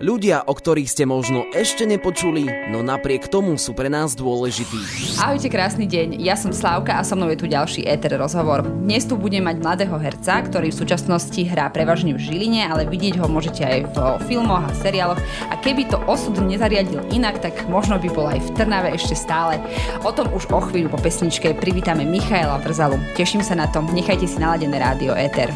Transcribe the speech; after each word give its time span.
Ľudia, 0.00 0.48
o 0.48 0.56
ktorých 0.56 0.88
ste 0.88 1.04
možno 1.04 1.44
ešte 1.52 1.84
nepočuli, 1.84 2.72
no 2.72 2.80
napriek 2.80 3.28
tomu 3.28 3.60
sú 3.60 3.76
pre 3.76 3.92
nás 3.92 4.16
dôležití. 4.16 4.80
Ahojte, 5.20 5.52
krásny 5.52 5.84
deň. 5.84 6.16
Ja 6.24 6.40
som 6.40 6.56
Slávka 6.56 6.96
a 6.96 7.04
so 7.04 7.12
mnou 7.20 7.28
je 7.28 7.36
tu 7.36 7.44
ďalší 7.44 7.84
éter 7.84 8.16
rozhovor. 8.16 8.64
Dnes 8.64 9.04
tu 9.04 9.20
budem 9.20 9.44
mať 9.44 9.60
mladého 9.60 9.92
herca, 10.00 10.40
ktorý 10.40 10.72
v 10.72 10.80
súčasnosti 10.80 11.36
hrá 11.44 11.68
prevažne 11.68 12.16
v 12.16 12.24
Žiline, 12.24 12.64
ale 12.64 12.88
vidieť 12.88 13.20
ho 13.20 13.28
môžete 13.28 13.60
aj 13.60 13.92
v 13.92 13.96
filmoch 14.24 14.64
a 14.64 14.72
seriáloch. 14.80 15.20
A 15.52 15.60
keby 15.60 15.92
to 15.92 16.00
osud 16.08 16.32
nezariadil 16.40 17.04
inak, 17.12 17.36
tak 17.44 17.68
možno 17.68 18.00
by 18.00 18.08
bol 18.08 18.24
aj 18.24 18.40
v 18.40 18.48
Trnave 18.56 18.96
ešte 18.96 19.12
stále. 19.12 19.60
O 20.00 20.16
tom 20.16 20.32
už 20.32 20.48
o 20.48 20.64
chvíľu 20.64 20.96
po 20.96 20.98
pesničke 21.04 21.52
privítame 21.60 22.08
Michaela 22.08 22.56
Vrzalu. 22.64 22.96
Teším 23.20 23.44
sa 23.44 23.52
na 23.52 23.68
to. 23.68 23.84
Nechajte 23.92 24.24
si 24.24 24.40
naladené 24.40 24.80
rádio 24.80 25.12
Éter. 25.12 25.52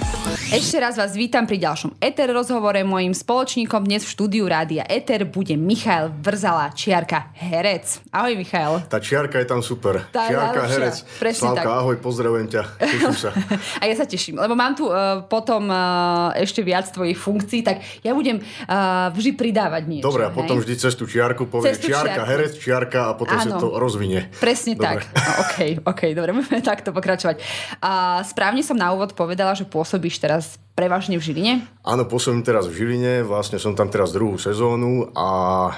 Ešte 0.53 0.77
raz 0.77 1.01
vás 1.01 1.17
vítam 1.17 1.49
pri 1.49 1.57
ďalšom 1.65 1.97
Éter 1.97 2.29
rozhovore. 2.29 2.85
Mojím 2.85 3.17
spoločníkom 3.17 3.89
dnes 3.89 4.05
v 4.05 4.13
štúdiu 4.13 4.33
štúdiu 4.35 4.51
Rádia 4.51 4.83
Eter 4.91 5.23
bude 5.31 5.55
Michal 5.55 6.11
Vrzala, 6.11 6.75
čiarka 6.75 7.31
herec. 7.39 8.03
Ahoj 8.11 8.35
Michal. 8.35 8.83
Tá 8.91 8.99
čiarka 8.99 9.39
je 9.39 9.47
tam 9.47 9.63
super. 9.63 10.11
Tá 10.11 10.27
čiarka 10.27 10.67
herec. 10.75 11.07
Presne 11.23 11.55
Slavka, 11.55 11.63
tak. 11.63 11.79
ahoj, 11.79 11.97
pozdravujem 12.03 12.51
ťa. 12.51 12.63
Teším 12.83 13.15
sa. 13.15 13.31
A 13.79 13.87
ja 13.87 13.95
sa 13.95 14.03
teším, 14.11 14.43
lebo 14.43 14.59
mám 14.59 14.75
tu 14.75 14.91
uh, 14.91 15.23
potom 15.31 15.71
uh, 15.71 16.35
ešte 16.35 16.67
viac 16.67 16.91
tvojich 16.91 17.15
funkcií, 17.15 17.63
tak 17.63 17.79
ja 18.03 18.11
budem 18.11 18.43
uh, 18.43 19.15
vždy 19.15 19.39
pridávať 19.39 19.83
niečo. 19.87 20.11
Dobre, 20.11 20.27
a 20.27 20.35
potom 20.35 20.59
hej? 20.59 20.67
vždy 20.67 20.75
cez 20.83 20.99
tú 20.99 21.07
čiarku 21.07 21.47
povie 21.47 21.71
cestu 21.71 21.95
čiarka, 21.95 22.19
čiarku. 22.19 22.31
herec, 22.35 22.53
čiarka 22.59 23.01
a 23.07 23.13
potom 23.15 23.39
sa 23.39 23.55
to 23.55 23.79
rozvinie. 23.79 24.35
Presne 24.43 24.75
dobre. 24.75 25.07
tak. 25.07 25.15
No, 25.15 25.31
OK, 25.47 25.57
OK, 25.95 26.03
dobre, 26.11 26.35
budeme 26.43 26.59
takto 26.59 26.91
pokračovať. 26.91 27.39
Uh, 27.79 28.19
správne 28.27 28.67
som 28.67 28.75
na 28.75 28.91
úvod 28.91 29.15
povedala, 29.15 29.55
že 29.55 29.63
pôsobíš 29.63 30.19
teraz 30.19 30.59
prevažne 30.75 31.23
v 31.23 31.23
Žiline? 31.23 31.55
Áno, 31.87 32.03
pôsobím 32.03 32.43
teraz 32.43 32.67
v 32.67 32.83
Žiline, 32.83 33.23
vlastne 33.23 33.63
som 33.63 33.79
tam 33.79 33.87
teraz 33.87 34.11
druhú 34.11 34.35
sezónu 34.43 35.15
a 35.15 35.29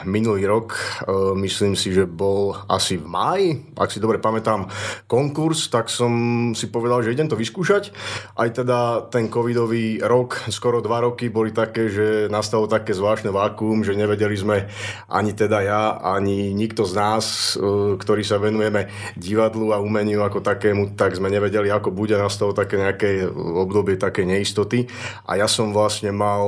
minulý 0.08 0.48
rok, 0.48 0.72
e, 0.72 1.36
myslím 1.36 1.76
si, 1.76 1.92
že 1.92 2.08
bol 2.08 2.56
asi 2.64 2.96
v 2.96 3.04
máji, 3.04 3.48
ak 3.76 3.92
si 3.92 4.00
dobre 4.00 4.16
pamätám, 4.16 4.72
konkurs, 5.04 5.68
tak 5.68 5.92
som 5.92 6.10
si 6.56 6.72
povedal, 6.72 7.04
že 7.04 7.12
idem 7.12 7.28
to 7.28 7.36
vyskúšať. 7.36 7.92
Aj 8.40 8.48
teda 8.48 9.04
ten 9.12 9.28
covidový 9.28 10.00
rok, 10.00 10.48
skoro 10.48 10.80
dva 10.80 11.04
roky, 11.04 11.28
boli 11.28 11.52
také, 11.52 11.92
že 11.92 12.32
nastalo 12.32 12.64
také 12.64 12.96
zvláštne 12.96 13.28
vákuum, 13.28 13.84
že 13.84 13.92
nevedeli 13.92 14.36
sme 14.40 14.64
ani 15.12 15.36
teda 15.36 15.60
ja, 15.60 15.82
ani 16.00 16.56
nikto 16.56 16.88
z 16.88 16.92
nás, 16.96 17.24
e, 17.52 18.00
ktorí 18.00 18.24
sa 18.24 18.40
venujeme 18.40 18.88
divadlu 19.20 19.76
a 19.76 19.82
umeniu 19.82 20.24
ako 20.24 20.40
takému, 20.40 20.96
tak 20.96 21.20
sme 21.20 21.28
nevedeli, 21.28 21.68
ako 21.68 21.92
bude. 21.92 22.16
Nastalo 22.16 22.56
také 22.56 22.80
nejaké 22.80 23.28
obdobie 23.36 24.00
také 24.00 24.24
neistoty 24.24 24.85
a 25.26 25.36
ja 25.36 25.46
som 25.50 25.74
vlastne 25.74 26.10
mal 26.14 26.44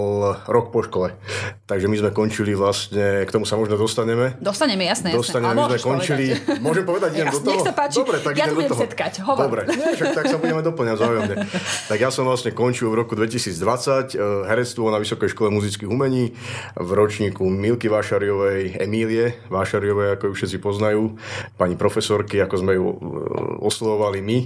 rok 0.46 0.70
po 0.70 0.84
škole. 0.84 1.14
Takže 1.68 1.84
my 1.90 1.96
sme 2.00 2.10
končili 2.14 2.56
vlastne, 2.56 3.24
k 3.26 3.30
tomu 3.30 3.44
sa 3.44 3.60
možno 3.60 3.76
dostaneme. 3.76 4.38
Dostaneme, 4.40 4.88
jasné, 4.88 5.12
Dostaneme, 5.12 5.52
jasné. 5.52 5.60
my 5.60 5.64
sme 5.68 5.80
končili, 5.82 6.26
povedať. 6.32 6.62
môžem 6.66 6.84
povedať, 6.86 7.10
idem 7.18 7.28
do 7.28 7.40
toho? 7.40 7.52
Nech 7.52 7.66
sa 7.66 7.74
páči, 7.74 7.96
Dobre, 8.00 8.16
tak 8.22 8.32
ja 8.38 8.46
do 8.48 8.62
toho. 8.62 8.80
setkať, 8.80 9.12
hovor. 9.26 9.42
Dobre, 9.48 9.60
však 9.98 10.08
tak 10.14 10.24
sa 10.30 10.36
budeme 10.38 10.62
doplňať 10.62 10.96
vzájomne. 10.96 11.34
tak 11.90 11.98
ja 11.98 12.10
som 12.14 12.24
vlastne 12.28 12.52
končil 12.54 12.88
v 12.92 12.96
roku 13.02 13.18
2020 13.18 13.48
eh, 13.48 14.48
herectvo 14.48 14.88
na 14.92 14.98
Vysokej 15.02 15.32
škole 15.34 15.48
muzických 15.50 15.88
umení 15.88 16.36
v 16.76 16.90
ročníku 16.94 17.44
Milky 17.48 17.90
Vášariovej, 17.90 18.78
Emílie 18.78 19.40
Vášariovej, 19.48 20.20
ako 20.20 20.30
ju 20.30 20.32
všetci 20.38 20.58
poznajú, 20.62 21.16
pani 21.56 21.74
profesorky, 21.74 22.38
ako 22.40 22.54
sme 22.60 22.72
ju 22.76 22.86
eh, 22.86 22.96
oslovovali 23.64 24.20
my 24.20 24.38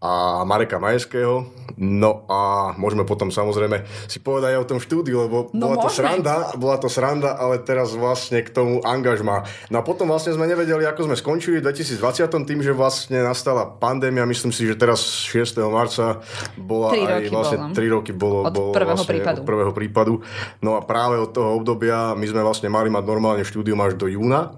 a 0.00 0.42
Mareka 0.46 0.76
Majeského. 0.76 1.48
No 1.80 2.28
a 2.28 2.72
môžeme 2.76 3.08
potom 3.08 3.31
samozrejme 3.32 3.82
si 4.06 4.20
povedať 4.20 4.54
aj 4.54 4.60
o 4.62 4.68
tom 4.68 4.78
štúdiu, 4.78 5.24
lebo 5.26 5.48
no 5.56 5.72
bola 5.72 5.80
môžeme. 5.80 5.88
to 5.88 5.96
sranda, 5.96 6.36
bola 6.60 6.76
to 6.78 6.88
sranda, 6.92 7.30
ale 7.34 7.58
teraz 7.64 7.96
vlastne 7.96 8.44
k 8.44 8.52
tomu 8.52 8.84
angažma. 8.84 9.48
No 9.72 9.80
a 9.80 9.82
potom 9.82 10.06
vlastne 10.06 10.36
sme 10.36 10.44
nevedeli, 10.44 10.84
ako 10.84 11.08
sme 11.08 11.16
skončili 11.16 11.64
v 11.64 11.72
2020 11.72 12.28
tým, 12.44 12.60
že 12.60 12.76
vlastne 12.76 13.24
nastala 13.24 13.64
pandémia, 13.64 14.28
myslím 14.28 14.52
si, 14.52 14.68
že 14.68 14.76
teraz 14.76 15.00
6. 15.32 15.58
marca 15.72 16.20
bola 16.60 16.92
aj 16.92 17.32
vlastne 17.32 17.58
bolo. 17.72 17.76
3 17.76 17.94
roky 17.96 18.12
bolo, 18.12 18.38
od 18.44 18.52
bolo 18.52 18.70
prvého 18.76 18.96
vlastne 19.00 19.12
prípadu. 19.16 19.40
od 19.40 19.46
prvého 19.48 19.72
prípadu. 19.72 20.14
No 20.60 20.76
a 20.76 20.80
práve 20.84 21.16
od 21.16 21.32
toho 21.32 21.56
obdobia 21.56 22.12
my 22.12 22.26
sme 22.28 22.44
vlastne 22.44 22.68
mali 22.68 22.92
mať 22.92 23.04
normálne 23.08 23.44
štúdium 23.46 23.80
až 23.80 23.96
do 23.96 24.06
júna, 24.10 24.52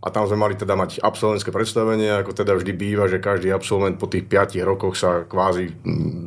a 0.00 0.06
tam 0.12 0.28
sme 0.28 0.36
mali 0.36 0.54
teda 0.58 0.76
mať 0.76 1.00
absolventské 1.00 1.48
predstavenie, 1.48 2.10
ako 2.12 2.36
teda 2.36 2.52
vždy 2.58 2.72
býva, 2.76 3.08
že 3.08 3.22
každý 3.22 3.50
absolvent 3.50 3.96
po 3.96 4.10
tých 4.10 4.28
5 4.28 4.60
rokoch 4.66 4.94
sa 4.98 5.24
kvázi, 5.24 5.72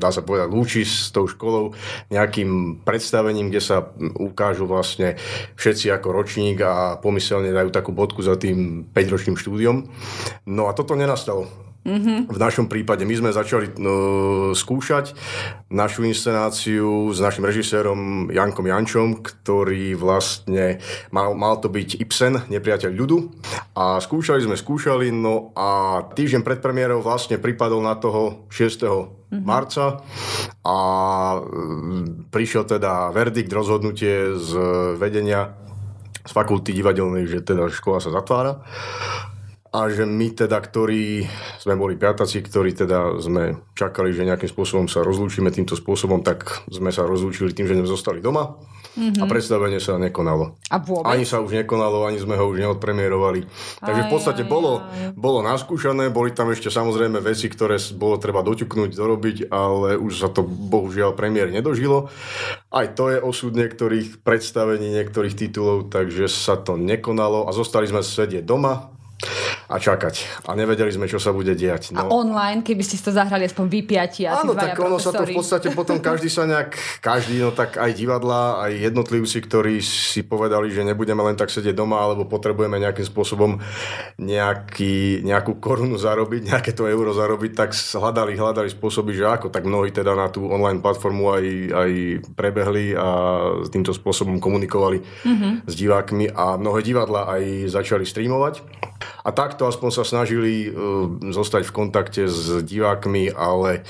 dá 0.02 0.10
sa 0.10 0.26
povedať, 0.26 0.48
lúči 0.50 0.82
s 0.88 1.14
tou 1.14 1.30
školou 1.30 1.78
nejakým 2.10 2.82
predstavením, 2.82 3.54
kde 3.54 3.62
sa 3.62 3.78
ukážu 4.18 4.66
vlastne 4.66 5.20
všetci 5.60 5.94
ako 5.94 6.08
ročník 6.10 6.58
a 6.64 6.98
pomyselne 6.98 7.54
dajú 7.54 7.70
takú 7.70 7.92
bodku 7.94 8.26
za 8.26 8.40
tým 8.40 8.90
5-ročným 8.92 9.38
štúdiom. 9.38 9.86
No 10.50 10.70
a 10.70 10.74
toto 10.74 10.98
nenastalo. 10.98 11.67
Mm-hmm. 11.88 12.28
V 12.28 12.40
našom 12.40 12.68
prípade 12.68 13.08
my 13.08 13.16
sme 13.16 13.32
začali 13.32 13.72
no, 13.80 14.52
skúšať 14.52 15.16
našu 15.72 16.04
inscenáciu 16.04 17.16
s 17.16 17.24
našim 17.24 17.48
režisérom 17.48 18.28
Jankom 18.28 18.68
Jančom, 18.68 19.24
ktorý 19.24 19.96
vlastne 19.96 20.84
mal, 21.16 21.32
mal 21.32 21.64
to 21.64 21.72
byť 21.72 22.04
Ibsen, 22.04 22.52
nepriateľ 22.52 22.92
ľudu. 22.92 23.18
A 23.80 24.04
skúšali 24.04 24.44
sme, 24.44 24.60
skúšali, 24.60 25.16
no 25.16 25.56
a 25.56 26.04
týždeň 26.12 26.44
pred 26.44 26.60
premiérou 26.60 27.00
vlastne 27.00 27.40
pripadol 27.40 27.80
na 27.80 27.96
toho 27.96 28.46
6. 28.52 29.16
Mm-hmm. 29.28 29.44
marca 29.44 30.00
a 30.64 30.78
mm, 31.36 32.32
prišiel 32.32 32.64
teda 32.64 33.12
verdikt, 33.12 33.52
rozhodnutie 33.52 34.40
z 34.40 34.52
vedenia 34.96 35.52
z 36.24 36.32
fakulty 36.32 36.72
divadelnej, 36.72 37.28
že 37.28 37.44
teda 37.44 37.68
škola 37.68 38.00
sa 38.00 38.12
zatvára 38.12 38.64
a 39.72 39.92
že 39.92 40.08
my 40.08 40.32
teda, 40.32 40.58
ktorí 40.58 41.28
sme 41.60 41.76
boli 41.76 42.00
piataci, 42.00 42.40
ktorí 42.40 42.72
teda 42.72 43.20
sme 43.20 43.60
čakali, 43.76 44.16
že 44.16 44.24
nejakým 44.24 44.48
spôsobom 44.48 44.88
sa 44.88 45.04
rozlúčime 45.04 45.52
týmto 45.52 45.76
spôsobom, 45.76 46.24
tak 46.24 46.64
sme 46.72 46.90
sa 46.90 47.04
rozlúčili 47.04 47.52
tým, 47.52 47.68
že 47.68 47.76
sme 47.76 47.88
zostali 47.88 48.20
doma 48.24 48.56
mm-hmm. 48.96 49.22
a 49.22 49.24
predstavenie 49.28 49.78
sa 49.84 50.00
nekonalo. 50.00 50.58
A 50.72 50.80
vôbec? 50.80 51.06
Ani 51.06 51.28
sa 51.28 51.44
už 51.44 51.54
nekonalo, 51.54 52.08
ani 52.08 52.18
sme 52.18 52.40
ho 52.40 52.48
už 52.48 52.58
neodpremierovali. 52.64 53.46
Takže 53.84 54.02
v 54.08 54.10
podstate 54.10 54.44
aj, 54.44 54.50
bolo, 54.50 54.82
bolo 55.14 55.40
naskúšané, 55.44 56.10
boli 56.10 56.32
tam 56.32 56.50
ešte 56.50 56.72
samozrejme 56.72 57.20
veci, 57.20 57.52
ktoré 57.52 57.76
bolo 57.94 58.18
treba 58.18 58.42
doťuknúť, 58.42 58.92
dorobiť, 58.96 59.38
ale 59.52 60.00
už 60.00 60.14
sa 60.26 60.30
to 60.32 60.48
bohužiaľ 60.48 61.14
premiér 61.14 61.52
nedožilo. 61.52 62.08
Aj 62.72 62.88
to 62.96 63.12
je 63.12 63.20
osud 63.20 63.54
niektorých 63.54 64.24
predstavení, 64.24 64.90
niektorých 64.96 65.36
titulov, 65.36 65.92
takže 65.92 66.32
sa 66.32 66.56
to 66.56 66.80
nekonalo 66.80 67.46
a 67.46 67.52
zostali 67.52 67.86
sme 67.88 68.02
sedieť 68.02 68.44
doma, 68.48 68.98
a 69.68 69.76
čakať. 69.76 70.48
A 70.48 70.56
nevedeli 70.56 70.88
sme, 70.96 71.12
čo 71.12 71.20
sa 71.20 71.36
bude 71.36 71.52
diať. 71.52 71.92
No. 71.92 72.00
A 72.00 72.04
online, 72.08 72.64
keby 72.64 72.80
ste 72.88 72.96
to 73.04 73.12
zahrali 73.12 73.44
aspoň 73.44 73.68
vypiati 73.68 74.24
a 74.24 74.40
Áno, 74.40 74.56
tak 74.56 74.80
ono 74.80 74.96
sa 74.96 75.12
to 75.12 75.28
v 75.28 75.36
podstate 75.36 75.76
potom 75.76 76.00
každý 76.00 76.32
sa 76.32 76.48
nejak, 76.48 77.04
každý, 77.04 77.44
no 77.44 77.52
tak 77.52 77.76
aj 77.76 77.92
divadla, 77.92 78.64
aj 78.64 78.72
jednotlivci, 78.80 79.44
ktorí 79.44 79.84
si 79.84 80.24
povedali, 80.24 80.72
že 80.72 80.88
nebudeme 80.88 81.20
len 81.20 81.36
tak 81.36 81.52
sedieť 81.52 81.76
doma, 81.76 82.00
alebo 82.00 82.24
potrebujeme 82.24 82.80
nejakým 82.80 83.04
spôsobom 83.04 83.60
nejaký, 84.16 85.28
nejakú 85.28 85.60
korunu 85.60 86.00
zarobiť, 86.00 86.48
nejaké 86.48 86.72
to 86.72 86.88
euro 86.88 87.12
zarobiť, 87.12 87.52
tak 87.52 87.76
hľadali, 87.76 88.40
hľadali 88.40 88.72
spôsoby, 88.72 89.20
že 89.20 89.28
ako, 89.28 89.52
tak 89.52 89.68
mnohí 89.68 89.92
teda 89.92 90.16
na 90.16 90.32
tú 90.32 90.48
online 90.48 90.80
platformu 90.80 91.36
aj, 91.36 91.46
aj 91.76 91.92
prebehli 92.40 92.96
a 92.96 93.08
týmto 93.68 93.92
spôsobom 93.92 94.40
komunikovali 94.40 95.04
mm-hmm. 95.04 95.52
s 95.68 95.74
divákmi 95.76 96.32
a 96.32 96.56
mnohé 96.56 96.80
divadla 96.88 97.28
aj 97.36 97.68
začali 97.68 98.08
streamovať. 98.08 98.64
A 99.28 99.30
takto 99.58 99.74
aspoň 99.74 99.90
sa 99.90 100.06
snažili 100.06 100.70
uh, 100.70 101.10
zostať 101.34 101.66
v 101.66 101.74
kontakte 101.74 102.30
s 102.30 102.62
divákmi, 102.62 103.34
ale 103.34 103.82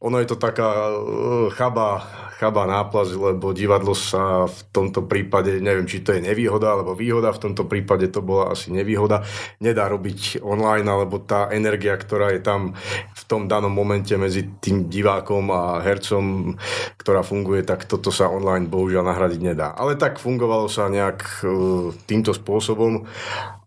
ono 0.00 0.16
je 0.16 0.32
to 0.32 0.40
taká 0.40 0.96
uh, 0.96 1.52
chaba, 1.52 2.00
chaba 2.40 2.64
náplaz, 2.64 3.12
lebo 3.12 3.52
divadlo 3.52 3.92
sa 3.92 4.48
v 4.48 4.60
tomto 4.72 5.04
prípade, 5.04 5.60
neviem, 5.60 5.84
či 5.84 6.00
to 6.00 6.16
je 6.16 6.24
nevýhoda 6.24 6.72
alebo 6.72 6.96
výhoda, 6.96 7.36
v 7.36 7.52
tomto 7.52 7.68
prípade 7.68 8.08
to 8.08 8.24
bola 8.24 8.56
asi 8.56 8.72
nevýhoda, 8.72 9.20
nedá 9.60 9.92
robiť 9.92 10.40
online, 10.40 10.88
alebo 10.88 11.20
tá 11.20 11.52
energia, 11.52 12.00
ktorá 12.00 12.32
je 12.32 12.40
tam 12.40 12.72
v 13.12 13.22
tom 13.28 13.44
danom 13.44 13.76
momente 13.76 14.16
medzi 14.16 14.48
tým 14.56 14.88
divákom 14.88 15.52
a 15.52 15.84
hercom, 15.84 16.56
ktorá 16.96 17.20
funguje, 17.20 17.60
tak 17.60 17.84
toto 17.84 18.08
sa 18.08 18.32
online 18.32 18.72
bohužiaľ 18.72 19.04
nahradiť 19.04 19.40
nedá. 19.44 19.76
Ale 19.76 20.00
tak 20.00 20.16
fungovalo 20.16 20.64
sa 20.72 20.88
nejak 20.88 21.44
uh, 21.44 21.92
týmto 22.08 22.32
spôsobom 22.32 23.04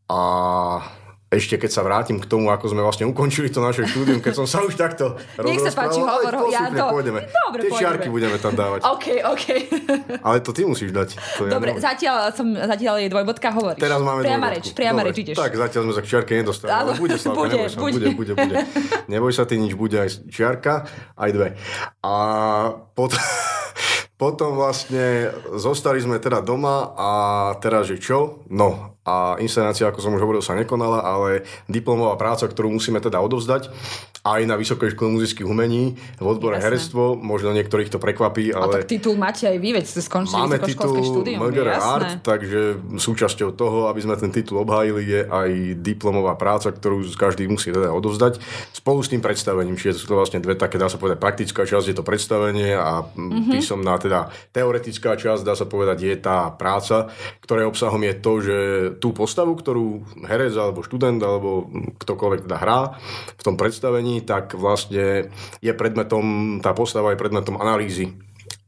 a 0.10 0.22
ešte 1.35 1.57
keď 1.57 1.71
sa 1.74 1.81
vrátim 1.81 2.21
k 2.21 2.25
tomu, 2.30 2.53
ako 2.53 2.71
sme 2.71 2.81
vlastne 2.85 3.09
ukončili 3.09 3.50
to 3.50 3.59
naše 3.59 3.89
štúdium, 3.89 4.21
keď 4.21 4.33
som 4.44 4.45
sa 4.45 4.62
už 4.62 4.77
takto 4.77 5.18
Nech 5.47 5.62
sa 5.62 5.71
páči, 5.74 6.00
hovor, 6.00 6.33
ja 6.53 6.69
to... 6.69 6.85
pôjdeme. 6.94 7.25
Dobre, 7.25 7.59
Tie 7.68 7.71
čiarky 7.74 8.07
budeme 8.07 8.38
tam 8.38 8.53
dávať. 8.53 8.85
OK, 8.94 9.07
OK. 9.25 9.45
Ale 10.25 10.38
to 10.45 10.53
ty 10.53 10.63
musíš 10.63 10.94
dať. 10.94 11.18
To 11.41 11.50
Dobre, 11.50 11.77
ja 11.77 11.94
zatiaľ, 11.94 12.15
som, 12.31 12.47
zatiaľ 12.53 13.01
je 13.01 13.07
dvojbodka, 13.09 13.47
hovoríš. 13.51 13.81
Teraz 13.81 14.00
máme 14.00 14.21
priama 14.21 14.47
reč, 14.53 14.65
priama 14.71 15.01
reč, 15.01 15.15
ideš. 15.21 15.35
Tak, 15.38 15.51
zatiaľ 15.57 15.81
sme 15.89 15.94
sa 15.97 16.01
k 16.01 16.07
čiarke 16.07 16.31
nedostali. 16.38 16.69
Ale 16.69 16.91
bude, 16.95 17.18
Slavka, 17.18 17.39
bude, 17.39 17.56
neboj 17.57 17.69
sa, 17.69 17.79
bude. 17.79 17.97
bude, 17.97 18.09
bude, 18.13 18.33
bude. 18.38 18.56
Neboj 19.09 19.31
sa, 19.33 19.44
ty 19.50 19.56
nič, 19.57 19.74
bude 19.74 19.97
aj 19.97 20.09
čiarka, 20.29 20.86
aj 21.18 21.29
dve. 21.33 21.47
A 22.06 22.13
potom... 22.94 23.19
potom 24.24 24.56
vlastne 24.56 25.36
zostali 25.59 26.00
sme 26.00 26.15
teda 26.15 26.39
doma 26.39 26.95
a 26.95 27.09
teraz, 27.59 27.91
že 27.91 28.00
čo? 28.00 28.45
No, 28.47 28.95
a 29.03 29.35
inscenácia, 29.44 29.83
ako 29.83 30.00
som 30.00 30.15
už 30.15 30.23
hovoril, 30.23 30.39
sa 30.39 30.55
nekonala, 30.55 31.03
ale 31.03 31.44
diplomová 31.67 32.15
práca, 32.15 32.47
ktorú 32.47 32.71
musíme 32.71 33.03
teda 33.03 33.19
odovzdať 33.19 33.67
aj 34.23 34.41
na 34.47 34.55
Vysokej 34.55 34.95
škole 34.95 35.11
muzických 35.11 35.44
umení 35.44 36.00
v 36.15 36.25
odbore 36.25 36.55
Jasne. 36.55 36.63
herectvo, 36.71 37.19
možno 37.19 37.51
niektorých 37.51 37.91
to 37.91 38.00
prekvapí, 38.00 38.55
ale... 38.55 38.71
A 38.71 38.75
tak 38.79 38.88
titul 38.88 39.19
máte 39.19 39.51
aj 39.51 39.59
vy, 39.59 39.75
veď 39.75 39.83
ste 39.83 40.00
skončili 40.00 40.39
Máme 40.47 40.63
titul 40.63 40.95
štúdium, 41.03 41.44
MGR 41.44 41.75
Art, 41.75 42.23
takže 42.23 42.79
súčasťou 42.95 43.51
toho, 43.51 43.91
aby 43.91 44.00
sme 44.00 44.15
ten 44.15 44.31
titul 44.31 44.63
obhájili, 44.63 45.03
je 45.03 45.21
aj 45.27 45.50
diplomová 45.83 46.39
práca, 46.39 46.71
ktorú 46.71 47.03
každý 47.19 47.51
musí 47.51 47.75
teda 47.75 47.91
odovzdať 47.91 48.39
spolu 48.71 49.03
s 49.03 49.11
tým 49.11 49.19
predstavením, 49.19 49.75
čiže 49.75 50.00
sú 50.00 50.07
to 50.07 50.15
vlastne 50.15 50.39
dve 50.39 50.55
také, 50.55 50.79
dá 50.79 50.88
sa 50.88 50.95
povedať, 50.95 51.19
praktická 51.19 51.67
časť 51.67 51.91
je 51.91 51.95
to 52.00 52.07
predstavenie 52.07 52.71
a 52.79 53.03
mm-hmm. 53.03 53.51
písomná, 53.51 54.00
teda 54.00 54.31
teoretická 54.55 55.19
časť, 55.19 55.44
dá 55.44 55.59
sa 55.59 55.67
povedať, 55.67 56.00
je 56.00 56.15
tá 56.15 56.47
práca, 56.55 57.11
ktorej 57.44 57.67
obsahom 57.67 58.00
je 58.00 58.15
to, 58.23 58.33
že 58.39 58.57
tú 58.98 59.13
postavu, 59.13 59.54
ktorú 59.56 60.04
herec 60.25 60.54
alebo 60.57 60.86
študent 60.86 61.22
alebo 61.22 61.69
ktokoľvek 62.01 62.45
teda 62.45 62.57
hrá 62.57 62.80
v 63.38 63.42
tom 63.42 63.56
predstavení, 63.56 64.25
tak 64.25 64.57
vlastne 64.57 65.30
je 65.62 65.74
predmetom, 65.74 66.57
tá 66.60 66.74
postava 66.74 67.13
je 67.13 67.22
predmetom 67.22 67.57
analýzy 67.62 68.13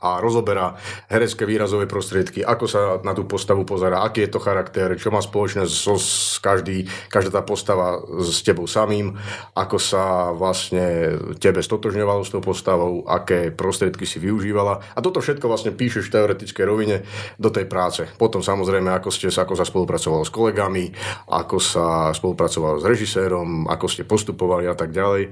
a 0.03 0.19
rozoberá 0.19 0.75
herecké 1.07 1.47
výrazové 1.47 1.87
prostriedky, 1.87 2.43
ako 2.43 2.65
sa 2.67 2.79
na 2.99 3.15
tú 3.15 3.23
postavu 3.23 3.63
pozera, 3.63 4.03
aký 4.03 4.27
je 4.27 4.31
to 4.35 4.43
charakter, 4.43 4.91
čo 4.99 5.07
má 5.09 5.23
spoločné 5.23 5.63
so, 5.65 5.95
s 5.95 6.37
každý, 6.43 6.83
každá 7.07 7.39
tá 7.39 7.41
postava 7.41 8.03
s 8.19 8.43
tebou 8.43 8.67
samým, 8.67 9.15
ako 9.55 9.77
sa 9.79 10.35
vlastne 10.35 11.15
tebe 11.39 11.63
stotožňovalo 11.63 12.21
s 12.27 12.31
tou 12.35 12.43
postavou, 12.43 13.07
aké 13.07 13.55
prostriedky 13.55 14.03
si 14.03 14.19
využívala. 14.19 14.83
A 14.93 14.99
toto 14.99 15.23
všetko 15.23 15.47
vlastne 15.47 15.71
píšeš 15.71 16.11
v 16.11 16.13
teoretickej 16.19 16.65
rovine 16.67 16.97
do 17.39 17.47
tej 17.47 17.65
práce. 17.65 18.03
Potom 18.19 18.43
samozrejme, 18.43 18.91
ako, 18.91 19.09
ste, 19.09 19.31
ako 19.31 19.55
sa 19.55 19.63
spolupracovalo 19.63 20.27
s 20.27 20.31
kolegami, 20.31 20.91
ako 21.31 21.57
sa 21.57 22.11
spolupracovalo 22.11 22.83
s 22.83 22.85
režisérom, 22.85 23.71
ako 23.71 23.85
ste 23.87 24.03
postupovali 24.03 24.67
a 24.67 24.75
tak 24.75 24.91
ďalej. 24.91 25.31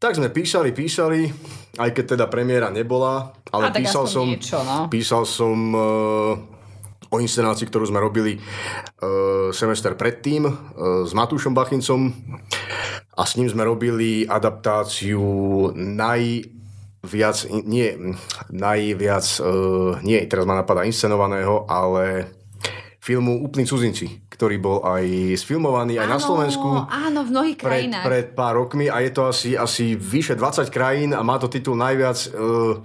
Tak 0.00 0.16
sme 0.16 0.32
písali, 0.32 0.72
písali, 0.72 1.28
aj 1.76 1.90
keď 1.92 2.16
teda 2.16 2.26
premiéra 2.32 2.72
nebola, 2.72 3.36
ale 3.52 3.68
a 3.68 3.74
písal 4.04 4.06
som, 4.08 4.26
niečo, 4.28 4.58
no. 4.64 4.78
písal 4.88 5.22
som 5.28 5.58
uh, 5.74 6.32
o 7.10 7.16
inscenácii, 7.18 7.66
ktorú 7.68 7.84
sme 7.88 8.00
robili 8.00 8.38
uh, 8.38 9.50
semester 9.50 9.96
predtým 9.98 10.46
uh, 10.46 10.54
s 11.04 11.12
Matúšom 11.12 11.52
Bachincom 11.52 12.12
a 13.16 13.22
s 13.26 13.36
ním 13.36 13.50
sme 13.50 13.66
robili 13.66 14.24
adaptáciu 14.24 15.20
naj 15.74 16.46
viac, 17.00 17.48
nie, 17.48 17.96
najviac, 18.52 19.24
nie, 20.04 20.20
teraz 20.28 20.44
ma 20.44 20.60
napadá 20.60 20.84
inscenovaného, 20.84 21.64
ale 21.64 22.28
filmu 23.00 23.40
Úplní 23.40 23.64
cudzinci, 23.64 24.06
ktorý 24.28 24.60
bol 24.60 24.84
aj 24.84 25.36
sfilmovaný 25.40 25.96
aj 25.96 26.06
áno, 26.06 26.14
na 26.14 26.20
Slovensku. 26.20 26.68
Áno, 26.88 27.24
v 27.24 27.30
mnohých 27.32 27.56
pred, 27.56 27.64
krajinách. 27.88 28.04
Pred 28.04 28.26
pár 28.36 28.60
rokmi 28.60 28.92
a 28.92 29.00
je 29.00 29.10
to 29.10 29.22
asi, 29.24 29.56
asi 29.56 29.96
vyše 29.96 30.36
20 30.36 30.68
krajín 30.68 31.10
a 31.16 31.24
má 31.24 31.40
to 31.40 31.48
titul 31.48 31.74
najviac... 31.74 32.36
Uh, 32.36 32.84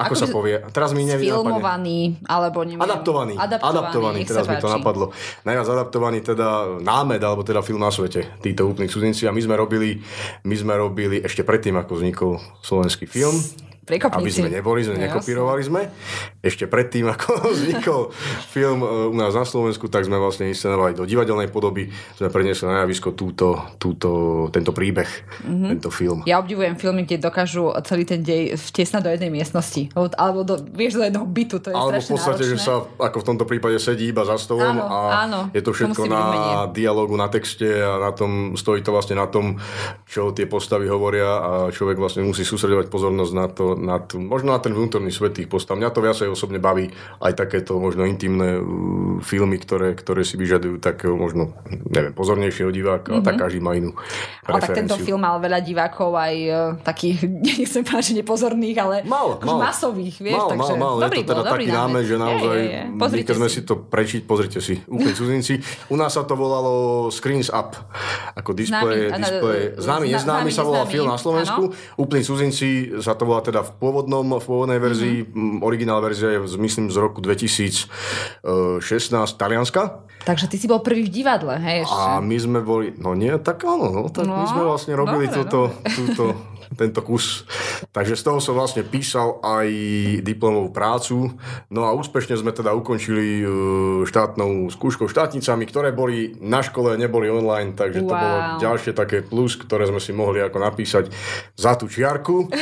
ako, 0.00 0.06
ako 0.08 0.14
sa 0.16 0.26
povie? 0.32 0.56
Teraz 0.72 0.90
mi 0.96 1.04
neviem. 1.04 1.28
Filmovaný, 1.28 2.16
alebo 2.24 2.64
neviem. 2.64 2.80
Adaptovaný. 2.80 3.36
Adaptovaný, 3.36 3.68
adaptovaný 3.68 4.20
teraz 4.24 4.46
mi 4.48 4.56
to 4.56 4.68
napadlo. 4.72 5.06
Najviac 5.44 5.68
adaptovaný 5.68 6.18
teda 6.24 6.80
námed, 6.80 7.20
alebo 7.20 7.44
teda 7.44 7.60
film 7.60 7.84
na 7.84 7.92
svete, 7.92 8.40
títo 8.40 8.64
úplní 8.64 8.88
cudzinci. 8.88 9.28
A 9.28 9.32
my 9.36 9.40
sme 9.44 9.54
robili, 9.60 10.00
my 10.48 10.54
sme 10.56 10.74
robili 10.80 11.20
ešte 11.20 11.44
predtým, 11.44 11.76
ako 11.76 11.92
vznikol 12.00 12.32
slovenský 12.64 13.04
film 13.04 13.36
Prekopníci. 13.90 14.22
Aby 14.22 14.30
sme 14.30 14.50
neboli, 14.54 14.80
sme 14.86 14.96
no, 14.96 15.02
nekopírovali 15.10 15.62
sme. 15.66 15.90
Ešte 16.38 16.70
predtým, 16.70 17.10
ako 17.10 17.42
vznikol 17.58 18.00
film 18.54 18.86
e, 18.86 18.88
u 19.10 19.16
nás 19.18 19.34
na 19.34 19.42
Slovensku, 19.42 19.90
tak 19.90 20.06
sme 20.06 20.14
vlastne 20.22 20.46
inscenovali 20.46 20.94
do 20.94 21.02
divadelnej 21.02 21.50
podoby. 21.50 21.90
Sme 22.14 22.30
preniesli 22.30 22.70
na 22.70 22.86
javisko 22.86 23.18
túto, 23.18 23.74
túto, 23.82 24.46
tento 24.54 24.70
príbeh, 24.70 25.10
mm-hmm. 25.42 25.70
tento 25.74 25.90
film. 25.90 26.22
Ja 26.30 26.38
obdivujem 26.38 26.78
filmy, 26.78 27.02
kde 27.02 27.26
dokážu 27.26 27.74
celý 27.82 28.06
ten 28.06 28.22
dej 28.22 28.54
vtesnať 28.54 29.02
do 29.02 29.10
jednej 29.10 29.30
miestnosti. 29.34 29.90
Alebo 29.96 30.46
do, 30.46 30.54
vieš, 30.62 31.00
do 31.00 31.02
jedného 31.02 31.26
bytu, 31.26 31.58
to 31.58 31.72
je 31.72 31.74
Alebo 31.74 31.98
v 31.98 32.10
podstate, 32.14 32.46
náročné. 32.46 32.54
že 32.54 32.62
sa 32.62 32.86
ako 32.86 33.18
v 33.18 33.26
tomto 33.26 33.44
prípade 33.50 33.76
sedí 33.82 34.14
iba 34.14 34.22
za 34.22 34.38
stolom 34.38 34.78
áno, 34.78 34.84
a 34.86 34.98
áno, 35.26 35.40
je 35.50 35.62
to 35.64 35.74
všetko 35.74 36.06
na 36.06 36.22
dialogu, 36.70 37.18
na 37.18 37.26
texte 37.26 37.66
a 37.66 37.98
na 37.98 38.12
tom, 38.14 38.54
stojí 38.54 38.84
to 38.84 38.94
vlastne 38.94 39.18
na 39.18 39.26
tom, 39.26 39.58
čo 40.06 40.30
tie 40.30 40.46
postavy 40.46 40.86
hovoria 40.86 41.30
a 41.40 41.52
človek 41.72 41.96
vlastne 41.96 42.22
musí 42.22 42.46
sústredovať 42.46 42.92
pozornosť 42.92 43.32
na 43.32 43.46
to, 43.50 43.74
na 43.80 43.96
tú, 43.98 44.20
možno 44.20 44.52
na 44.52 44.60
ten 44.60 44.76
vnútorný 44.76 45.08
svet 45.08 45.40
tých 45.40 45.48
postav. 45.48 45.80
Mňa 45.80 45.90
to 45.90 46.04
viacej 46.04 46.28
osobne 46.28 46.60
baví 46.60 46.92
aj 47.18 47.32
takéto 47.32 47.80
možno 47.80 48.04
intimné 48.04 48.60
uh, 48.60 49.18
filmy, 49.24 49.56
ktoré, 49.56 49.96
ktoré 49.96 50.22
si 50.22 50.36
vyžadujú 50.36 50.78
takého 50.78 51.16
možno, 51.16 51.56
neviem, 51.88 52.12
pozornejšieho 52.12 52.68
diváka 52.68 53.16
mm-hmm. 53.16 53.26
tak 53.26 53.34
každý 53.40 53.60
má 53.64 53.72
inú 53.74 53.96
Ale 54.44 54.60
tak 54.60 54.76
tento 54.76 54.96
film 55.00 55.24
mal 55.24 55.40
veľa 55.40 55.60
divákov 55.64 56.12
aj 56.12 56.34
uh, 56.46 56.58
takých, 56.84 57.24
nechcem 57.64 57.82
povedať, 57.82 58.12
že 58.12 58.14
nepozorných, 58.20 58.76
ale 58.78 58.96
mal, 59.08 59.40
mal. 59.40 59.58
masových, 59.70 60.16
vieš, 60.20 60.40
mal, 60.40 60.48
takže 60.52 60.72
mal, 60.76 60.80
mal. 60.80 60.94
dobrý 61.00 61.20
je 61.20 61.24
to 61.24 61.32
teda 61.32 61.42
bol, 61.42 61.52
taký 61.56 61.68
námed, 61.70 62.04
že 62.04 62.16
naozaj, 62.20 62.56
je, 62.56 62.68
je, 62.68 62.80
je. 63.16 63.24
keď 63.24 63.36
sme 63.36 63.48
si. 63.48 63.60
to 63.64 63.74
prečiť, 63.80 64.20
pozrite 64.28 64.58
si, 64.60 64.74
úplne 64.88 65.14
cudzinci. 65.16 65.54
U 65.92 65.96
nás 65.96 66.12
sa 66.12 66.26
to 66.26 66.34
volalo 66.34 67.08
Screens 67.08 67.48
Up, 67.52 67.76
ako 68.36 68.50
display, 68.52 69.08
známy, 69.08 69.24
display, 69.24 69.60
známy, 69.78 70.06
neznámy 70.12 70.50
sa 70.50 70.62
volal 70.66 70.84
film 70.90 71.06
na 71.08 71.20
Slovensku, 71.20 71.72
úplne 71.96 72.22
cudzinci 72.24 73.00
sa 73.00 73.14
to 73.14 73.24
volá 73.28 73.40
teda 73.44 73.59
v 73.62 73.70
pôvodnom 73.78 74.26
v 74.38 74.44
pôvodnej 74.44 74.80
verzii, 74.80 75.16
mm-hmm. 75.24 75.64
originál 75.64 76.00
verzia 76.04 76.36
je 76.36 76.40
myslím 76.60 76.90
z 76.90 76.96
roku 77.00 77.20
2016 77.22 77.88
Talianska. 79.36 80.04
Takže 80.20 80.52
ty 80.52 80.60
si 80.60 80.68
bol 80.68 80.84
prvý 80.84 81.08
v 81.08 81.10
divadle, 81.10 81.56
hej? 81.56 81.88
Ešte. 81.88 81.96
A 81.96 82.20
my 82.20 82.36
sme 82.36 82.60
boli, 82.60 82.92
no 83.00 83.16
nie, 83.16 83.32
tak 83.40 83.64
áno, 83.64 83.88
no, 83.88 84.02
tak 84.12 84.28
no, 84.28 84.36
my 84.36 84.46
sme 84.52 84.62
vlastne 84.68 84.92
robili 84.92 85.32
dobre, 85.32 85.36
toto, 85.40 85.60
dobre. 85.72 85.96
túto 85.96 86.24
tento 86.78 87.02
kus. 87.02 87.42
Takže 87.90 88.14
z 88.14 88.22
toho 88.22 88.38
som 88.38 88.54
vlastne 88.54 88.86
písal 88.86 89.42
aj 89.42 89.68
diplomovú 90.22 90.70
prácu. 90.70 91.34
No 91.72 91.86
a 91.86 91.94
úspešne 91.96 92.38
sme 92.38 92.54
teda 92.54 92.70
ukončili 92.76 93.42
e, 93.42 93.44
štátnou 94.06 94.70
skúškou 94.70 95.10
štátnicami, 95.10 95.64
ktoré 95.66 95.90
boli 95.90 96.38
na 96.38 96.62
škole, 96.62 96.94
neboli 96.94 97.26
online, 97.26 97.74
takže 97.74 98.00
wow. 98.04 98.08
to 98.08 98.14
bolo 98.14 98.38
ďalšie 98.62 98.92
také 98.94 99.18
plus, 99.26 99.58
ktoré 99.58 99.90
sme 99.90 99.98
si 99.98 100.14
mohli 100.14 100.38
ako 100.38 100.58
napísať 100.62 101.10
za 101.58 101.74
tú 101.74 101.90
čiarku. 101.90 102.46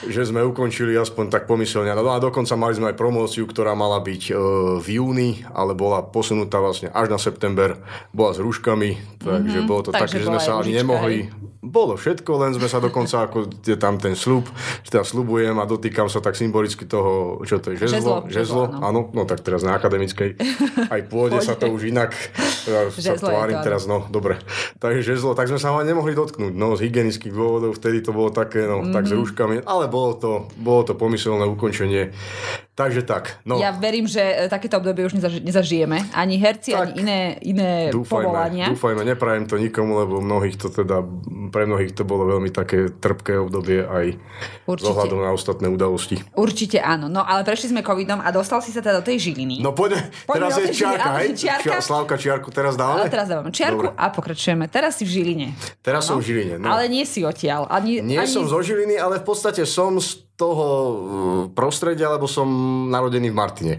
že 0.00 0.24
sme 0.24 0.40
ukončili 0.40 0.96
aspoň 0.96 1.28
tak 1.28 1.44
pomyselne. 1.44 1.92
No 1.92 2.08
a 2.08 2.16
dokonca 2.16 2.56
mali 2.56 2.72
sme 2.72 2.92
aj 2.92 2.96
promóciu, 2.96 3.44
ktorá 3.44 3.76
mala 3.76 4.00
byť 4.00 4.22
e, 4.28 4.34
v 4.80 4.86
júni, 4.96 5.44
ale 5.52 5.76
bola 5.76 6.00
posunutá 6.04 6.56
vlastne 6.56 6.88
až 6.92 7.12
na 7.12 7.20
september. 7.20 7.76
Bola 8.12 8.32
s 8.32 8.40
rúškami, 8.40 9.20
takže 9.20 9.60
mm-hmm, 9.60 9.68
bolo 9.68 9.80
to 9.88 9.92
tak, 9.92 10.08
že 10.08 10.24
sme 10.24 10.40
sa 10.40 10.56
ani 10.56 10.72
nemohli 10.80 11.28
bolo 11.60 11.92
všetko, 11.92 12.30
len 12.40 12.56
sme 12.56 12.72
sa 12.72 12.80
dokonca, 12.90 13.30
ako 13.30 13.46
je 13.62 13.78
tam 13.78 13.96
ten 13.96 14.18
slub, 14.18 14.50
že 14.82 14.90
teda 14.90 15.06
slubujem 15.06 15.54
a 15.56 15.64
dotýkam 15.64 16.10
sa 16.10 16.18
tak 16.18 16.34
symbolicky 16.34 16.84
toho, 16.84 17.40
čo 17.46 17.62
to 17.62 17.72
je, 17.72 17.86
žezlo, 17.86 18.26
žezlo, 18.26 18.34
žezlo 18.34 18.62
áno. 18.66 18.82
áno, 18.82 19.00
no 19.14 19.22
tak 19.24 19.46
teraz 19.46 19.62
na 19.62 19.78
akademickej, 19.78 20.36
aj 20.90 21.00
pôjde 21.06 21.38
sa 21.40 21.54
to 21.54 21.70
už 21.70 21.88
inak, 21.88 22.12
teda 22.66 22.90
sa 23.06 23.14
tvárim 23.16 23.62
teraz, 23.62 23.86
no 23.86 24.04
dobre. 24.10 24.42
Takže 24.82 25.14
žezlo, 25.14 25.38
tak 25.38 25.46
sme 25.46 25.62
sa 25.62 25.70
ho 25.70 25.80
nemohli 25.86 26.12
dotknúť, 26.12 26.52
no 26.52 26.74
z 26.74 26.90
hygienických 26.90 27.32
dôvodov, 27.32 27.78
vtedy 27.78 28.02
to 28.02 28.10
bolo 28.10 28.34
také, 28.34 28.66
no 28.66 28.82
mm-hmm. 28.82 28.94
tak 28.94 29.06
s 29.06 29.12
mhm. 29.14 29.18
rúškami, 29.22 29.56
ale 29.64 29.86
bolo 29.86 30.12
to, 30.18 30.32
bolo 30.58 30.82
to 30.82 30.98
pomyselné 30.98 31.46
ukončenie 31.46 32.10
Takže 32.80 33.04
tak. 33.04 33.44
No. 33.44 33.60
Ja 33.60 33.76
verím, 33.76 34.08
že 34.08 34.24
e, 34.24 34.48
takéto 34.48 34.80
obdobie 34.80 35.04
už 35.04 35.20
nezaž- 35.20 35.44
nezažijeme. 35.44 36.00
Ani 36.16 36.40
herci, 36.40 36.72
tak, 36.72 36.96
ani 36.96 37.04
iné, 37.04 37.20
iné 37.44 37.70
dúfajme, 37.92 38.24
povolania. 38.24 38.66
Dúfajme, 38.72 39.04
neprajem 39.04 39.44
to 39.44 39.60
nikomu, 39.60 40.00
lebo 40.00 40.24
mnohých 40.24 40.56
to 40.56 40.72
teda, 40.72 41.04
pre 41.52 41.68
mnohých 41.68 41.92
to 41.92 42.08
bolo 42.08 42.24
veľmi 42.24 42.48
také 42.48 42.79
trpké 42.88 43.36
obdobie 43.36 43.84
aj 43.84 44.16
Určite. 44.64 44.86
z 44.86 44.90
ohľadom 44.94 45.18
na 45.20 45.30
ostatné 45.36 45.66
udalosti. 45.68 46.16
Určite 46.32 46.80
áno. 46.80 47.12
No 47.12 47.20
ale 47.20 47.44
prešli 47.44 47.76
sme 47.76 47.84
covidom 47.84 48.24
a 48.24 48.32
dostal 48.32 48.64
si 48.64 48.72
sa 48.72 48.80
teda 48.80 49.02
do 49.02 49.04
tej 49.04 49.20
Žiliny. 49.28 49.60
No 49.60 49.76
poďme, 49.76 50.08
poďme 50.24 50.48
teraz 50.48 50.56
je 50.56 50.66
čiarka, 50.72 51.10
hej? 51.20 51.28
Čiarka. 51.36 51.76
Slavka 51.84 52.16
čiarku 52.16 52.48
teraz 52.48 52.80
dávame? 52.80 53.04
Ale 53.04 53.12
teraz 53.12 53.26
dávame 53.28 53.50
čiarku 53.52 53.92
Dobre. 53.92 54.00
a 54.00 54.04
pokračujeme. 54.08 54.64
Teraz 54.72 54.96
si 54.96 55.04
v 55.04 55.10
Žiline. 55.20 55.52
Teraz 55.84 56.08
no. 56.08 56.14
som 56.14 56.16
v 56.22 56.32
Žiline. 56.32 56.56
No. 56.56 56.72
Ale 56.72 56.88
nie 56.88 57.04
si 57.04 57.20
odtiaľ. 57.20 57.68
Ani, 57.68 58.00
nie 58.00 58.16
ani... 58.16 58.30
som 58.30 58.48
zo 58.48 58.62
Žiliny, 58.64 58.96
ale 58.96 59.20
v 59.20 59.24
podstate 59.28 59.66
som 59.68 59.98
z 60.00 60.29
toho 60.40 60.66
uh, 60.66 60.94
prostredia, 61.52 62.08
lebo 62.08 62.24
som 62.24 62.48
narodený 62.88 63.28
v 63.28 63.36
Martine. 63.36 63.74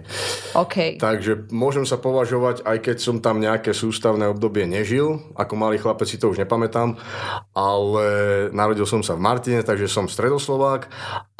OK. 0.54 1.02
Takže 1.02 1.50
môžem 1.50 1.90
sa 1.90 1.98
považovať, 1.98 2.62
aj 2.62 2.78
keď 2.86 2.98
som 3.02 3.18
tam 3.18 3.42
nejaké 3.42 3.74
sústavné 3.74 4.30
obdobie 4.30 4.70
nežil, 4.70 5.18
ako 5.34 5.54
malý 5.58 5.82
chlapec 5.82 6.06
si 6.06 6.22
to 6.22 6.30
už 6.30 6.46
nepamätám, 6.46 7.02
ale 7.58 8.06
narodil 8.54 8.86
som 8.86 9.02
sa 9.02 9.18
v 9.18 9.26
Martine, 9.26 9.66
takže 9.66 9.90
som 9.90 10.06
stredoslovák, 10.06 10.86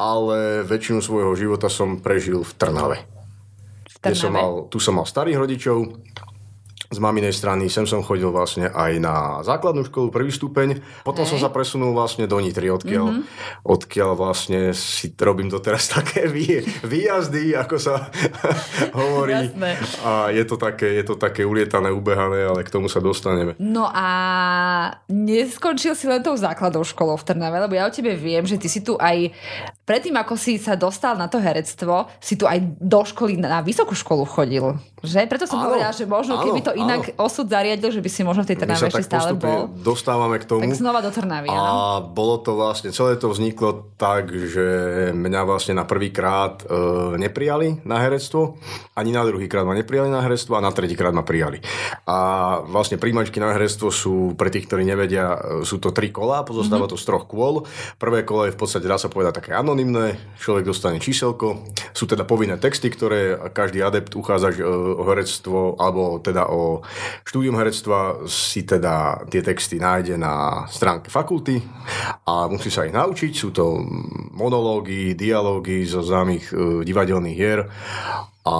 ale 0.02 0.66
väčšinu 0.66 0.98
svojho 0.98 1.38
života 1.38 1.70
som 1.70 2.02
prežil 2.02 2.42
v 2.42 2.52
Trnave. 2.58 2.98
V 3.86 3.96
Trnave? 4.02 4.18
Som 4.18 4.34
mal, 4.34 4.66
tu 4.66 4.82
som 4.82 4.98
mal 4.98 5.06
starých 5.06 5.38
rodičov, 5.38 5.76
z 6.92 7.00
maminej 7.00 7.32
strany. 7.32 7.72
Sem 7.72 7.88
som 7.88 8.04
chodil 8.04 8.28
vlastne 8.28 8.68
aj 8.68 8.92
na 9.00 9.40
základnú 9.40 9.88
školu, 9.88 10.12
prvý 10.12 10.28
stupeň. 10.28 10.84
Potom 11.02 11.24
Hej. 11.24 11.34
som 11.34 11.38
sa 11.40 11.48
presunul 11.48 11.96
vlastne 11.96 12.28
do 12.28 12.36
Nitry, 12.36 12.68
odkiaľ, 12.68 13.06
mm-hmm. 13.08 13.64
odkiaľ 13.64 14.10
vlastne 14.14 14.76
si 14.76 15.16
robím 15.16 15.48
doteraz 15.48 15.88
také 15.96 16.28
vý, 16.28 16.60
výjazdy, 16.84 17.56
ako 17.56 17.76
sa 17.80 18.12
hovorí. 19.00 19.48
Jasné. 19.48 19.80
A 20.04 20.28
je 20.28 20.44
to, 20.44 20.60
také, 20.60 21.00
je 21.00 21.04
to 21.08 21.16
také 21.16 21.48
ulietané, 21.48 21.88
ubehané, 21.88 22.44
ale 22.44 22.60
k 22.60 22.70
tomu 22.70 22.92
sa 22.92 23.00
dostaneme. 23.00 23.56
No 23.56 23.88
a 23.88 24.08
neskončil 25.08 25.96
si 25.96 26.04
len 26.04 26.20
tou 26.20 26.36
základnou 26.36 26.84
školou 26.84 27.16
v 27.16 27.24
Trnave, 27.24 27.56
lebo 27.56 27.72
ja 27.72 27.88
o 27.88 27.94
tebe 27.94 28.12
viem, 28.12 28.44
že 28.44 28.60
ty 28.60 28.68
si 28.68 28.84
tu 28.84 29.00
aj 29.00 29.32
predtým, 29.82 30.14
ako 30.14 30.38
si 30.38 30.62
sa 30.62 30.78
dostal 30.78 31.18
na 31.18 31.26
to 31.26 31.42
herectvo, 31.42 32.06
si 32.22 32.38
tu 32.38 32.46
aj 32.46 32.62
do 32.78 33.02
školy, 33.02 33.38
na 33.38 33.60
vysokú 33.60 33.98
školu 33.98 34.22
chodil. 34.22 34.78
Že? 35.02 35.26
Preto 35.26 35.50
som 35.50 35.58
povedala, 35.58 35.90
že 35.90 36.06
možno 36.06 36.38
áno, 36.38 36.44
keby 36.46 36.60
to 36.62 36.72
inak 36.78 37.02
áno. 37.10 37.26
osud 37.26 37.50
zariadil, 37.50 37.90
že 37.90 37.98
by 37.98 38.10
si 38.10 38.22
možno 38.22 38.46
v 38.46 38.54
tej 38.54 38.58
Trnave 38.62 38.86
ešte 38.86 39.02
stále 39.02 39.34
bol. 39.34 39.66
dostávame 39.82 40.38
k 40.38 40.46
tomu. 40.46 40.62
Tak 40.62 40.78
znova 40.78 41.02
do 41.02 41.10
Trnavy, 41.10 41.50
A 41.50 41.58
áno. 41.58 42.14
bolo 42.14 42.38
to 42.38 42.54
vlastne, 42.54 42.94
celé 42.94 43.18
to 43.18 43.26
vzniklo 43.26 43.90
tak, 43.98 44.30
že 44.30 44.66
mňa 45.10 45.40
vlastne 45.42 45.74
na 45.74 45.82
prvý 45.82 46.14
krát 46.14 46.62
e, 46.62 47.18
neprijali 47.18 47.82
na 47.82 47.98
herectvo, 47.98 48.62
ani 48.94 49.10
na 49.10 49.26
druhý 49.26 49.50
krát 49.50 49.66
ma 49.66 49.74
neprijali 49.74 50.06
na 50.06 50.22
herectvo 50.22 50.54
a 50.54 50.62
na 50.62 50.70
tretí 50.70 50.94
krát 50.94 51.10
ma 51.10 51.26
prijali. 51.26 51.58
A 52.06 52.18
vlastne 52.62 52.94
príjmačky 52.94 53.42
na 53.42 53.50
herectvo 53.50 53.90
sú, 53.90 54.38
pre 54.38 54.54
tých, 54.54 54.70
ktorí 54.70 54.86
nevedia, 54.86 55.34
e, 55.34 55.66
sú 55.66 55.82
to 55.82 55.90
tri 55.90 56.14
kola, 56.14 56.46
pozostáva 56.46 56.86
mm-hmm. 56.86 56.94
to 56.94 57.02
z 57.02 57.06
troch 57.10 57.26
kôl. 57.26 57.66
Prvé 57.98 58.22
kolo 58.22 58.46
je 58.46 58.54
v 58.54 58.58
podstate, 58.62 58.86
dá 58.86 59.02
sa 59.02 59.10
povedať, 59.10 59.42
také 59.42 59.50
anonymné, 59.72 60.36
človek 60.36 60.68
dostane 60.68 61.00
číselko, 61.00 61.64
sú 61.96 62.04
teda 62.04 62.28
povinné 62.28 62.60
texty, 62.60 62.92
ktoré 62.92 63.40
každý 63.56 63.80
adept 63.80 64.12
uchádza 64.12 64.52
e, 64.52 64.60
o 64.68 65.02
herectvo, 65.08 65.80
alebo 65.80 66.20
teda 66.20 66.52
o 66.52 66.84
štúdium 67.24 67.56
herectva 67.56 68.28
si 68.28 68.68
teda 68.68 69.24
tie 69.32 69.40
texty 69.40 69.80
nájde 69.80 70.20
na 70.20 70.68
stránke 70.68 71.08
fakulty 71.08 71.64
a 72.28 72.52
musí 72.52 72.68
sa 72.68 72.84
ich 72.84 72.92
naučiť. 72.92 73.32
Sú 73.32 73.48
to 73.48 73.80
monológy, 74.36 75.16
dialógy 75.16 75.88
zo 75.88 76.04
známych 76.04 76.52
e, 76.52 76.84
divadelných 76.84 77.38
hier 77.40 77.64
a 78.42 78.58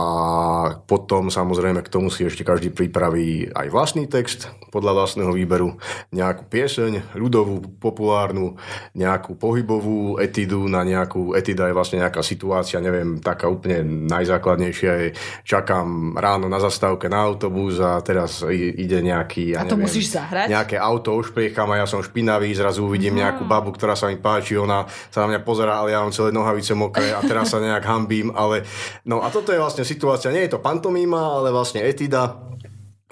potom 0.87 1.27
samozrejme 1.27 1.83
k 1.83 1.91
tomu 1.91 2.07
si 2.07 2.23
ešte 2.23 2.47
každý 2.47 2.71
pripraví 2.71 3.51
aj 3.51 3.67
vlastný 3.67 4.07
text 4.07 4.47
podľa 4.71 5.03
vlastného 5.03 5.35
výberu, 5.35 5.75
nejakú 6.15 6.47
pieseň, 6.47 7.19
ľudovú, 7.19 7.61
populárnu, 7.83 8.57
nejakú 8.95 9.35
pohybovú 9.35 10.23
etidu 10.23 10.71
na 10.71 10.87
nejakú, 10.87 11.35
etida 11.35 11.67
je 11.67 11.75
vlastne 11.75 11.99
nejaká 11.99 12.23
situácia, 12.23 12.79
neviem, 12.79 13.19
taká 13.19 13.51
úplne 13.51 14.07
najzákladnejšia 14.07 14.93
je, 15.03 15.09
čakám 15.43 16.15
ráno 16.15 16.47
na 16.47 16.62
zastávke 16.62 17.11
na 17.11 17.21
autobus 17.21 17.83
a 17.83 17.99
teraz 18.07 18.47
ide 18.55 19.03
nejaký, 19.03 19.59
ja 19.59 19.67
a 19.67 19.69
to 19.69 19.75
neviem, 19.75 19.91
musíš 19.91 20.15
zahrať? 20.15 20.47
nejaké 20.47 20.77
auto 20.79 21.19
ošpriecham 21.19 21.67
a 21.75 21.83
ja 21.83 21.87
som 21.91 22.01
špinavý, 22.01 22.55
zrazu 22.55 22.87
uvidím 22.87 23.19
mm. 23.19 23.21
nejakú 23.21 23.43
babu, 23.51 23.75
ktorá 23.75 23.99
sa 23.99 24.07
mi 24.07 24.17
páči, 24.17 24.55
ona 24.55 24.87
sa 25.11 25.27
na 25.27 25.37
mňa 25.37 25.41
pozerá, 25.43 25.83
ale 25.83 25.91
ja 25.91 26.01
mám 26.01 26.15
celé 26.15 26.31
nohavice 26.31 26.73
mokré 26.79 27.11
a 27.11 27.19
teraz 27.21 27.51
sa 27.51 27.59
nejak 27.59 27.83
hambím, 27.83 28.31
ale 28.33 28.62
no 29.05 29.21
a 29.21 29.29
toto 29.29 29.51
je 29.53 29.61
vlastne 29.61 29.72
vlastne 29.73 29.88
situácia, 29.88 30.29
nie 30.29 30.45
je 30.45 30.52
to 30.52 30.61
pantomíma, 30.61 31.41
ale 31.41 31.49
vlastne 31.49 31.81
etida 31.81 32.51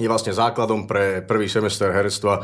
je 0.01 0.09
vlastne 0.09 0.33
základom 0.33 0.89
pre 0.89 1.21
prvý 1.21 1.47
semester 1.47 1.93
herectva 1.93 2.41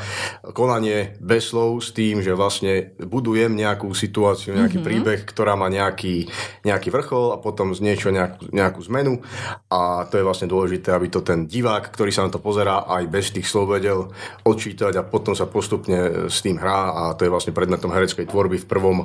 konanie 0.52 1.16
bez 1.18 1.50
slov 1.50 1.80
s 1.80 1.96
tým, 1.96 2.20
že 2.20 2.36
vlastne 2.36 2.92
budujem 3.00 3.56
nejakú 3.56 3.88
situáciu, 3.96 4.52
nejaký 4.52 4.78
mm-hmm. 4.78 4.86
príbeh, 4.86 5.20
ktorá 5.24 5.56
má 5.56 5.72
nejaký, 5.72 6.28
nejaký 6.68 6.92
vrchol 6.92 7.32
a 7.32 7.40
potom 7.40 7.72
z 7.72 7.80
niečo 7.80 8.12
nejakú, 8.12 8.52
nejakú 8.52 8.80
zmenu 8.92 9.24
a 9.72 10.04
to 10.06 10.20
je 10.20 10.26
vlastne 10.26 10.50
dôležité, 10.50 10.92
aby 10.92 11.08
to 11.08 11.24
ten 11.24 11.48
divák, 11.48 11.88
ktorý 11.88 12.12
sa 12.12 12.28
na 12.28 12.30
to 12.30 12.42
pozerá, 12.42 12.84
aj 12.84 13.04
bez 13.08 13.32
tých 13.32 13.48
slov 13.48 13.72
vedel 13.72 14.12
odčítať 14.44 15.00
a 15.00 15.06
potom 15.06 15.32
sa 15.32 15.48
postupne 15.48 16.28
s 16.28 16.44
tým 16.44 16.60
hrá 16.60 16.92
a 16.92 17.02
to 17.16 17.24
je 17.24 17.32
vlastne 17.32 17.56
predmetom 17.56 17.88
hereckej 17.90 18.28
tvorby 18.28 18.60
v 18.60 18.66
prvom, 18.68 18.98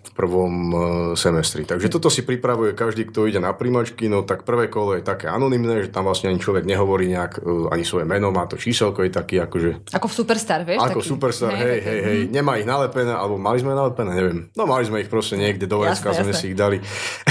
v 0.00 0.10
prvom 0.14 0.52
e, 0.54 0.76
semestri. 1.18 1.66
Takže 1.66 1.90
toto 1.90 2.12
si 2.12 2.22
pripravuje 2.22 2.76
každý, 2.76 3.08
kto 3.10 3.26
ide 3.26 3.42
na 3.42 3.50
príjmačky, 3.56 4.06
no 4.06 4.22
tak 4.22 4.46
prvé 4.46 4.70
kolo 4.70 4.94
je 4.94 5.02
také 5.02 5.26
anonymné, 5.26 5.88
že 5.88 5.94
tam 5.94 6.06
vlastne 6.06 6.30
ani 6.30 6.38
človek 6.38 6.68
nehovorí 6.68 7.10
nejak 7.10 7.42
e, 7.42 7.72
ani 7.72 7.84
svoje 7.96 8.12
meno, 8.12 8.28
má 8.28 8.44
to 8.44 8.60
číselko, 8.60 9.00
je 9.08 9.08
taký 9.08 9.40
akože... 9.40 9.88
Ako 9.96 10.12
v 10.12 10.14
Superstar, 10.20 10.68
vieš? 10.68 10.84
Ako 10.84 11.00
taký, 11.00 11.08
Superstar, 11.08 11.56
hej, 11.56 11.80
hej, 11.80 12.00
hej. 12.04 12.18
Mm. 12.28 12.30
Nemá 12.36 12.60
ich 12.60 12.68
nalepené, 12.68 13.16
alebo 13.16 13.40
mali 13.40 13.64
sme 13.64 13.72
nalepené, 13.72 14.12
neviem. 14.12 14.38
No 14.52 14.68
mali 14.68 14.84
sme 14.84 15.00
ich 15.00 15.08
proste 15.08 15.40
niekde 15.40 15.64
do 15.64 15.80
vrecka, 15.80 16.12
sme 16.12 16.36
si 16.36 16.52
ich 16.52 16.56
dali. 16.56 16.76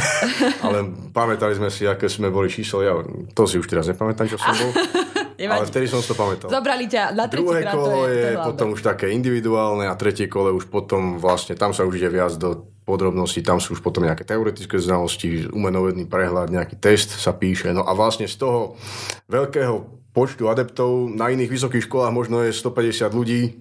Ale 0.66 0.90
pamätali 1.14 1.54
sme 1.54 1.70
si, 1.70 1.86
aké 1.86 2.10
sme 2.10 2.34
boli 2.34 2.50
číslo. 2.50 2.82
Ja 2.82 2.98
to 3.38 3.46
si 3.46 3.62
už 3.62 3.70
teraz 3.70 3.86
nepamätám, 3.86 4.26
čo 4.26 4.42
som 4.42 4.58
bol. 4.58 4.74
Ale 5.54 5.68
vtedy 5.70 5.86
som 5.86 6.02
to 6.02 6.18
pamätal. 6.18 6.50
Zobrali 6.50 6.90
ťa 6.90 7.14
na 7.14 7.30
tretí 7.30 7.46
Druhé 7.46 7.62
krát, 7.62 7.76
kolo 7.78 8.08
je, 8.10 8.24
je 8.24 8.38
potom 8.40 8.68
už 8.74 8.82
také 8.82 9.12
individuálne 9.12 9.86
a 9.86 9.94
tretie 10.00 10.32
kole 10.32 10.50
už 10.50 10.72
potom 10.72 11.22
vlastne, 11.22 11.54
tam 11.54 11.76
sa 11.76 11.84
už 11.84 12.00
ide 12.00 12.10
viac 12.10 12.34
do 12.40 12.72
podrobností, 12.88 13.44
tam 13.44 13.60
sú 13.60 13.76
už 13.76 13.82
potom 13.84 14.06
nejaké 14.06 14.24
teoretické 14.24 14.78
znalosti, 14.80 15.50
umenovedný 15.52 16.08
prehľad, 16.08 16.54
nejaký 16.54 16.80
test 16.80 17.18
sa 17.18 17.36
píše. 17.36 17.74
No 17.76 17.84
a 17.84 17.92
vlastne 17.98 18.30
z 18.30 18.40
toho 18.40 18.80
veľkého 19.28 20.05
počtu 20.16 20.48
adeptov. 20.48 21.12
Na 21.12 21.28
iných 21.28 21.52
vysokých 21.52 21.92
školách 21.92 22.16
možno 22.16 22.40
je 22.48 22.56
150 22.56 23.12
ľudí 23.12 23.52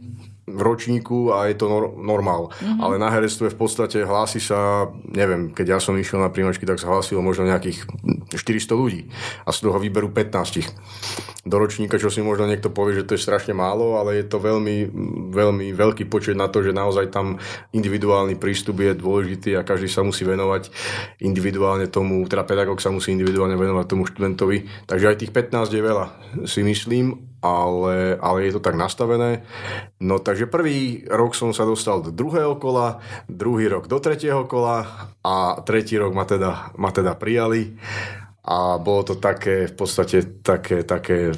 v 0.44 0.60
ročníku 0.60 1.32
a 1.32 1.48
je 1.48 1.56
to 1.56 1.66
nor- 1.66 1.92
normál. 1.98 2.52
Mm-hmm. 2.52 2.78
Ale 2.78 2.94
na 3.00 3.08
herectve 3.10 3.50
v 3.50 3.58
podstate 3.58 4.04
hlási 4.04 4.38
sa, 4.38 4.92
neviem, 5.08 5.50
keď 5.50 5.76
ja 5.76 5.78
som 5.80 5.96
išiel 5.96 6.20
na 6.20 6.28
príjmačky, 6.28 6.68
tak 6.68 6.78
sa 6.78 6.92
hlásilo 6.92 7.24
možno 7.24 7.48
nejakých 7.48 7.88
400 8.32 8.72
ľudí 8.72 9.10
a 9.44 9.50
z 9.52 9.58
toho 9.64 9.76
výberu 9.76 10.08
15 10.08 11.44
do 11.44 11.56
ročníka, 11.60 12.00
čo 12.00 12.08
si 12.08 12.24
možno 12.24 12.48
niekto 12.48 12.72
povie, 12.72 12.96
že 12.96 13.04
to 13.04 13.14
je 13.14 13.20
strašne 13.20 13.52
málo, 13.52 14.00
ale 14.00 14.16
je 14.16 14.24
to 14.24 14.40
veľmi, 14.40 14.88
veľmi 15.28 15.76
veľký 15.76 16.08
počet 16.08 16.32
na 16.32 16.48
to, 16.48 16.64
že 16.64 16.72
naozaj 16.72 17.12
tam 17.12 17.36
individuálny 17.76 18.40
prístup 18.40 18.80
je 18.80 18.96
dôležitý 18.96 19.60
a 19.60 19.66
každý 19.66 19.92
sa 19.92 20.00
musí 20.00 20.24
venovať 20.24 20.72
individuálne 21.20 21.92
tomu, 21.92 22.24
teda 22.24 22.48
pedagóg 22.48 22.80
sa 22.80 22.88
musí 22.88 23.12
individuálne 23.12 23.60
venovať 23.60 23.84
tomu 23.84 24.08
študentovi. 24.08 24.88
Takže 24.88 25.08
aj 25.12 25.20
tých 25.20 25.32
15 25.36 25.68
je 25.68 25.82
veľa, 25.84 26.06
si 26.48 26.64
myslím 26.64 27.34
ale, 27.44 28.16
ale 28.24 28.48
je 28.48 28.56
to 28.56 28.64
tak 28.64 28.72
nastavené. 28.72 29.44
No 30.00 30.16
takže 30.16 30.48
prvý 30.48 31.04
rok 31.12 31.36
som 31.36 31.52
sa 31.52 31.68
dostal 31.68 32.00
do 32.00 32.08
druhého 32.08 32.56
kola, 32.56 33.04
druhý 33.28 33.68
rok 33.68 33.84
do 33.84 34.00
tretieho 34.00 34.48
kola 34.48 35.12
a 35.20 35.60
tretí 35.60 36.00
rok 36.00 36.16
ma 36.16 36.24
teda, 36.24 36.72
ma 36.80 36.88
teda 36.88 37.12
prijali 37.20 37.76
a 38.44 38.76
bolo 38.76 39.08
to 39.08 39.16
také 39.16 39.72
v 39.72 39.74
podstate 39.74 40.44
také, 40.44 40.84
také 40.84 41.32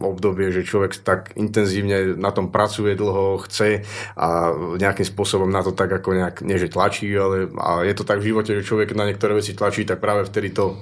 obdobie, 0.00 0.48
že 0.48 0.64
človek 0.64 1.04
tak 1.04 1.36
intenzívne 1.36 2.16
na 2.16 2.32
tom 2.32 2.48
pracuje 2.48 2.96
dlho, 2.96 3.44
chce 3.44 3.84
a 4.16 4.56
nejakým 4.80 5.04
spôsobom 5.04 5.52
na 5.52 5.60
to 5.60 5.76
tak 5.76 5.92
ako 5.92 6.16
nejak, 6.16 6.40
nie 6.40 6.56
že 6.56 6.72
tlačí, 6.72 7.12
ale 7.12 7.52
a 7.60 7.84
je 7.84 7.92
to 7.92 8.08
tak 8.08 8.24
v 8.24 8.32
živote, 8.32 8.56
že 8.56 8.64
človek 8.64 8.96
na 8.96 9.04
niektoré 9.04 9.36
veci 9.36 9.52
tlačí, 9.52 9.84
tak 9.84 10.00
práve 10.00 10.24
vtedy 10.24 10.56
to 10.56 10.80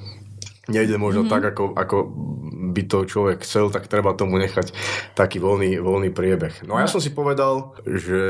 nejde 0.68 0.96
možno 0.96 1.26
mm-hmm. 1.26 1.34
tak, 1.34 1.42
ako, 1.54 1.64
ako 1.76 1.96
by 2.74 2.82
to 2.90 2.98
človek 3.06 3.38
chcel, 3.46 3.70
tak 3.70 3.86
treba 3.86 4.18
tomu 4.18 4.40
nechať 4.42 4.74
taký 5.14 5.38
voľný, 5.38 5.78
voľný 5.78 6.10
priebeh. 6.10 6.66
No 6.66 6.74
a 6.74 6.82
ja 6.82 6.88
som 6.90 6.98
si 6.98 7.14
povedal, 7.14 7.76
že 7.86 8.20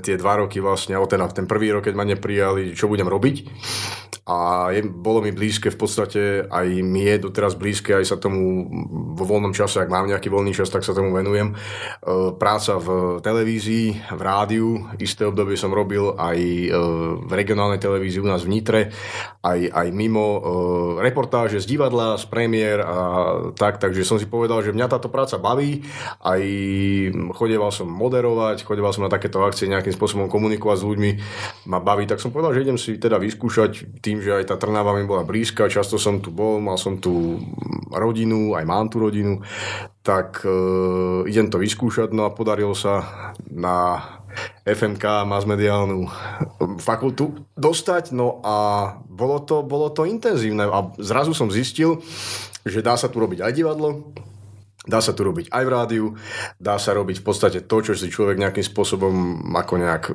tie 0.00 0.16
dva 0.16 0.40
roky 0.40 0.62
vlastne, 0.62 0.96
alebo 0.96 1.10
teda 1.10 1.28
ten 1.34 1.44
prvý 1.44 1.74
rok, 1.74 1.84
keď 1.84 1.94
ma 1.98 2.08
neprijali, 2.08 2.72
čo 2.72 2.88
budem 2.88 3.10
robiť. 3.10 3.36
A 4.30 4.70
je, 4.70 4.86
bolo 4.86 5.26
mi 5.26 5.34
blízke 5.34 5.74
v 5.74 5.78
podstate, 5.80 6.22
aj 6.46 6.66
mi 6.86 7.02
je 7.02 7.18
doteraz 7.18 7.58
blízke, 7.58 7.98
aj 7.98 8.14
sa 8.14 8.16
tomu 8.20 8.68
vo 9.18 9.24
voľnom 9.26 9.50
čase, 9.50 9.82
ak 9.82 9.90
mám 9.90 10.06
nejaký 10.06 10.30
voľný 10.30 10.54
čas, 10.54 10.70
tak 10.70 10.86
sa 10.86 10.94
tomu 10.94 11.10
venujem. 11.10 11.50
E, 11.50 11.54
práca 12.38 12.78
v 12.78 13.18
televízii, 13.26 14.14
v 14.14 14.22
rádiu, 14.22 14.86
isté 15.02 15.26
obdobie 15.26 15.58
som 15.58 15.74
robil 15.74 16.14
aj 16.14 16.38
e, 16.38 16.68
v 17.26 17.32
regionálnej 17.32 17.82
televízii 17.82 18.22
u 18.22 18.30
nás 18.30 18.46
v 18.46 18.52
Nitre, 18.54 18.80
aj, 19.42 19.66
aj 19.66 19.86
mimo 19.90 20.26
e, 20.38 20.40
reportáže 21.02 21.58
z 21.58 21.66
divadla, 21.80 22.20
z 22.20 22.28
premiér 22.28 22.84
a 22.84 22.96
tak, 23.56 23.80
takže 23.80 24.04
som 24.04 24.20
si 24.20 24.28
povedal, 24.28 24.60
že 24.60 24.76
mňa 24.76 24.92
táto 24.92 25.08
práca 25.08 25.40
baví, 25.40 25.80
aj 26.20 26.42
chodeval 27.32 27.72
som 27.72 27.88
moderovať, 27.88 28.68
chodeval 28.68 28.92
som 28.92 29.08
na 29.08 29.08
takéto 29.08 29.40
akcie 29.40 29.64
nejakým 29.64 29.96
spôsobom 29.96 30.28
komunikovať 30.28 30.76
s 30.76 30.84
ľuďmi, 30.84 31.10
ma 31.72 31.80
baví, 31.80 32.04
tak 32.04 32.20
som 32.20 32.36
povedal, 32.36 32.52
že 32.52 32.68
idem 32.68 32.76
si 32.76 33.00
teda 33.00 33.16
vyskúšať 33.16 34.04
tým, 34.04 34.20
že 34.20 34.44
aj 34.44 34.52
tá 34.52 34.60
Trnava 34.60 34.92
mi 34.92 35.08
bola 35.08 35.24
blízka, 35.24 35.72
často 35.72 35.96
som 35.96 36.20
tu 36.20 36.28
bol, 36.28 36.60
mal 36.60 36.76
som 36.76 37.00
tu 37.00 37.40
rodinu, 37.88 38.52
aj 38.60 38.64
mám 38.68 38.92
tu 38.92 39.00
rodinu, 39.00 39.40
tak 40.04 40.44
e, 40.44 40.52
idem 41.32 41.48
to 41.48 41.56
vyskúšať, 41.56 42.12
no 42.12 42.28
a 42.28 42.36
podarilo 42.36 42.76
sa 42.76 43.24
na 43.48 44.04
FMK 44.64 45.26
masmediálnu 45.26 46.06
fakultu 46.78 47.46
dostať, 47.58 48.14
no 48.14 48.38
a 48.44 48.56
bolo 49.06 49.42
to, 49.42 49.62
bolo 49.66 49.90
to 49.90 50.06
intenzívne 50.06 50.66
a 50.66 50.90
zrazu 50.98 51.34
som 51.34 51.50
zistil, 51.50 52.02
že 52.62 52.84
dá 52.84 52.94
sa 52.94 53.08
tu 53.08 53.18
robiť 53.18 53.40
aj 53.42 53.52
divadlo, 53.52 54.12
Dá 54.80 55.04
sa 55.04 55.12
tu 55.12 55.28
robiť 55.28 55.52
aj 55.52 55.64
v 55.68 55.72
rádiu, 55.76 56.06
dá 56.56 56.80
sa 56.80 56.96
robiť 56.96 57.20
v 57.20 57.26
podstate 57.28 57.58
to, 57.68 57.76
čo 57.84 57.92
si 57.92 58.08
človek 58.08 58.40
nejakým 58.40 58.64
spôsobom 58.64 59.12
ako 59.52 59.74
nejak 59.76 60.08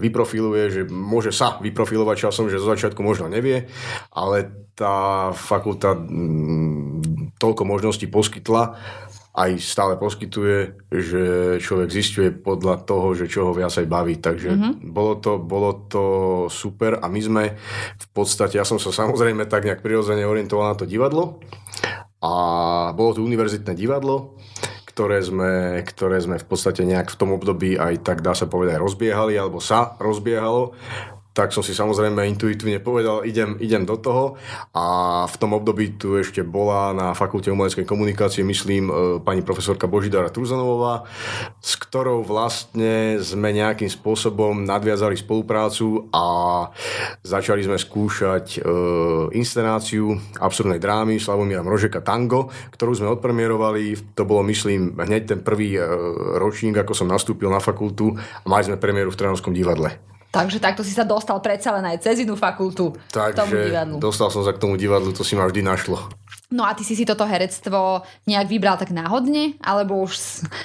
vyprofiluje, 0.00 0.62
že 0.72 0.82
môže 0.88 1.36
sa 1.36 1.60
vyprofilovať 1.60 2.24
časom, 2.24 2.48
že 2.48 2.56
zo 2.56 2.72
začiatku 2.72 2.96
možno 3.04 3.28
nevie, 3.28 3.68
ale 4.16 4.72
tá 4.72 5.36
fakulta 5.36 5.92
toľko 7.36 7.62
možností 7.68 8.08
poskytla, 8.08 8.80
aj 9.36 9.50
stále 9.60 9.94
poskytuje, 10.00 10.88
že 10.88 11.24
človek 11.60 11.92
zistuje 11.92 12.32
podľa 12.32 12.88
toho, 12.88 13.12
že 13.12 13.28
čo 13.28 13.44
ho 13.44 13.52
viacej 13.52 13.84
baví. 13.84 14.16
Takže 14.16 14.48
mm-hmm. 14.48 14.74
bolo, 14.88 15.20
to, 15.20 15.36
bolo 15.36 15.84
to 15.92 16.04
super 16.48 16.96
a 17.04 17.06
my 17.12 17.20
sme 17.20 17.44
v 18.00 18.06
podstate, 18.16 18.56
ja 18.56 18.64
som 18.64 18.80
sa 18.80 18.88
samozrejme 18.88 19.44
tak 19.44 19.68
nejak 19.68 19.84
prirodzene 19.84 20.24
orientoval 20.24 20.72
na 20.72 20.76
to 20.80 20.88
divadlo 20.88 21.44
a 22.24 22.32
bolo 22.96 23.12
to 23.12 23.20
univerzitné 23.20 23.76
divadlo, 23.76 24.40
ktoré 24.88 25.20
sme, 25.20 25.84
ktoré 25.84 26.16
sme 26.24 26.40
v 26.40 26.46
podstate 26.48 26.80
nejak 26.88 27.12
v 27.12 27.18
tom 27.20 27.36
období 27.36 27.76
aj 27.76 28.00
tak 28.00 28.24
dá 28.24 28.32
sa 28.32 28.48
povedať 28.48 28.80
rozbiehali, 28.80 29.36
alebo 29.36 29.60
sa 29.60 30.00
rozbiehalo 30.00 30.72
tak 31.36 31.52
som 31.52 31.60
si 31.60 31.76
samozrejme 31.76 32.24
intuitívne 32.32 32.80
povedal, 32.80 33.20
idem, 33.28 33.60
idem 33.60 33.84
do 33.84 34.00
toho 34.00 34.40
a 34.72 34.84
v 35.28 35.36
tom 35.36 35.52
období 35.52 36.00
tu 36.00 36.16
ešte 36.16 36.40
bola 36.40 36.96
na 36.96 37.12
Fakulte 37.12 37.52
umeleckej 37.52 37.84
komunikácie, 37.84 38.40
myslím, 38.40 38.88
e, 38.88 38.92
pani 39.20 39.44
profesorka 39.44 39.84
Božidara 39.84 40.32
Truzanová, 40.32 41.04
s 41.60 41.76
ktorou 41.76 42.24
vlastne 42.24 43.20
sme 43.20 43.52
nejakým 43.52 43.92
spôsobom 43.92 44.64
nadviazali 44.64 45.20
spoluprácu 45.20 46.08
a 46.08 46.24
začali 47.20 47.68
sme 47.68 47.76
skúšať 47.76 48.56
e, 48.56 48.58
inscenáciu 49.36 50.16
absurdnej 50.40 50.80
drámy 50.80 51.20
Slavomíra 51.20 51.60
Mrožeka 51.60 52.00
Tango, 52.00 52.48
ktorú 52.72 52.96
sme 52.96 53.12
odpremierovali, 53.12 54.16
to 54.16 54.24
bolo 54.24 54.40
myslím 54.48 54.96
hneď 54.96 55.36
ten 55.36 55.40
prvý 55.44 55.76
e, 55.76 55.84
ročník, 56.40 56.80
ako 56.80 56.96
som 56.96 57.12
nastúpil 57.12 57.52
na 57.52 57.60
fakultu 57.60 58.16
a 58.16 58.46
mali 58.48 58.64
sme 58.64 58.80
premiéru 58.80 59.12
v 59.12 59.20
Trnavskom 59.20 59.52
divadle. 59.52 60.15
Takže 60.36 60.60
takto 60.60 60.84
si 60.84 60.92
sa 60.92 61.08
dostal 61.08 61.40
predsa 61.40 61.72
len 61.72 61.96
aj 61.96 62.04
cez 62.04 62.20
inú 62.20 62.36
fakultu 62.36 62.92
Takže 63.08 63.32
k 63.32 63.36
tomu 63.40 63.52
divadlu. 63.56 63.96
dostal 63.96 64.28
som 64.28 64.44
sa 64.44 64.52
k 64.52 64.60
tomu 64.60 64.76
divadlu, 64.76 65.16
to 65.16 65.24
si 65.24 65.32
ma 65.32 65.48
vždy 65.48 65.64
našlo. 65.64 65.96
No 66.46 66.62
a 66.62 66.78
ty 66.78 66.86
si 66.86 66.94
si 66.94 67.02
toto 67.02 67.26
herectvo 67.26 68.06
nejak 68.30 68.46
vybral 68.46 68.78
tak 68.78 68.94
náhodne? 68.94 69.58
Alebo 69.58 70.06
už 70.06 70.14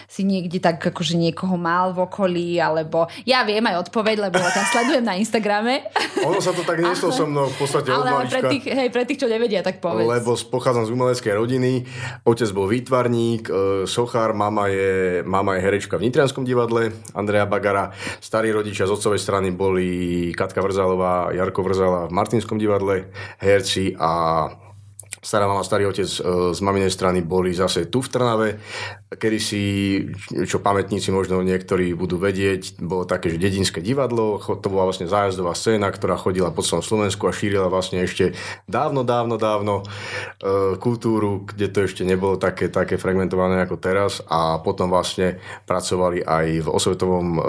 si 0.05 0.21
niekde 0.21 0.61
tak 0.61 0.77
akože 0.77 1.17
niekoho 1.17 1.57
mal 1.57 1.89
v 1.89 2.05
okolí? 2.05 2.61
Alebo 2.61 3.09
ja 3.25 3.41
viem 3.41 3.65
aj 3.65 3.89
odpoveď, 3.89 4.29
lebo 4.29 4.38
ťa 4.38 4.61
sledujem 4.69 5.01
na 5.01 5.17
Instagrame. 5.17 5.89
Ono 6.29 6.38
sa 6.38 6.53
to 6.53 6.61
tak 6.61 6.85
neslo 6.85 7.09
so 7.09 7.25
mnou 7.25 7.50
v 7.50 7.65
podstate 7.65 7.89
ale, 7.89 8.13
od 8.13 8.13
ale 8.13 8.23
pre 8.29 8.41
tých, 8.45 8.69
hej, 8.69 8.89
pre 8.93 9.09
tých, 9.09 9.25
čo 9.25 9.27
nevedia, 9.27 9.65
tak 9.65 9.81
povedz. 9.81 10.05
Lebo 10.05 10.38
pochádzam 10.38 10.85
z 10.85 10.93
umeleckej 10.93 11.33
rodiny. 11.33 11.71
Otec 12.29 12.50
bol 12.53 12.69
výtvarník, 12.69 13.50
e, 13.50 13.53
sochár, 13.89 14.38
mama 14.38 14.69
je, 14.69 15.25
mama 15.25 15.57
je 15.57 15.65
herečka 15.65 15.97
v 15.97 16.13
Nitrianskom 16.13 16.45
divadle, 16.45 16.93
Andrea 17.17 17.50
Bagara. 17.50 17.89
Starí 18.21 18.53
rodičia 18.53 18.85
z 18.85 18.93
otcovej 18.93 19.17
strany 19.17 19.50
boli 19.50 20.29
Katka 20.38 20.61
Vrzalová, 20.61 21.33
Jarko 21.33 21.65
Vrzala 21.65 22.05
v 22.05 22.13
Martinskom 22.13 22.61
divadle, 22.61 23.09
herci 23.41 23.97
a 23.97 24.45
stará 25.22 25.46
mama, 25.46 25.62
starý 25.62 25.86
otec 25.86 26.10
e, 26.10 26.20
z 26.51 26.60
maminej 26.66 26.90
strany 26.90 27.22
boli 27.22 27.54
zase 27.54 27.86
tu 27.86 28.01
v 28.01 28.10
Trnave, 28.10 28.50
kedy 29.13 29.38
si, 29.38 29.63
čo 30.50 30.58
pamätníci 30.58 31.13
možno 31.13 31.46
niektorí 31.46 31.94
budú 31.94 32.18
vedieť, 32.18 32.82
bolo 32.82 33.06
také, 33.06 33.30
že 33.30 33.38
dedinské 33.38 33.86
divadlo, 33.86 34.42
to 34.42 34.68
bola 34.68 34.90
vlastne 34.90 35.06
zájazdová 35.06 35.54
scéna, 35.54 35.94
ktorá 35.94 36.18
chodila 36.18 36.50
po 36.50 36.66
celom 36.66 36.82
Slovensku 36.82 37.30
a 37.30 37.36
šírila 37.38 37.70
vlastne 37.70 38.01
ešte 38.01 38.34
dávno, 38.66 39.06
dávno, 39.06 39.38
dávno 39.38 39.86
e, 40.42 40.75
kultúru, 40.82 41.46
kde 41.46 41.70
to 41.70 41.86
ešte 41.86 42.01
nebolo 42.01 42.42
také, 42.42 42.74
také 42.74 42.98
fragmentované 42.98 43.62
ako 43.62 43.78
teraz. 43.78 44.25
A 44.25 44.58
potom 44.58 44.90
vlastne 44.90 45.38
pracovali 45.70 46.25
aj 46.25 46.66
v 46.66 46.68
osvetovom 46.68 47.28
e, 47.38 47.42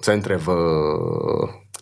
centre 0.00 0.40
v 0.40 0.48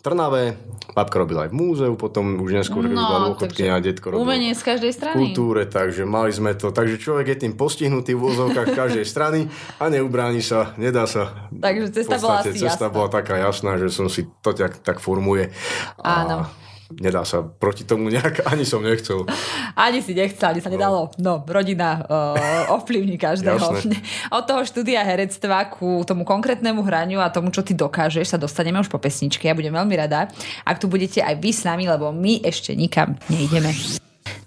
Trnave, 0.08 0.56
babka 0.96 1.20
robila 1.20 1.44
aj 1.44 1.52
v 1.52 1.56
múzeu, 1.60 1.92
potom 2.00 2.40
už 2.40 2.64
neskôr 2.64 2.80
no, 2.80 2.96
robila 2.96 3.28
dôchodkynia 3.28 3.76
a 3.76 3.84
detko 3.84 4.08
robil 4.08 4.24
umenie 4.24 4.56
z 4.56 4.62
každej 4.64 4.92
strany. 4.96 5.16
kultúre, 5.20 5.68
takže 5.68 6.08
mali 6.08 6.32
sme 6.32 6.56
to. 6.56 6.72
Takže 6.72 6.96
človek 6.96 7.36
je 7.36 7.36
tým 7.44 7.54
postihnutý 7.60 8.16
v 8.16 8.24
úzovkách 8.32 8.72
každej 8.72 9.04
strany 9.12 9.52
a 9.76 9.92
neubráni 9.92 10.40
sa, 10.40 10.72
nedá 10.80 11.04
sa. 11.04 11.52
Takže 11.52 11.92
cesta 11.92 12.16
podstate, 12.16 12.24
bola 12.24 12.36
asi 12.40 12.50
cesta 12.56 12.88
jasná. 12.88 12.96
bola 12.96 13.08
taká 13.12 13.34
jasná, 13.36 13.76
že 13.76 13.92
som 13.92 14.08
si 14.08 14.24
to 14.40 14.56
tak, 14.56 14.80
tak 14.80 14.96
formuje. 14.96 15.52
A 16.00 16.24
Áno 16.24 16.67
nedá 16.96 17.20
sa 17.28 17.44
proti 17.44 17.84
tomu 17.84 18.08
nejak, 18.08 18.44
ani 18.50 18.64
som 18.64 18.80
nechcel. 18.80 19.28
Ani 19.76 20.00
si 20.00 20.16
nechcel, 20.16 20.56
ani 20.56 20.60
sa 20.64 20.72
nedalo. 20.72 21.12
No, 21.20 21.44
rodina 21.44 22.00
uh, 22.08 22.74
ovplyvní 22.80 23.20
každého. 23.20 23.60
Od 24.36 24.44
toho 24.48 24.62
štúdia 24.64 25.04
herectva 25.04 25.68
ku 25.68 26.00
tomu 26.08 26.24
konkrétnemu 26.24 26.80
hraniu 26.80 27.20
a 27.20 27.28
tomu, 27.28 27.52
čo 27.52 27.60
ty 27.60 27.76
dokážeš, 27.76 28.36
sa 28.36 28.38
dostaneme 28.40 28.80
už 28.80 28.88
po 28.88 28.96
pesničke. 28.96 29.44
Ja 29.44 29.56
budem 29.56 29.76
veľmi 29.76 29.94
rada, 29.94 30.32
ak 30.64 30.80
tu 30.80 30.88
budete 30.88 31.20
aj 31.20 31.36
vy 31.36 31.50
s 31.52 31.62
nami, 31.68 31.84
lebo 31.84 32.08
my 32.08 32.40
ešte 32.40 32.72
nikam 32.72 33.20
neideme. 33.28 33.70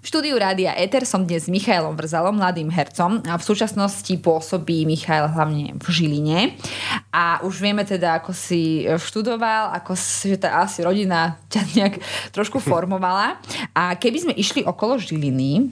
V 0.02 0.06
štúdiu 0.10 0.34
Rádia 0.34 0.74
Eter 0.74 1.06
som 1.06 1.22
dnes 1.22 1.46
s 1.46 1.52
Michailom 1.52 1.94
Vrzalom, 1.94 2.34
mladým 2.38 2.70
hercom. 2.70 3.22
A 3.26 3.38
v 3.38 3.46
súčasnosti 3.46 4.10
pôsobí 4.18 4.82
Michail 4.82 5.30
hlavne 5.30 5.78
v 5.78 5.86
Žiline. 5.86 6.58
A 7.14 7.38
už 7.46 7.62
vieme 7.62 7.86
teda, 7.86 8.18
ako 8.18 8.34
si 8.34 8.86
študoval, 8.86 9.70
ako 9.74 9.94
si, 9.94 10.34
že 10.34 10.42
tá 10.42 10.62
asi 10.62 10.82
rodina 10.82 11.38
ťa 11.46 11.62
nejak 11.74 11.94
trošku 12.34 12.58
formovala. 12.70 13.38
A 13.74 13.94
keby 13.94 14.18
sme 14.26 14.34
išli 14.34 14.66
okolo 14.66 14.98
Žiliny, 14.98 15.70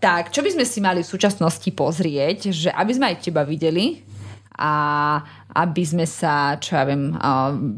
tak 0.00 0.32
čo 0.32 0.40
by 0.40 0.54
sme 0.54 0.64
si 0.64 0.78
mali 0.80 1.04
v 1.04 1.12
súčasnosti 1.12 1.68
pozrieť, 1.74 2.54
že 2.54 2.68
aby 2.72 2.92
sme 2.96 3.12
aj 3.12 3.16
teba 3.20 3.44
videli 3.44 4.00
a 4.58 4.72
aby 5.54 5.82
sme 5.86 6.06
sa, 6.06 6.58
čo 6.58 6.74
ja 6.74 6.82
viem, 6.82 7.14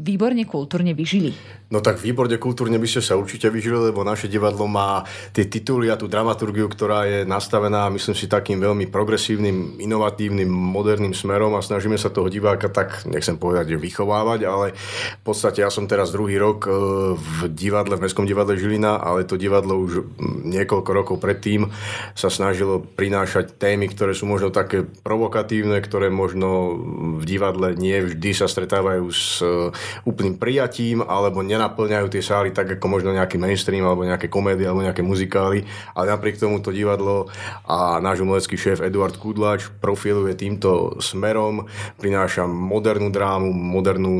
výborne 0.01 0.43
kultúrne 0.49 0.97
vyžili. 0.97 1.60
No 1.71 1.79
tak 1.79 2.03
výborne 2.03 2.35
kultúrne 2.35 2.75
by 2.75 2.83
ste 2.83 2.99
sa 2.99 3.15
určite 3.15 3.47
vyžili, 3.47 3.95
lebo 3.95 4.03
naše 4.03 4.27
divadlo 4.27 4.67
má 4.67 5.07
tie 5.31 5.47
tituly 5.47 5.87
a 5.87 5.95
tú 5.95 6.11
dramaturgiu, 6.11 6.67
ktorá 6.67 7.07
je 7.07 7.19
nastavená, 7.23 7.87
myslím 7.87 8.11
si, 8.11 8.27
takým 8.27 8.59
veľmi 8.59 8.91
progresívnym, 8.91 9.79
inovatívnym, 9.79 10.51
moderným 10.51 11.15
smerom 11.15 11.55
a 11.55 11.63
snažíme 11.63 11.95
sa 11.95 12.11
toho 12.11 12.27
diváka 12.27 12.67
tak, 12.67 13.07
nechcem 13.07 13.39
povedať, 13.39 13.71
že 13.71 13.77
vychovávať, 13.79 14.39
ale 14.43 14.75
v 14.75 15.23
podstate 15.23 15.63
ja 15.63 15.71
som 15.71 15.87
teraz 15.87 16.11
druhý 16.11 16.35
rok 16.35 16.67
e, 16.67 16.71
v 17.15 17.47
divadle, 17.47 17.95
v 17.95 18.03
Mestskom 18.03 18.27
divadle 18.27 18.59
Žilina, 18.59 18.99
ale 18.99 19.23
to 19.23 19.39
divadlo 19.39 19.79
už 19.79 20.03
niekoľko 20.43 20.91
rokov 20.91 21.15
predtým 21.23 21.71
sa 22.19 22.27
snažilo 22.27 22.83
prinášať 22.83 23.55
témy, 23.55 23.87
ktoré 23.87 24.11
sú 24.11 24.27
možno 24.27 24.51
také 24.51 24.83
provokatívne, 24.83 25.79
ktoré 25.79 26.11
možno 26.11 26.75
v 27.15 27.23
divadle 27.23 27.79
nie 27.79 27.95
vždy 28.03 28.35
sa 28.35 28.51
stretávajú 28.51 29.05
s 29.07 29.39
e, 29.39 29.71
úplným 30.03 30.35
prijatím 30.35 30.99
alebo 30.99 31.39
nenaplňajú 31.61 32.07
tie 32.09 32.25
sály 32.25 32.49
tak 32.49 32.81
ako 32.81 32.85
možno 32.89 33.13
nejaký 33.13 33.37
mainstream 33.37 33.85
alebo 33.85 34.01
nejaké 34.01 34.25
komédie 34.33 34.65
alebo 34.65 34.81
nejaké 34.81 35.05
muzikály, 35.05 35.61
ale 35.93 36.05
napriek 36.09 36.41
tomu 36.41 36.57
to 36.57 36.73
divadlo 36.73 37.29
a 37.69 38.01
náš 38.01 38.25
umelecký 38.25 38.57
šéf 38.57 38.81
Eduard 38.81 39.13
Kudlač 39.21 39.69
profiluje 39.77 40.33
týmto 40.33 40.97
smerom, 40.97 41.69
prináša 42.01 42.49
modernú 42.49 43.13
drámu, 43.13 43.53
modernú 43.53 44.13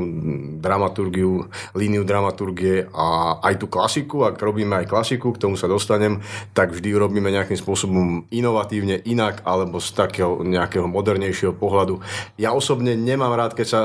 dramaturgiu, 0.61 1.49
líniu 1.73 2.05
dramaturgie 2.05 2.85
a 2.93 3.39
aj 3.41 3.57
tú 3.57 3.65
klasiku, 3.65 4.29
ak 4.29 4.37
robíme 4.37 4.85
aj 4.85 4.91
klasiku, 4.91 5.33
k 5.33 5.41
tomu 5.41 5.57
sa 5.57 5.65
dostanem, 5.65 6.21
tak 6.53 6.77
vždy 6.77 6.93
robíme 6.93 7.33
nejakým 7.33 7.57
spôsobom 7.57 8.29
inovatívne 8.29 9.01
inak 9.09 9.41
alebo 9.47 9.81
z 9.81 9.97
takého 9.97 10.43
nejakého 10.45 10.85
modernejšieho 10.85 11.55
pohľadu. 11.55 12.03
Ja 12.35 12.51
osobne 12.51 12.93
nemám 12.93 13.33
rád, 13.33 13.55
keď 13.55 13.67
sa, 13.67 13.81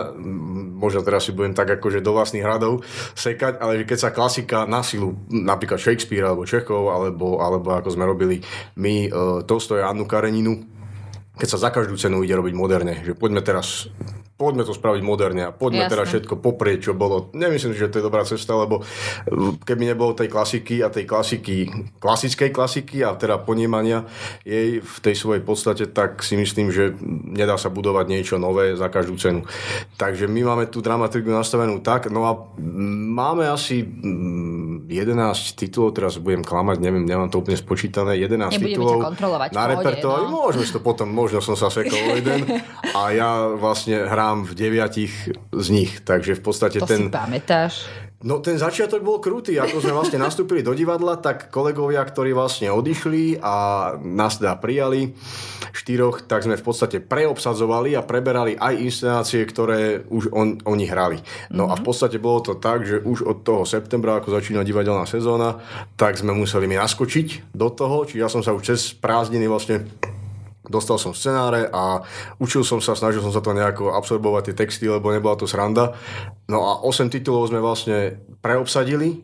možno 0.76 1.06
teraz 1.06 1.24
si 1.24 1.32
budem 1.32 1.54
tak 1.54 1.70
akože 1.78 2.02
do 2.02 2.12
vlastných 2.12 2.42
hradov 2.42 2.82
sekať, 3.14 3.45
čakať, 3.46 3.62
ale 3.62 3.86
keď 3.86 3.98
sa 3.98 4.10
klasika 4.10 4.66
na 4.66 4.82
silu, 4.82 5.14
napríklad 5.30 5.78
Shakespeare 5.78 6.26
alebo 6.26 6.42
Čechov, 6.42 6.90
alebo, 6.90 7.38
alebo 7.38 7.78
ako 7.78 7.88
sme 7.94 8.04
robili 8.04 8.42
my, 8.76 8.94
uh, 9.06 9.40
Tolstoj 9.46 9.86
a 9.86 9.90
Annu 9.90 10.06
Kareninu, 10.10 10.66
keď 11.38 11.48
sa 11.48 11.68
za 11.68 11.70
každú 11.70 11.94
cenu 11.94 12.24
ide 12.26 12.34
robiť 12.34 12.54
moderne, 12.56 12.94
že 13.06 13.14
poďme 13.14 13.44
teraz 13.44 13.86
poďme 14.36 14.68
to 14.68 14.76
spraviť 14.76 15.00
moderne 15.00 15.48
a 15.48 15.50
poďme 15.50 15.88
Jasne. 15.88 15.92
teraz 15.96 16.06
všetko 16.12 16.34
poprieť, 16.44 16.78
čo 16.88 16.92
bolo. 16.92 17.32
Nemyslím 17.32 17.72
že 17.72 17.88
to 17.88 17.98
je 18.00 18.04
dobrá 18.04 18.20
cesta, 18.28 18.52
lebo 18.52 18.84
keby 19.64 19.96
nebolo 19.96 20.12
tej 20.12 20.28
klasiky 20.28 20.84
a 20.84 20.92
tej 20.92 21.08
klasiky, 21.08 21.72
klasickej 21.96 22.52
klasiky 22.52 23.00
a 23.00 23.16
teda 23.16 23.40
ponímania 23.40 24.04
jej 24.44 24.84
v 24.84 24.96
tej 25.00 25.16
svojej 25.16 25.40
podstate, 25.40 25.88
tak 25.88 26.20
si 26.20 26.36
myslím, 26.36 26.68
že 26.68 26.92
nedá 27.32 27.56
sa 27.56 27.72
budovať 27.72 28.06
niečo 28.12 28.36
nové 28.36 28.76
za 28.76 28.92
každú 28.92 29.16
cenu. 29.16 29.40
Takže 29.96 30.28
my 30.28 30.40
máme 30.52 30.64
tú 30.68 30.84
dramaturgiu 30.84 31.32
nastavenú 31.32 31.80
tak, 31.80 32.12
no 32.12 32.28
a 32.28 32.36
máme 33.16 33.48
asi 33.48 33.88
11 33.88 34.84
titulov, 35.56 35.96
teraz 35.96 36.20
budem 36.20 36.44
klamať, 36.44 36.76
neviem, 36.84 37.08
nemám 37.08 37.32
to 37.32 37.40
úplne 37.40 37.56
spočítané, 37.56 38.20
11 38.20 38.52
Nebudeme 38.52 38.68
titulov 38.68 39.00
na 39.48 39.64
repertoári, 39.64 40.28
no. 40.28 40.44
môžeme 40.44 40.68
to 40.68 40.80
potom, 40.84 41.08
možno 41.08 41.40
som 41.40 41.56
sa 41.56 41.72
sekol 41.72 42.20
jeden 42.20 42.60
a 42.92 43.00
ja 43.16 43.48
vlastne 43.56 44.04
hrám 44.04 44.25
hrám 44.26 44.42
v 44.42 44.52
deviatich 44.58 45.14
z 45.54 45.66
nich, 45.70 46.02
takže 46.02 46.34
v 46.34 46.42
podstate 46.42 46.82
to 46.82 46.90
ten... 46.90 47.06
si 47.06 47.14
pamätáš? 47.14 47.86
No 48.26 48.42
ten 48.42 48.58
začiatok 48.58 49.06
bol 49.06 49.22
krutý, 49.22 49.54
ako 49.54 49.78
sme 49.78 49.94
vlastne 49.94 50.18
nastúpili 50.18 50.64
do 50.66 50.74
divadla, 50.74 51.22
tak 51.22 51.46
kolegovia, 51.46 52.02
ktorí 52.02 52.34
vlastne 52.34 52.74
odišli 52.74 53.38
a 53.38 53.54
nás 54.02 54.42
teda 54.42 54.58
prijali 54.58 55.14
štyroch, 55.70 56.26
tak 56.26 56.42
sme 56.42 56.58
v 56.58 56.64
podstate 56.64 56.98
preobsadzovali 56.98 57.94
a 57.94 58.02
preberali 58.02 58.58
aj 58.58 58.74
inscenácie, 58.82 59.46
ktoré 59.46 60.02
už 60.10 60.34
on, 60.34 60.58
oni 60.66 60.90
hrali. 60.90 61.22
No 61.54 61.70
mm-hmm. 61.70 61.70
a 61.70 61.74
v 61.78 61.82
mhm. 61.84 61.86
podstate 61.86 62.18
bolo 62.18 62.40
to 62.42 62.58
tak, 62.58 62.82
že 62.82 62.98
už 62.98 63.22
od 63.22 63.46
toho 63.46 63.62
septembra, 63.62 64.18
ako 64.18 64.34
začína 64.34 64.66
divadelná 64.66 65.06
sezóna, 65.06 65.62
tak 65.94 66.18
sme 66.18 66.34
museli 66.34 66.66
mi 66.66 66.74
naskočiť 66.74 67.54
do 67.54 67.70
toho, 67.70 68.10
čiže 68.10 68.26
ja 68.26 68.32
som 68.32 68.42
sa 68.42 68.50
už 68.50 68.74
cez 68.74 68.90
prázdniny 68.90 69.46
vlastne 69.46 69.86
dostal 70.66 70.98
som 70.98 71.14
scenáre 71.14 71.70
a 71.70 72.02
učil 72.42 72.66
som 72.66 72.82
sa, 72.82 72.98
snažil 72.98 73.22
som 73.22 73.32
sa 73.34 73.42
to 73.42 73.54
nejako 73.54 73.94
absorbovať 73.94 74.52
tie 74.52 74.58
texty, 74.66 74.84
lebo 74.90 75.14
nebola 75.14 75.38
to 75.38 75.46
sranda. 75.48 75.94
No 76.50 76.66
a 76.66 76.72
8 76.82 77.10
titulov 77.10 77.50
sme 77.50 77.62
vlastne 77.62 78.18
preobsadili, 78.42 79.22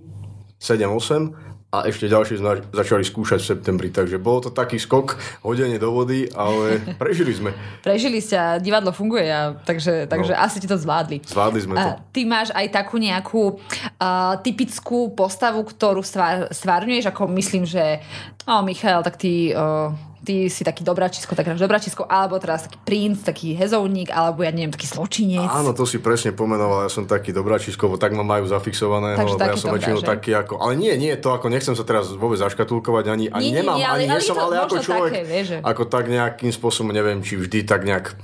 7-8 0.62 1.52
a 1.72 1.88
ešte 1.88 2.04
ďalšie 2.04 2.36
sme 2.36 2.60
začali 2.68 3.00
skúšať 3.00 3.40
v 3.40 3.48
septembri, 3.48 3.88
takže 3.88 4.20
bolo 4.20 4.44
to 4.44 4.50
taký 4.52 4.76
skok, 4.76 5.16
hodenie 5.40 5.80
do 5.80 5.88
vody, 5.88 6.28
ale 6.36 6.84
prežili 7.00 7.32
sme. 7.32 7.56
prežili 7.80 8.20
ste 8.20 8.36
a 8.36 8.60
divadlo 8.60 8.92
funguje, 8.92 9.24
a, 9.32 9.56
takže, 9.56 10.04
takže 10.04 10.36
no. 10.36 10.38
asi 10.38 10.60
ti 10.60 10.68
to 10.68 10.76
zvládli. 10.76 11.24
Zvládli 11.24 11.60
sme 11.64 11.72
to. 11.80 11.80
A 11.80 11.96
ty 12.12 12.28
máš 12.28 12.52
aj 12.52 12.68
takú 12.76 13.00
nejakú 13.00 13.56
uh, 13.56 14.36
typickú 14.44 15.16
postavu, 15.16 15.64
ktorú 15.64 16.04
stvár, 16.04 16.52
stvárňuješ, 16.52 17.08
ako 17.08 17.32
myslím, 17.40 17.64
že 17.64 18.04
oh, 18.44 18.60
Michal, 18.60 19.00
tak 19.00 19.16
ty... 19.16 19.56
Uh, 19.56 20.11
ty 20.22 20.46
si 20.46 20.62
taký 20.62 20.86
dobračisko, 20.86 21.34
tak 21.34 21.50
dobračisko, 21.58 22.06
alebo 22.06 22.38
teraz 22.38 22.70
taký 22.70 22.78
princ, 22.86 23.26
taký 23.26 23.58
hezovník, 23.58 24.14
alebo 24.14 24.46
ja 24.46 24.54
neviem, 24.54 24.70
taký 24.70 24.86
zločinec. 24.86 25.50
Áno, 25.50 25.74
to 25.74 25.82
si 25.82 25.98
presne 25.98 26.30
pomenoval, 26.30 26.86
ja 26.86 26.90
som 26.90 27.10
taký 27.10 27.34
dobračisko, 27.34 27.90
bo 27.90 27.98
tak 27.98 28.14
ma 28.14 28.22
majú 28.22 28.46
zafixované, 28.46 29.18
lebo 29.18 29.34
ja 29.34 29.58
som 29.58 29.74
väčšinou 29.74 30.00
taký 30.00 30.30
ako, 30.38 30.62
ale 30.62 30.78
nie, 30.78 30.94
nie, 30.94 31.10
to 31.18 31.34
ako 31.34 31.50
nechcem 31.50 31.74
sa 31.74 31.82
teraz 31.82 32.14
vôbec 32.14 32.38
zaškatulkovať, 32.38 33.04
ani, 33.10 33.26
ani 33.34 33.50
nie, 33.50 33.58
nemám, 33.60 33.76
nie, 33.82 33.86
ale, 33.86 33.98
ani 33.98 34.14
nie 34.14 34.22
som, 34.22 34.38
ale 34.38 34.54
ako 34.62 34.76
človek, 34.78 35.10
také, 35.10 35.22
vie, 35.26 35.42
že... 35.42 35.56
ako 35.58 35.82
tak 35.90 36.04
nejakým 36.06 36.50
spôsobom, 36.54 36.94
neviem, 36.94 37.18
či 37.26 37.34
vždy 37.34 37.58
tak 37.66 37.82
nejak 37.82 38.14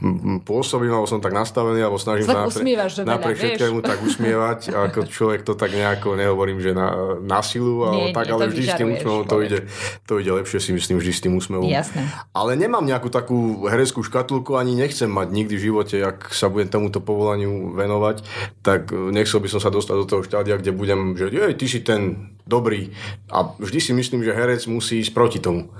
pôsobím, 0.46 0.94
alebo 0.94 1.10
som 1.10 1.18
tak 1.18 1.34
nastavený, 1.34 1.82
alebo 1.82 1.98
snažím 1.98 2.30
sa 2.30 2.46
naprie, 2.46 2.78
napriek 3.02 3.36
všetkému 3.42 3.78
tak 3.82 3.98
usmievať, 4.06 4.70
ako 4.86 4.98
človek 5.10 5.42
to 5.42 5.58
tak 5.58 5.74
nejako, 5.74 6.14
nehovorím, 6.14 6.62
že 6.62 6.70
na, 6.70 7.18
na 7.18 7.42
silu, 7.42 7.82
alebo 7.82 8.06
nie, 8.06 8.14
tak, 8.14 8.30
nie, 8.30 8.32
ale 8.38 8.44
vždy 8.54 8.64
s 8.70 8.74
tým 8.78 8.88
úsmevom 8.94 9.22
to 9.26 9.36
ide, 9.42 9.58
to 10.06 10.12
ide 10.22 10.30
lepšie 10.30 10.58
si 10.62 10.70
myslím, 10.70 11.02
vždy 11.02 11.12
s 11.12 11.20
tým 11.26 11.34
úsmevom. 11.34 11.66
Jasné. 11.88 12.04
Ale 12.36 12.52
nemám 12.60 12.84
nejakú 12.84 13.08
takú 13.08 13.64
hereckú 13.64 14.04
škatulku, 14.04 14.60
ani 14.60 14.76
nechcem 14.76 15.08
mať 15.08 15.32
nikdy 15.32 15.54
v 15.56 15.64
živote, 15.72 15.96
ak 16.04 16.36
sa 16.36 16.52
budem 16.52 16.68
tomuto 16.68 17.00
povolaniu 17.00 17.72
venovať, 17.72 18.20
tak 18.60 18.92
e, 18.92 19.08
nechcel 19.08 19.40
by 19.40 19.48
som 19.48 19.60
sa 19.64 19.72
dostať 19.72 19.96
do 19.96 20.06
toho 20.06 20.22
štádia, 20.22 20.60
kde 20.60 20.76
budem, 20.76 21.16
že 21.16 21.32
jej, 21.32 21.52
ty 21.56 21.64
si 21.64 21.80
ten 21.80 22.28
dobrý. 22.44 22.92
A 23.32 23.56
vždy 23.56 23.80
si 23.80 23.92
myslím, 23.96 24.20
že 24.20 24.36
herec 24.36 24.68
musí 24.68 25.00
ísť 25.00 25.16
proti 25.16 25.40
tomu 25.40 25.72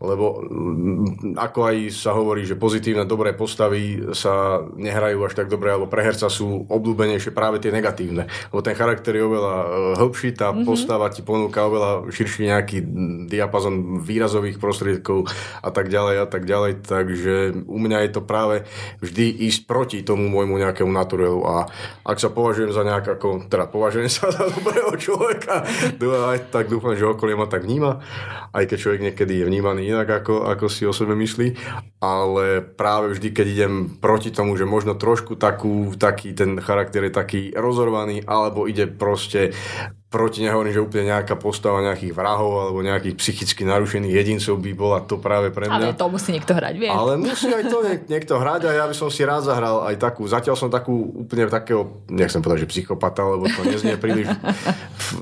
lebo 0.00 0.40
mm, 0.40 1.36
ako 1.36 1.60
aj 1.68 1.76
sa 1.92 2.16
hovorí, 2.16 2.48
že 2.48 2.56
pozitívne 2.56 3.04
dobré 3.04 3.36
postavy 3.36 4.00
sa 4.16 4.64
nehrajú 4.64 5.28
až 5.28 5.36
tak 5.36 5.52
dobre, 5.52 5.76
alebo 5.76 5.92
pre 5.92 6.00
herca 6.00 6.32
sú 6.32 6.64
obľúbenejšie 6.72 7.36
práve 7.36 7.60
tie 7.60 7.68
negatívne. 7.68 8.24
Lebo 8.48 8.60
ten 8.64 8.72
charakter 8.72 9.12
je 9.12 9.28
oveľa 9.28 9.54
e, 9.60 9.66
hĺbší, 10.00 10.28
tá 10.32 10.50
mm-hmm. 10.50 10.64
postava 10.64 11.12
ti 11.12 11.20
ponúka 11.20 11.68
oveľa 11.68 12.08
širší 12.08 12.48
nejaký 12.48 12.78
diapazon 13.28 14.00
výrazových 14.00 14.56
prostriedkov 14.56 15.28
a 15.60 15.68
tak 15.68 15.92
ďalej 15.92 16.16
a 16.24 16.26
tak 16.26 16.48
ďalej. 16.48 16.72
Takže 16.80 17.34
u 17.68 17.78
mňa 17.78 18.08
je 18.08 18.10
to 18.16 18.24
práve 18.24 18.64
vždy 19.04 19.52
ísť 19.52 19.68
proti 19.68 20.00
tomu 20.00 20.32
môjmu 20.32 20.56
nejakému 20.64 20.88
naturelu. 20.88 21.44
A 21.44 21.68
ak 22.08 22.16
sa 22.16 22.32
považujem 22.32 22.72
za 22.72 22.88
nejak 22.88 23.20
ako, 23.20 23.52
teda 23.52 23.68
považujem 23.68 24.08
sa 24.08 24.32
za 24.32 24.48
dobrého 24.48 24.96
človeka, 24.96 25.68
tak 26.54 26.72
dúfam, 26.72 26.96
že 26.96 27.04
okolie 27.04 27.36
ma 27.36 27.44
tak 27.44 27.68
vníma, 27.68 28.00
aj 28.56 28.64
keď 28.64 28.78
človek 28.80 29.00
niekedy 29.12 29.44
je 29.44 29.44
vnímaný 29.44 29.89
inak, 29.90 30.22
ako, 30.22 30.46
ako 30.46 30.66
si 30.70 30.86
o 30.86 30.94
sebe 30.94 31.18
myslí, 31.18 31.58
ale 32.00 32.62
práve 32.62 33.12
vždy, 33.12 33.28
keď 33.34 33.46
idem 33.46 33.74
proti 33.98 34.30
tomu, 34.30 34.54
že 34.54 34.64
možno 34.64 34.94
trošku 34.94 35.36
takú, 35.36 35.92
taký 35.98 36.32
ten 36.32 36.56
charakter 36.62 37.04
je 37.06 37.12
taký 37.12 37.42
rozorvaný, 37.52 38.22
alebo 38.24 38.70
ide 38.70 38.86
proste 38.86 39.52
proti 40.10 40.42
nehovorím, 40.42 40.74
že 40.74 40.82
úplne 40.82 41.14
nejaká 41.14 41.38
postava 41.38 41.78
nejakých 41.86 42.10
vrahov 42.18 42.66
alebo 42.66 42.82
nejakých 42.82 43.14
psychicky 43.14 43.62
narušených 43.62 44.10
jedincov 44.10 44.58
by 44.58 44.72
bola 44.74 44.98
to 45.06 45.22
práve 45.22 45.54
pre 45.54 45.70
mňa. 45.70 45.94
Ale 45.94 45.94
to 45.94 46.10
musí 46.10 46.34
niekto 46.34 46.50
hrať, 46.50 46.74
vieš. 46.82 46.90
Ale 46.90 47.14
musí 47.14 47.46
aj 47.46 47.64
to 47.70 47.78
niek- 47.86 48.06
niekto 48.10 48.34
hrať 48.34 48.60
a 48.66 48.70
ja 48.74 48.84
by 48.90 48.94
som 48.98 49.06
si 49.06 49.22
rád 49.22 49.46
zahral 49.46 49.86
aj 49.86 50.02
takú, 50.02 50.26
zatiaľ 50.26 50.58
som 50.58 50.66
takú 50.66 51.14
úplne 51.14 51.46
takého, 51.46 52.02
nechcem 52.10 52.42
povedať, 52.42 52.66
že 52.66 52.70
psychopata, 52.74 53.22
lebo 53.22 53.46
to 53.46 53.62
neznie 53.62 53.94
príliš 53.94 54.34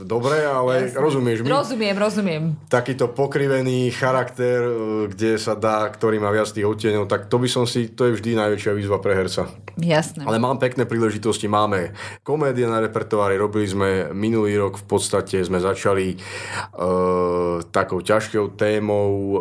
dobre, 0.08 0.40
ale 0.40 0.88
Jasne. 0.88 1.04
rozumieš 1.04 1.44
mi? 1.44 1.52
Rozumiem, 1.52 1.96
rozumiem. 2.00 2.42
Takýto 2.72 3.12
pokrivený 3.12 3.92
charakter, 3.92 4.64
e, 4.64 4.72
kde 5.12 5.36
sa 5.36 5.52
dá, 5.52 5.84
ktorý 5.84 6.16
má 6.16 6.32
viac 6.32 6.48
tých 6.48 6.64
odtieňov, 6.64 7.04
tak 7.12 7.28
to 7.28 7.36
by 7.36 7.44
som 7.44 7.68
si, 7.68 7.92
to 7.92 8.08
je 8.08 8.16
vždy 8.16 8.40
najväčšia 8.40 8.72
výzva 8.72 8.96
pre 9.04 9.12
herca. 9.12 9.52
Jasné. 9.76 10.24
Ale 10.24 10.40
mám 10.40 10.56
pekné 10.56 10.88
príležitosti, 10.88 11.44
máme 11.44 11.92
komédie 12.24 12.64
na 12.64 12.80
repertoári, 12.80 13.36
robili 13.36 13.68
sme 13.68 14.10
minulý 14.16 14.56
rok 14.56 14.77
v 14.78 14.84
podstate 14.86 15.42
sme 15.42 15.58
začali 15.58 16.14
uh, 16.14 17.60
takou 17.74 17.98
ťažkou 17.98 18.54
témou 18.54 19.08
uh, 19.10 19.38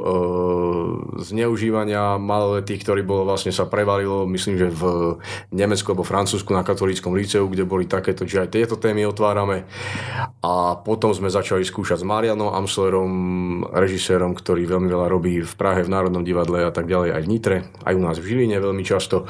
zneužívania 1.22 2.18
maloletých, 2.18 2.82
ktorý 2.82 3.06
bolo 3.06 3.30
vlastne 3.30 3.54
sa 3.54 3.70
prevalilo, 3.70 4.26
myslím, 4.26 4.58
že 4.58 4.68
v 4.74 4.84
Nemecku 5.54 5.94
alebo 5.94 6.08
Francúzsku 6.08 6.50
na 6.52 6.66
katolíckom 6.66 7.14
líceu, 7.14 7.46
kde 7.46 7.64
boli 7.64 7.86
takéto, 7.86 8.26
že 8.26 8.44
aj 8.44 8.54
tieto 8.58 8.76
témy 8.76 9.06
otvárame. 9.06 9.70
A 10.42 10.78
potom 10.82 11.14
sme 11.14 11.30
začali 11.30 11.62
skúšať 11.62 12.02
s 12.02 12.08
Marianom 12.08 12.54
Amslerom, 12.54 13.12
režisérom, 13.70 14.34
ktorý 14.34 14.66
veľmi 14.66 14.90
veľa 14.90 15.08
robí 15.12 15.46
v 15.46 15.54
Prahe, 15.54 15.86
v 15.86 15.92
Národnom 15.92 16.26
divadle 16.26 16.66
a 16.66 16.72
tak 16.74 16.90
ďalej, 16.90 17.14
aj 17.14 17.22
v 17.24 17.30
Nitre, 17.30 17.58
aj 17.86 17.94
u 17.94 18.02
nás 18.02 18.18
v 18.18 18.28
Žiline 18.34 18.58
veľmi 18.58 18.82
často. 18.82 19.30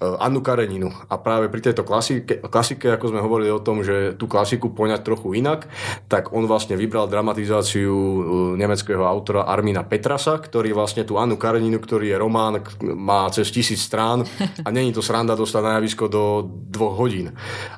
Uh, 0.00 0.20
Annu 0.20 0.44
Kareninu. 0.44 0.92
A 1.08 1.16
práve 1.16 1.48
pri 1.48 1.70
tejto 1.70 1.86
klasike, 1.86 2.42
klasike, 2.44 2.90
ako 2.92 3.14
sme 3.14 3.24
hovorili 3.24 3.48
o 3.52 3.62
tom, 3.62 3.80
že 3.86 4.16
tú 4.18 4.26
klasiku 4.26 4.72
poňať 4.72 5.06
trochu 5.06 5.29
inak, 5.32 5.66
tak 6.06 6.32
on 6.32 6.46
vlastne 6.46 6.74
vybral 6.74 7.10
dramatizáciu 7.10 7.90
uh, 7.90 8.20
nemeckého 8.56 9.02
autora 9.02 9.46
Armina 9.46 9.82
Petrasa, 9.86 10.38
ktorý 10.38 10.74
vlastne 10.74 11.06
tú 11.06 11.16
Anu 11.16 11.40
Kareninu, 11.40 11.80
ktorý 11.80 12.12
je 12.12 12.16
román, 12.16 12.62
má 12.82 13.26
cez 13.34 13.50
tisíc 13.50 13.82
strán 13.82 14.26
a 14.66 14.68
není 14.70 14.94
to 14.94 15.02
sranda 15.02 15.34
dostať 15.34 15.62
na 15.62 15.72
javisko 15.78 16.10
do 16.10 16.44
dvoch 16.46 16.96
hodín, 16.98 17.32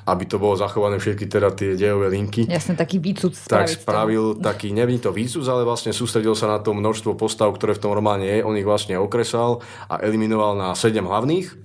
aby 0.05 0.23
to 0.25 0.37
bolo 0.37 0.59
zachované 0.59 0.99
všetky 0.99 1.25
teda 1.29 1.53
tie 1.53 1.75
dejové 1.79 2.11
linky. 2.11 2.45
Jasne, 2.49 2.77
taký 2.77 2.99
výcud 2.99 3.33
Tak 3.47 3.69
spravil 3.69 4.37
taký, 4.37 4.73
nevím 4.75 4.99
to 4.99 5.13
výcud, 5.13 5.43
ale 5.47 5.65
vlastne 5.65 5.95
sústredil 5.95 6.37
sa 6.37 6.49
na 6.49 6.59
to 6.59 6.73
množstvo 6.75 7.15
postav, 7.17 7.49
ktoré 7.55 7.77
v 7.77 7.83
tom 7.83 7.93
románe 7.95 8.25
je, 8.25 8.45
on 8.45 8.57
ich 8.57 8.67
vlastne 8.67 8.97
okresal 8.99 9.63
a 9.87 10.01
eliminoval 10.01 10.57
na 10.57 10.69
sedem 10.73 11.05
hlavných 11.05 11.63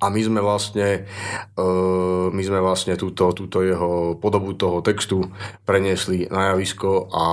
a 0.00 0.08
my 0.08 0.20
sme 0.24 0.40
vlastne, 0.40 1.04
uh, 1.60 2.32
my 2.32 2.42
sme 2.42 2.58
vlastne 2.64 2.96
túto, 2.96 3.36
túto 3.36 3.60
jeho 3.60 4.16
podobu 4.16 4.56
toho 4.56 4.80
textu 4.80 5.28
preniesli 5.68 6.24
na 6.32 6.56
javisko 6.56 7.12
a 7.12 7.24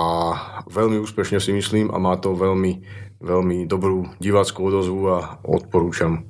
veľmi 0.68 1.00
úspešne 1.00 1.40
si 1.40 1.56
myslím 1.56 1.88
a 1.90 1.98
má 1.98 2.20
to 2.20 2.36
veľmi, 2.36 2.84
veľmi 3.24 3.64
dobrú 3.66 4.12
diváckú 4.20 4.68
odozvu 4.68 5.02
a 5.16 5.40
odporúčam. 5.48 6.28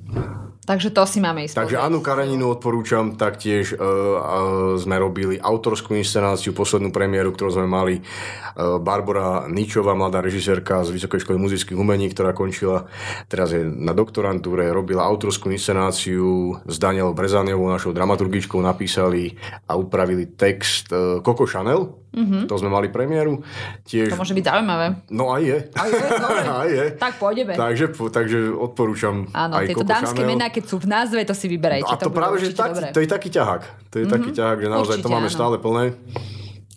Takže 0.68 0.92
to 0.92 1.08
si 1.08 1.24
máme 1.24 1.48
ísť. 1.48 1.56
Takže 1.56 1.80
Anu 1.80 2.04
Kareninu 2.04 2.52
odporúčam, 2.52 3.16
taktiež 3.16 3.72
uh, 3.72 3.80
uh, 3.80 4.76
sme 4.76 5.00
robili 5.00 5.40
autorskú 5.40 5.96
inscenáciu, 5.96 6.52
poslednú 6.52 6.92
premiéru, 6.92 7.32
ktorú 7.32 7.56
sme 7.56 7.64
mali. 7.64 8.04
Uh, 8.52 8.76
Barbara 8.76 9.48
Ničová, 9.48 9.96
mladá 9.96 10.20
režisérka 10.20 10.84
z 10.84 10.92
Vysokej 10.92 11.24
školy 11.24 11.40
muzických 11.40 11.72
umení, 11.72 12.12
ktorá 12.12 12.36
končila, 12.36 12.84
teraz 13.32 13.56
je 13.56 13.64
na 13.64 13.96
doktorantúre, 13.96 14.68
robila 14.68 15.08
autorskú 15.08 15.48
inscenáciu 15.48 16.60
s 16.68 16.76
Danielou 16.76 17.16
Brezániovou, 17.16 17.72
našou 17.72 17.96
dramaturgičkou, 17.96 18.60
napísali 18.60 19.40
a 19.64 19.72
upravili 19.72 20.36
text 20.36 20.92
uh, 20.92 21.24
Coco 21.24 21.48
Chanel, 21.48 22.07
Mm-hmm. 22.18 22.42
To 22.50 22.54
sme 22.58 22.70
mali 22.74 22.90
premiéru. 22.90 23.38
Tiež... 23.86 24.10
To 24.10 24.18
môže 24.18 24.34
byť 24.34 24.44
zaujímavé. 24.50 24.86
No 25.14 25.30
aj 25.30 25.42
je. 25.46 25.58
Aj 25.78 25.88
je, 25.88 26.02
aj 26.66 26.70
je. 26.74 26.84
Tak 26.98 27.14
pôjdeme. 27.22 27.54
Takže, 27.54 27.94
takže 27.94 28.38
odporúčam 28.50 29.30
Áno, 29.30 29.62
aj 29.62 29.70
tieto 29.70 29.86
Coco 29.86 29.94
dámske 29.94 30.22
Chanel. 30.26 30.30
mená, 30.34 30.46
keď 30.50 30.64
sú 30.66 30.76
v 30.82 30.86
názve, 30.90 31.22
to 31.22 31.34
si 31.38 31.46
vyberajte. 31.46 31.86
No 31.86 31.94
a 31.94 32.00
to, 32.02 32.10
to 32.10 32.12
práve, 32.12 32.36
že 32.42 32.50
tak, 32.58 32.74
to 32.90 32.98
je 32.98 33.06
taký 33.06 33.30
ťahák. 33.30 33.62
To 33.94 33.96
je 34.02 34.04
mm-hmm. 34.04 34.14
taký 34.18 34.30
ťahák, 34.34 34.58
že 34.58 34.66
naozaj 34.66 34.96
Určite, 34.98 35.06
to 35.06 35.14
máme 35.14 35.30
áno. 35.30 35.36
stále 35.38 35.56
plné 35.62 35.84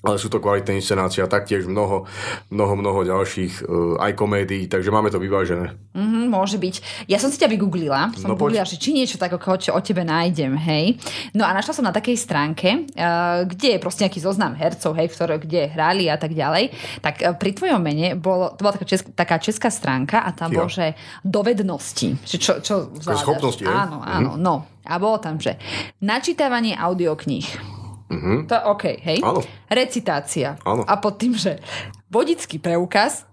ale 0.02 0.18
sú 0.18 0.34
to 0.34 0.42
kvalitné 0.42 0.82
inscenácie 0.82 1.22
a 1.22 1.30
taktiež 1.30 1.70
mnoho, 1.70 2.10
mnoho, 2.50 2.74
mnoho 2.74 3.00
ďalších 3.06 3.62
uh, 3.62 4.02
aj 4.02 4.18
komédií, 4.18 4.66
takže 4.66 4.90
máme 4.90 5.14
to 5.14 5.22
vyvážené. 5.22 5.78
Mm-hmm, 5.94 6.26
môže 6.26 6.58
byť. 6.58 7.06
Ja 7.06 7.22
som 7.22 7.30
si 7.30 7.38
ťa 7.38 7.54
vygooglila, 7.54 8.10
som 8.18 8.34
no, 8.34 8.38
googlila, 8.38 8.66
že 8.66 8.82
či 8.82 8.98
niečo 8.98 9.22
tak, 9.22 9.38
ako 9.38 9.62
čo 9.62 9.78
o 9.78 9.82
tebe 9.82 10.02
nájdem, 10.02 10.58
hej. 10.58 10.98
No 11.38 11.46
a 11.46 11.54
našla 11.54 11.78
som 11.78 11.86
na 11.86 11.94
takej 11.94 12.18
stránke, 12.18 12.90
uh, 12.98 13.46
kde 13.46 13.78
je 13.78 13.80
proste 13.80 14.02
nejaký 14.02 14.26
zoznam 14.26 14.58
hercov, 14.58 14.98
hej, 14.98 15.14
ktoré, 15.14 15.38
kde 15.38 15.70
hrali 15.70 16.10
a 16.10 16.18
tak 16.18 16.34
ďalej. 16.34 16.74
Tak 17.06 17.16
uh, 17.22 17.38
pri 17.38 17.52
tvojom 17.54 17.82
mene 17.82 18.18
bolo, 18.18 18.58
to 18.58 18.66
bola 18.66 18.74
taká, 18.74 18.88
česká, 18.90 19.10
taká 19.14 19.38
česká 19.38 19.70
stránka 19.70 20.26
a 20.26 20.34
tam 20.34 20.50
bolo, 20.50 20.66
že 20.66 20.98
dovednosti. 21.22 22.18
Že 22.26 22.38
čo, 22.42 22.54
čo 22.66 22.74
schopnosti, 22.98 23.62
Áno, 23.70 24.02
áno, 24.02 24.34
mm-hmm. 24.34 24.42
no. 24.42 24.56
A 24.82 24.98
bolo 24.98 25.22
tam, 25.22 25.38
že 25.38 25.62
načítavanie 26.02 26.74
audiokníh 26.74 27.81
Mm-hmm. 28.12 28.38
To 28.48 28.54
je 28.54 28.64
OK, 28.68 28.84
hej? 29.00 29.20
Áno. 29.24 29.42
Recitácia. 29.72 30.60
Áno. 30.68 30.84
A 30.84 30.94
pod 31.00 31.16
tým, 31.16 31.34
že 31.34 31.64
vodický 32.12 32.60
preukaz, 32.60 33.24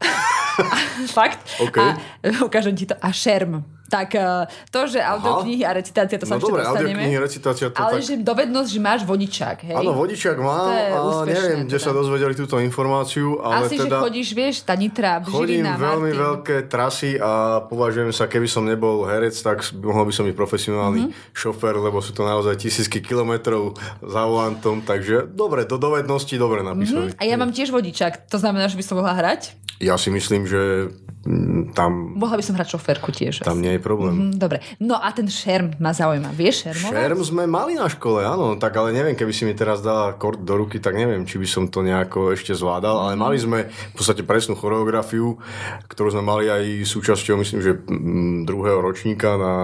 fakt, 1.19 1.43
okay. 1.59 1.99
a 2.23 2.47
ukážem 2.47 2.79
ti 2.79 2.87
to, 2.87 2.95
a 2.95 3.11
šerm. 3.11 3.78
Tak 3.89 4.09
eh, 4.13 4.45
to, 4.69 4.85
že 4.87 5.01
audioknihy 5.01 5.63
a 5.63 5.73
recitácia, 5.73 6.15
to 6.15 6.23
sa 6.23 6.31
No 6.31 6.39
ešte 6.39 6.47
dobre, 6.47 6.61
dostaneme. 6.61 6.85
audioknihy, 6.95 7.17
recitácia, 7.19 7.67
to 7.67 7.79
Ale 7.79 7.93
tak... 7.95 8.05
že 8.05 8.15
dovednosť, 8.19 8.69
že 8.69 8.81
máš 8.81 9.01
vodičák, 9.03 9.59
hej? 9.63 9.75
Áno, 9.75 9.91
vodičák 9.93 10.37
mám 10.37 10.61
To 10.61 10.73
je 10.73 10.87
a 10.87 10.99
úspešné 11.01 11.33
neviem, 11.33 11.59
kde 11.63 11.73
teda. 11.75 11.85
sa 11.85 11.91
dozvedeli 11.93 12.35
túto 12.35 12.57
informáciu, 12.59 13.29
ale 13.39 13.65
Asi, 13.65 13.77
teda... 13.77 13.97
že 13.97 14.05
chodíš, 14.05 14.29
vieš, 14.31 14.57
tá 14.61 14.75
Nitra, 14.75 15.19
Chodím 15.21 15.65
Žilina, 15.65 15.73
veľmi 15.75 16.05
Martin. 16.07 16.21
veľké 16.23 16.57
trasy 16.67 17.11
a 17.17 17.31
považujem 17.63 18.11
sa, 18.11 18.25
keby 18.25 18.47
som 18.47 18.63
nebol 18.63 19.03
herec, 19.03 19.33
tak 19.35 19.59
mohol 19.75 20.05
by 20.05 20.13
som 20.13 20.25
byť 20.25 20.35
profesionálny 20.35 20.77
Mhm. 21.01 21.09
mm-hmm. 21.09 21.33
šofér, 21.35 21.75
lebo 21.79 21.99
sú 21.99 22.13
to 22.13 22.23
naozaj 22.23 22.55
tisícky 22.55 23.01
kilometrov 23.01 23.73
za 24.01 24.23
volantom, 24.23 24.81
takže 24.81 25.25
dobre, 25.27 25.65
do 25.65 25.77
dovednosti 25.77 26.35
dobre 26.35 26.61
napísali. 26.61 27.15
A 27.15 27.25
ja 27.25 27.35
mám 27.35 27.51
tiež 27.51 27.71
vodičák, 27.71 28.27
to 28.27 28.37
znamená, 28.37 28.67
že 28.67 28.75
by 28.75 28.85
som 28.85 28.97
mohla 28.97 29.15
hrať? 29.15 29.57
Ja 29.79 29.95
si 29.95 30.11
myslím, 30.11 30.43
že 30.43 30.91
mm, 31.23 31.71
tam, 31.71 32.15
Mohla 32.15 32.35
by 32.35 32.45
som 32.45 32.55
hrať 32.55 32.69
šoférku 32.73 33.11
tiež. 33.11 33.41
tam 33.41 33.59
nie 33.59 33.71
je 33.71 33.78
problém. 33.81 34.15
Hm, 34.33 34.39
Dobre, 34.39 34.59
no 34.79 34.99
a 34.99 35.09
ten 35.11 35.27
šerm 35.27 35.79
ma 35.79 35.91
zaujíma. 35.91 36.31
Vieš 36.33 36.69
šermovať? 36.71 36.93
Šerm 36.95 37.21
sme 37.23 37.43
mali 37.47 37.75
na 37.75 37.87
škole, 37.87 38.23
áno, 38.23 38.55
tak 38.57 38.75
ale 38.77 38.91
neviem, 38.93 39.15
keby 39.15 39.33
si 39.33 39.43
mi 39.45 39.55
teraz 39.55 39.81
dala 39.81 40.15
kort 40.15 40.43
do 40.43 40.55
ruky, 40.55 40.79
tak 40.79 40.95
neviem, 40.95 41.23
či 41.25 41.39
by 41.39 41.47
som 41.47 41.65
to 41.69 41.83
nejako 41.83 42.33
ešte 42.33 42.55
zvládal, 42.55 43.07
ale 43.07 43.15
mali 43.15 43.39
sme 43.39 43.69
v 43.69 43.95
podstate 43.95 44.23
presnú 44.23 44.59
choreografiu, 44.59 45.39
ktorú 45.87 46.09
sme 46.11 46.23
mali 46.25 46.51
aj 46.51 46.63
súčasťou, 46.85 47.39
myslím, 47.39 47.61
že 47.63 47.73
mm, 47.77 48.49
druhého 48.49 48.81
ročníka 48.83 49.37
na 49.37 49.55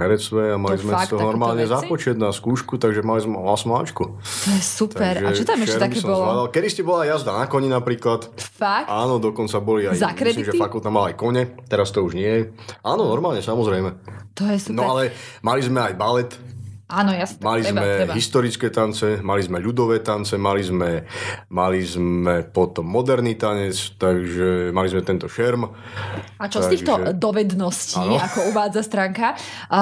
herectve 0.00 0.54
a 0.54 0.56
mali 0.56 0.80
To 0.80 0.88
sme 0.88 0.92
fakt, 0.96 1.08
z 1.08 1.10
toho 1.14 1.22
normálne 1.22 1.64
veci? 1.64 1.74
započet 1.74 2.16
na 2.16 2.32
skúšku, 2.32 2.80
takže 2.80 3.04
mali 3.04 3.20
sme 3.20 3.36
8 3.38 3.80
Ačko. 3.84 4.16
To 4.18 4.48
je 4.50 4.62
super. 4.62 5.12
a 5.20 5.30
čo 5.30 5.44
tam 5.44 5.60
ešte 5.60 5.78
také 5.78 5.98
bolo? 6.00 6.24
Zvládal. 6.24 6.46
Kedy 6.50 6.68
ste 6.70 6.82
bola 6.82 7.02
jazda 7.04 7.30
na 7.36 7.44
koni 7.46 7.68
napríklad? 7.68 8.32
Fakt? 8.38 8.88
Áno, 8.88 9.20
dokonca 9.20 9.60
boli 9.60 9.84
aj, 9.84 10.00
Za 10.00 10.10
myslím, 10.16 10.48
že 10.48 10.56
fakulta 10.56 10.88
mala 10.88 11.12
aj 11.12 11.16
kone, 11.20 11.42
teraz 11.68 11.92
to 11.92 12.00
už 12.00 12.16
nie 12.16 12.26
je. 12.26 12.42
Áno, 12.80 13.04
normálne, 13.04 13.43
samozrejme. 13.44 13.90
To 14.34 14.42
je 14.48 14.58
super. 14.58 14.76
No 14.80 14.96
ale 14.96 15.12
mali 15.44 15.60
sme 15.60 15.84
aj 15.84 15.94
balet, 15.94 16.30
Áno, 16.94 17.10
jasne. 17.10 17.42
Mali 17.42 17.60
treba, 17.60 17.74
sme 17.74 17.86
treba. 17.98 18.12
historické 18.14 18.66
tance, 18.68 19.18
mali 19.20 19.42
sme 19.42 19.58
ľudové 19.58 19.98
tance, 19.98 20.34
mali 20.36 20.62
sme, 20.62 21.02
mali 21.48 21.80
sme 21.80 22.46
potom 22.46 22.86
moderný 22.86 23.34
tanec, 23.34 23.74
takže 23.96 24.70
mali 24.70 24.86
sme 24.86 25.02
tento 25.02 25.26
šerm. 25.26 25.66
A 26.36 26.46
čo 26.46 26.60
z 26.60 26.70
týchto 26.72 26.94
Takže- 26.94 27.18
dovedností, 27.18 27.98
Áno. 27.98 28.16
ako 28.16 28.38
uvádza 28.48 28.80
stránka, 28.80 29.34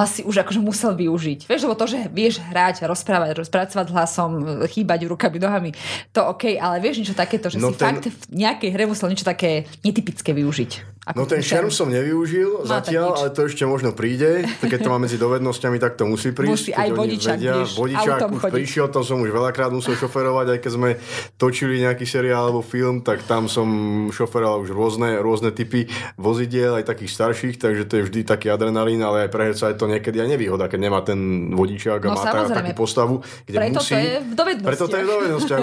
si 0.05 0.21
už 0.21 0.41
akože 0.41 0.57
musel 0.59 0.91
využiť. 0.93 1.45
Vieš, 1.45 1.61
lebo 1.63 1.75
to, 1.75 1.85
že 1.85 2.09
vieš 2.09 2.41
hrať, 2.41 2.81
rozprávať, 2.83 3.37
rozpracovať 3.37 3.87
hlasom, 3.89 4.29
chýbať 4.65 5.05
rukami, 5.05 5.37
nohami, 5.37 5.69
to 6.09 6.25
OK, 6.25 6.57
ale 6.57 6.79
vieš 6.79 6.99
niečo 6.99 7.13
takéto, 7.13 7.47
že 7.47 7.57
No 7.57 7.69
si 7.69 7.77
ten- 7.77 7.93
fakt 7.93 8.09
v 8.09 8.15
nejakej 8.33 8.69
hre 8.71 8.83
musel 8.83 9.07
niečo 9.07 9.23
také 9.23 9.69
netypické 9.81 10.33
využiť. 10.33 10.71
Ako 11.03 11.19
No 11.19 11.23
ten 11.25 11.43
šerm 11.43 11.67
som 11.67 11.91
nevyužil 11.91 12.63
No, 12.63 12.63
tak 12.63 12.87
zatiaľ, 12.87 13.19
ale 13.19 13.29
to 13.29 13.43
ešte 13.43 13.63
možno 13.63 13.91
príde. 13.91 14.47
Keď 14.57 14.79
to 14.79 14.89
má 14.93 14.97
medzi 14.97 15.19
dovednosťami, 15.19 15.75
tak 15.75 15.99
to 15.99 16.07
musí 16.07 16.31
Musí, 16.31 16.31
prísť. 16.31 16.65
keď 16.71 16.79
aj 16.79 16.89
vodičák, 17.03 17.37
vieš, 17.37 17.69
vodičák 17.75 18.19
autom 18.23 18.31
už 18.33 18.41
chodiť. 18.47 18.55
prišiel, 18.55 18.85
to 18.87 18.99
som 19.03 19.17
už 19.19 19.31
veľakrát 19.35 19.71
musel 19.75 19.93
šoferovať, 19.99 20.47
aj 20.55 20.59
keď 20.63 20.71
sme 20.71 20.89
točili 21.35 21.83
nejaký 21.83 22.07
seriál 22.07 22.49
alebo 22.49 22.63
film, 22.63 23.03
tak 23.03 23.27
tam 23.27 23.51
som 23.51 23.67
šoferoval 24.09 24.63
už 24.63 24.71
rôzne, 24.71 25.19
rôzne 25.19 25.51
typy 25.51 25.85
vozidiel, 26.15 26.79
aj 26.79 26.87
takých 26.87 27.11
starších, 27.11 27.55
takže 27.59 27.83
to 27.85 27.93
je 27.99 28.03
vždy 28.07 28.21
taký 28.23 28.47
adrenalín, 28.47 29.03
ale 29.03 29.27
aj 29.27 29.29
pre 29.29 29.51
herca 29.51 29.69
je 29.69 29.77
to 29.77 29.85
niekedy 29.91 30.23
aj 30.23 30.27
nevýhoda, 30.31 30.71
keď 30.71 30.79
nemá 30.79 31.03
ten 31.03 31.51
vodičák 31.51 31.99
a 31.99 32.13
No, 32.13 32.21
má 32.21 32.29
tá, 32.29 32.61
takú 32.61 32.73
postavu, 32.77 33.15
kde 33.45 33.57
Preto 33.57 33.73
to 33.73 33.81
musí... 33.81 33.93
je 33.93 34.13
v 34.21 34.33
dovednostiach. 34.37 34.69
Preto 34.69 34.85
to 34.85 34.95
je 34.95 35.03
v 35.03 35.11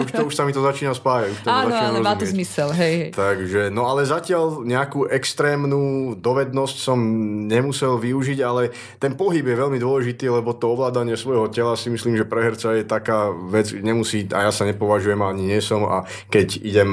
už, 0.05 0.11
to, 0.11 0.22
už 0.26 0.35
sa 0.35 0.42
mi 0.44 0.53
to 0.53 0.62
začína 0.62 0.92
spájať. 0.92 1.31
Už 1.31 1.40
to 1.42 1.48
Áno, 1.48 1.74
ale 1.74 1.98
má 2.03 2.14
to 2.18 2.26
rozumieť. 2.26 2.35
zmysel, 2.35 2.68
hej, 2.74 2.94
hej. 3.00 3.11
Takže, 3.14 3.62
no 3.70 3.87
ale 3.87 4.03
zatiaľ 4.05 4.66
nejakú 4.66 5.07
extrémnu 5.07 6.14
dovednosť 6.18 6.76
som 6.76 6.98
nemusel 7.46 7.96
využiť, 7.96 8.38
ale 8.42 8.74
ten 8.98 9.14
pohyb 9.14 9.44
je 9.44 9.57
veľmi 9.57 9.79
dôležitý, 9.79 10.26
lebo 10.31 10.53
to 10.57 10.74
ovládanie 10.74 11.14
svojho 11.20 11.52
tela 11.52 11.76
si 11.76 11.92
myslím, 11.92 12.16
že 12.16 12.24
pre 12.24 12.40
herca 12.48 12.72
je 12.72 12.88
taká 12.88 13.28
vec, 13.28 13.68
nemusí, 13.76 14.24
a 14.33 14.48
ja 14.48 14.52
sa 14.52 14.64
nepovažujem 14.64 15.20
ani 15.20 15.52
nie 15.52 15.61
som 15.61 15.85
a 15.85 16.09
keď 16.33 16.56
idem, 16.64 16.90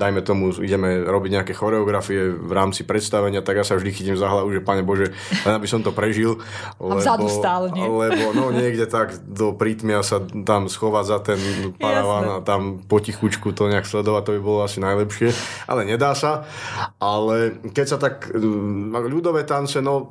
dajme 0.00 0.24
tomu, 0.24 0.56
ideme 0.56 1.04
robiť 1.04 1.30
nejaké 1.36 1.52
choreografie 1.52 2.32
v 2.32 2.52
rámci 2.56 2.88
predstavenia, 2.88 3.44
tak 3.44 3.60
ja 3.60 3.64
sa 3.68 3.76
vždy 3.76 3.90
chytím 3.92 4.16
za 4.16 4.32
hlavu, 4.32 4.48
že 4.56 4.64
pane 4.64 4.80
Bože, 4.80 5.12
len 5.44 5.52
aby 5.52 5.68
som 5.68 5.84
to 5.84 5.92
prežil. 5.92 6.40
Lebo, 6.80 6.96
vzadu 6.96 7.28
stále, 7.28 7.68
nie? 7.76 7.84
Lebo 7.84 8.32
no 8.32 8.48
niekde 8.48 8.88
tak 8.88 9.20
do 9.28 9.52
prítmia 9.52 10.00
sa 10.00 10.24
tam 10.24 10.72
schovať 10.72 11.04
za 11.04 11.18
ten 11.20 11.38
paraván 11.76 12.26
a 12.30 12.36
tam 12.40 12.80
potichučku 12.80 13.52
to 13.52 13.68
nejak 13.68 13.84
sledovať, 13.84 14.22
to 14.24 14.34
by 14.38 14.40
bolo 14.40 14.60
asi 14.64 14.80
najlepšie, 14.80 15.34
ale 15.68 15.84
nedá 15.84 16.16
sa. 16.16 16.48
Ale 16.96 17.60
keď 17.74 17.86
sa 17.86 17.98
tak 18.00 18.32
mm, 18.32 18.96
ľudové 19.10 19.44
tance, 19.44 19.82
no 19.84 20.08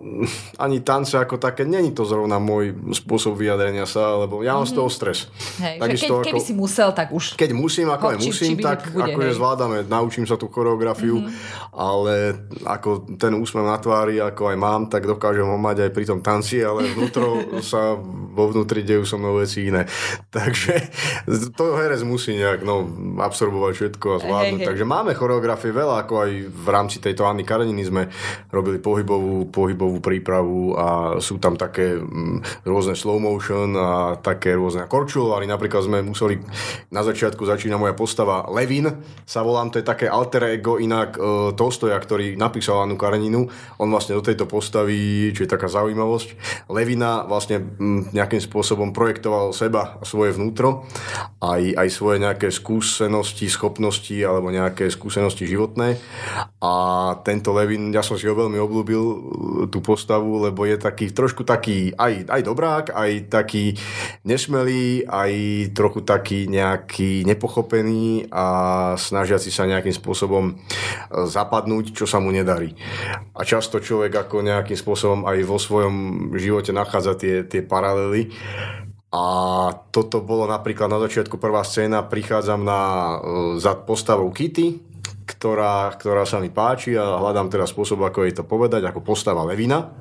ani 0.62 0.86
tance 0.86 1.18
ako 1.18 1.42
také, 1.42 1.66
není 1.66 1.96
to 1.96 2.06
zrovna 2.06 2.38
môj 2.38 2.76
spôsob 2.94 3.40
vyjadrenia 3.40 3.55
sa, 3.86 4.20
lebo 4.20 4.42
ja 4.44 4.58
mám 4.58 4.68
z 4.68 4.74
toho 4.76 4.90
stres. 4.92 5.32
hej. 5.62 5.78
Že 5.78 5.80
keď, 5.80 5.90
Takisto 5.90 6.14
keby 6.22 6.42
si 6.42 6.54
musel, 6.54 6.90
tak 6.92 7.08
už... 7.12 7.40
keď 7.40 7.52
musím, 7.56 7.88
ako 7.92 8.06
aj 8.16 8.18
musím, 8.20 8.56
čip, 8.58 8.66
tak 8.66 8.80
bude, 8.92 9.12
akože 9.12 9.30
hej. 9.30 9.34
Mhm. 9.34 9.40
zvládame, 9.40 9.78
naučím 9.88 10.26
sa 10.26 10.36
tú 10.36 10.50
choreografiu, 10.50 11.24
ale 11.72 12.48
ako 12.66 13.18
ten 13.20 13.36
úsmev 13.36 13.68
na 13.68 13.78
tvári, 13.78 14.20
ako 14.20 14.52
aj 14.52 14.58
mám, 14.58 14.82
tak 14.90 15.06
dokážem 15.06 15.46
ho 15.46 15.58
mať 15.60 15.88
aj 15.88 15.92
pri 15.92 16.06
tom 16.08 16.20
tanci, 16.20 16.64
ale 16.64 16.92
vnútro 16.92 17.44
sa 17.72 17.96
vo 18.36 18.52
vnútri 18.52 18.84
dejú 18.84 19.08
so 19.08 19.16
mnou 19.16 19.40
veci 19.40 19.70
iné. 19.70 19.88
Takže 20.36 20.74
to 21.56 21.78
herec 21.78 22.02
musí 22.04 22.36
nejak 22.36 22.66
no, 22.66 22.84
absorbovať 23.22 23.74
všetko 23.76 24.08
a 24.08 24.18
zvládnuť. 24.20 24.60
Hej, 24.60 24.64
hej. 24.66 24.68
Takže 24.74 24.86
máme 24.86 25.12
choreografie 25.16 25.72
veľa, 25.72 26.04
ako 26.04 26.14
aj 26.26 26.32
v 26.52 26.68
rámci 26.68 26.98
tejto 27.00 27.24
Anny 27.24 27.48
Kareniny 27.48 27.84
sme 27.88 28.04
robili 28.52 28.82
pohybovú, 28.82 29.48
pohybovú 29.54 30.02
prípravu 30.02 30.74
a 30.76 31.18
sú 31.22 31.38
tam 31.38 31.56
také 31.56 31.96
mm, 31.96 32.66
rôzne 32.66 32.98
slow 32.98 33.22
motion 33.22 33.45
a 33.54 34.18
také 34.18 34.56
rôzne 34.58 34.90
korčulovary. 34.90 35.46
Napríklad 35.46 35.86
sme 35.86 36.02
museli, 36.02 36.42
na 36.90 37.06
začiatku 37.06 37.46
začína 37.46 37.78
moja 37.78 37.94
postava 37.94 38.48
Levin, 38.50 38.90
sa 39.26 39.46
volám, 39.46 39.70
to 39.70 39.78
je 39.82 39.86
také 39.86 40.10
alter 40.10 40.58
ego 40.58 40.82
inak 40.82 41.18
e, 41.18 41.54
Tolstoja, 41.54 41.98
ktorý 42.00 42.40
napísal 42.40 42.82
Annu 42.82 42.98
Kareninu. 42.98 43.46
On 43.78 43.90
vlastne 43.92 44.18
do 44.18 44.24
tejto 44.26 44.50
postavy, 44.50 45.30
čo 45.36 45.46
je 45.46 45.50
taká 45.50 45.70
zaujímavosť, 45.70 46.38
Levina 46.72 47.26
vlastne 47.28 47.62
mm, 47.62 48.16
nejakým 48.16 48.42
spôsobom 48.42 48.96
projektoval 48.96 49.52
seba 49.52 50.00
svoje 50.02 50.34
vnútro, 50.34 50.88
aj, 51.44 51.76
aj 51.76 51.88
svoje 51.92 52.18
nejaké 52.24 52.48
skúsenosti, 52.50 53.52
schopnosti 53.52 54.16
alebo 54.22 54.50
nejaké 54.50 54.90
skúsenosti 54.90 55.46
životné. 55.46 56.00
A 56.64 56.74
tento 57.22 57.54
Levin, 57.54 57.94
ja 57.94 58.02
som 58.02 58.18
si 58.18 58.26
ho 58.26 58.34
veľmi 58.34 58.58
obľúbil, 58.58 59.04
e, 59.04 59.18
tú 59.70 59.84
postavu, 59.84 60.42
lebo 60.46 60.64
je 60.64 60.78
taký 60.80 61.12
trošku 61.12 61.44
taký 61.44 61.92
aj, 61.98 62.30
aj 62.30 62.42
dobrák, 62.42 62.86
aj 62.94 63.12
taký 63.36 63.76
nesmelý, 64.24 65.04
aj 65.04 65.32
trochu 65.76 66.00
taký 66.08 66.48
nejaký 66.48 67.28
nepochopený 67.28 68.32
a 68.32 68.46
snažiaci 68.96 69.52
sa 69.52 69.68
nejakým 69.68 69.92
spôsobom 69.92 70.52
e, 70.52 70.54
zapadnúť, 71.28 71.92
čo 71.92 72.08
sa 72.08 72.24
mu 72.24 72.32
nedarí. 72.32 72.72
A 73.36 73.44
často 73.44 73.84
človek 73.84 74.16
ako 74.16 74.40
nejakým 74.40 74.80
spôsobom 74.80 75.28
aj 75.28 75.38
vo 75.44 75.60
svojom 75.60 75.96
živote 76.40 76.72
nachádza 76.72 77.20
tie, 77.20 77.44
tie 77.44 77.60
paralely. 77.60 78.32
A 79.16 79.24
toto 79.92 80.20
bolo 80.20 80.44
napríklad 80.44 80.92
na 80.92 81.00
začiatku 81.00 81.40
prvá 81.40 81.64
scéna, 81.64 82.08
prichádzam 82.08 82.64
na, 82.64 82.82
e, 82.82 83.16
za 83.60 83.76
postavou 83.76 84.32
Kitty, 84.32 84.96
ktorá, 85.26 85.90
ktorá 85.98 86.24
sa 86.24 86.38
mi 86.38 86.54
páči 86.54 86.94
a 86.96 87.18
hľadám 87.18 87.50
teda 87.50 87.66
spôsob, 87.66 88.06
ako 88.06 88.30
jej 88.30 88.34
to 88.38 88.46
povedať, 88.46 88.86
ako 88.86 89.02
postava 89.02 89.42
Levina. 89.44 89.92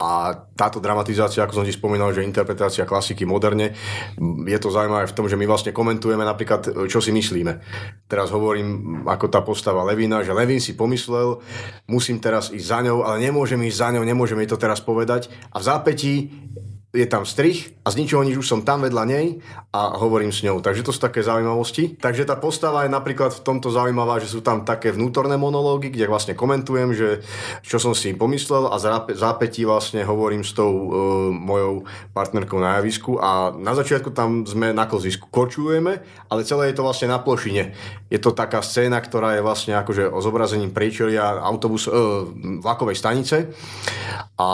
A 0.00 0.32
táto 0.56 0.80
dramatizácia, 0.80 1.44
ako 1.44 1.60
som 1.60 1.66
ti 1.68 1.72
spomínal, 1.72 2.10
že 2.16 2.24
interpretácia 2.24 2.88
klasiky 2.88 3.28
moderne, 3.28 3.76
je 4.48 4.58
to 4.58 4.72
zaujímavé 4.72 5.04
v 5.04 5.16
tom, 5.16 5.28
že 5.28 5.36
my 5.36 5.44
vlastne 5.44 5.76
komentujeme 5.76 6.24
napríklad, 6.24 6.88
čo 6.88 6.98
si 7.04 7.12
myslíme. 7.12 7.60
Teraz 8.08 8.32
hovorím 8.32 9.04
ako 9.04 9.26
tá 9.28 9.44
postava 9.44 9.84
Levina, 9.84 10.24
že 10.24 10.32
Levin 10.32 10.60
si 10.60 10.72
pomyslel, 10.72 11.38
musím 11.86 12.16
teraz 12.16 12.48
ísť 12.48 12.66
za 12.66 12.80
ňou, 12.80 13.04
ale 13.04 13.22
nemôžem 13.22 13.60
ísť 13.60 13.76
za 13.76 13.88
ňou, 13.92 14.04
nemôžem 14.08 14.40
jej 14.40 14.50
to 14.50 14.58
teraz 14.58 14.80
povedať. 14.80 15.28
A 15.52 15.60
v 15.60 15.66
zápätí 15.68 16.14
je 16.94 17.06
tam 17.10 17.26
strich 17.26 17.74
a 17.82 17.90
z 17.90 17.98
ničoho 17.98 18.22
nič 18.22 18.38
už 18.38 18.46
som 18.46 18.62
tam 18.62 18.86
vedľa 18.86 19.04
nej 19.10 19.42
a 19.74 19.98
hovorím 19.98 20.30
s 20.30 20.46
ňou. 20.46 20.62
Takže 20.62 20.86
to 20.86 20.94
sú 20.94 21.02
také 21.02 21.26
zaujímavosti. 21.26 21.98
Takže 21.98 22.22
tá 22.22 22.38
postava 22.38 22.86
je 22.86 22.94
napríklad 22.94 23.34
v 23.34 23.42
tomto 23.42 23.74
zaujímavá, 23.74 24.22
že 24.22 24.30
sú 24.30 24.46
tam 24.46 24.62
také 24.62 24.94
vnútorné 24.94 25.34
monológy, 25.34 25.90
kde 25.90 26.06
vlastne 26.06 26.38
komentujem, 26.38 26.94
že 26.94 27.08
čo 27.66 27.82
som 27.82 27.90
si 27.98 28.14
pomyslel 28.14 28.70
a 28.70 28.78
zápätí 29.10 29.66
vlastne 29.66 30.06
hovorím 30.06 30.46
s 30.46 30.54
tou 30.54 30.70
e, 30.70 30.88
mojou 31.34 31.82
partnerkou 32.14 32.62
na 32.62 32.78
javisku 32.78 33.18
a 33.18 33.50
na 33.50 33.74
začiatku 33.74 34.14
tam 34.14 34.46
sme 34.46 34.70
na 34.70 34.86
klzisku 34.86 35.26
korčujeme, 35.26 35.98
ale 36.30 36.46
celé 36.46 36.70
je 36.70 36.78
to 36.78 36.86
vlastne 36.86 37.10
na 37.10 37.18
plošine. 37.18 37.74
Je 38.06 38.22
to 38.22 38.30
taká 38.30 38.62
scéna, 38.62 39.02
ktorá 39.02 39.34
je 39.34 39.42
vlastne 39.42 39.74
akože 39.74 40.06
o 40.06 40.22
zobrazením 40.22 40.70
priečelia 40.70 41.42
autobus, 41.42 41.90
e, 41.90 41.92
vlakovej 42.62 42.94
stanice 42.94 43.50
a 44.38 44.48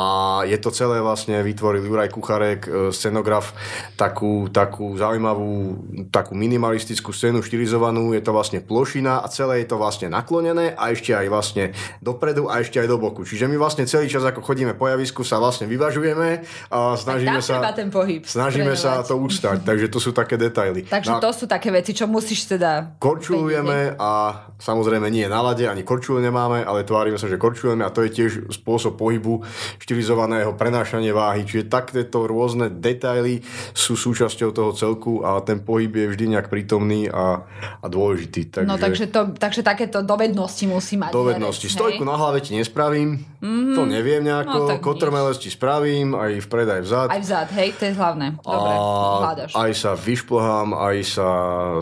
je 0.48 0.56
to 0.56 0.72
celé 0.72 1.04
vlastne 1.04 1.36
vytvoril 1.44 1.84
Juraj 1.84 2.08
Kuchar 2.12 2.29
Kucharek, 2.30 2.62
e, 2.70 2.94
scenograf, 2.94 3.50
takú, 3.98 4.46
takú 4.54 4.94
zaujímavú, 4.94 5.82
takú 6.14 6.38
minimalistickú 6.38 7.10
scénu 7.10 7.42
štilizovanú. 7.42 8.14
Je 8.14 8.22
to 8.22 8.30
vlastne 8.30 8.62
plošina 8.62 9.18
a 9.18 9.26
celé 9.26 9.66
je 9.66 9.74
to 9.74 9.82
vlastne 9.82 10.06
naklonené 10.14 10.78
a 10.78 10.94
ešte 10.94 11.10
aj 11.10 11.26
vlastne 11.26 11.74
dopredu 11.98 12.46
a 12.46 12.62
ešte 12.62 12.78
aj 12.78 12.86
do 12.86 13.02
boku. 13.02 13.26
Čiže 13.26 13.50
my 13.50 13.58
vlastne 13.58 13.82
celý 13.90 14.06
čas, 14.06 14.22
ako 14.22 14.46
chodíme 14.46 14.78
po 14.78 14.86
javisku, 14.86 15.26
sa 15.26 15.42
vlastne 15.42 15.66
vyvažujeme 15.66 16.46
a 16.70 16.94
snažíme 16.94 17.42
sa, 17.42 17.66
ten 17.74 17.90
pohyb 17.90 18.22
snažíme 18.22 18.78
sa 18.78 19.02
to 19.02 19.18
ústať. 19.18 19.66
Takže 19.66 19.90
to 19.90 19.98
sú 19.98 20.14
také 20.14 20.38
detaily. 20.38 20.86
Takže 20.86 21.10
no, 21.10 21.18
to 21.18 21.34
sú 21.34 21.50
také 21.50 21.74
veci, 21.74 21.90
čo 21.90 22.06
musíš 22.06 22.46
teda... 22.46 22.94
Korčulujeme 23.02 23.98
a 23.98 24.46
samozrejme 24.62 25.10
nie 25.10 25.26
na 25.26 25.42
lade, 25.42 25.66
ani 25.66 25.82
korčule 25.82 26.22
nemáme, 26.22 26.62
ale 26.62 26.86
tvárime 26.86 27.18
sa, 27.18 27.26
že 27.26 27.42
korčulujeme 27.42 27.82
a 27.82 27.90
to 27.90 28.06
je 28.06 28.10
tiež 28.14 28.30
spôsob 28.54 28.94
pohybu 28.94 29.42
štilizovaného 29.82 30.54
prenášanie 30.54 31.10
váhy. 31.10 31.42
Čiže 31.42 31.72
takéto 32.20 32.28
rôzne 32.28 32.66
detaily 32.68 33.40
sú 33.72 33.96
súčasťou 33.96 34.52
toho 34.52 34.70
celku 34.76 35.24
a 35.24 35.40
ten 35.40 35.64
pohyb 35.64 35.88
je 35.88 36.06
vždy 36.12 36.36
nejak 36.36 36.52
prítomný 36.52 37.08
a, 37.08 37.48
a 37.80 37.86
dôležitý. 37.88 38.52
Takže, 38.52 38.68
no 38.68 38.76
takže, 38.76 39.08
to, 39.08 39.32
takže 39.32 39.64
takéto 39.64 40.04
dovednosti 40.04 40.64
musí 40.68 41.00
mať. 41.00 41.16
Dovednosti. 41.16 41.66
Herec, 41.68 41.76
Stojku 41.80 42.02
na 42.04 42.20
hlave 42.20 42.44
ti 42.44 42.52
nespravím, 42.52 43.24
mm-hmm. 43.40 43.76
to 43.76 43.82
neviem 43.88 44.20
nejako. 44.20 44.58
No, 44.68 44.76
Kotrmelec 44.80 45.40
ti 45.40 45.48
spravím, 45.48 46.12
aj 46.12 46.44
vpred, 46.44 46.68
aj 46.68 46.82
vzad. 46.84 47.08
Aj 47.08 47.20
vzad, 47.20 47.48
hej, 47.56 47.68
to 47.80 47.82
je 47.88 47.92
hlavné. 47.96 48.26
Dobre, 48.40 48.74
a 48.76 49.58
aj 49.70 49.72
sa 49.72 49.92
vyšplhám, 49.96 50.76
aj 50.76 50.98
sa 51.06 51.28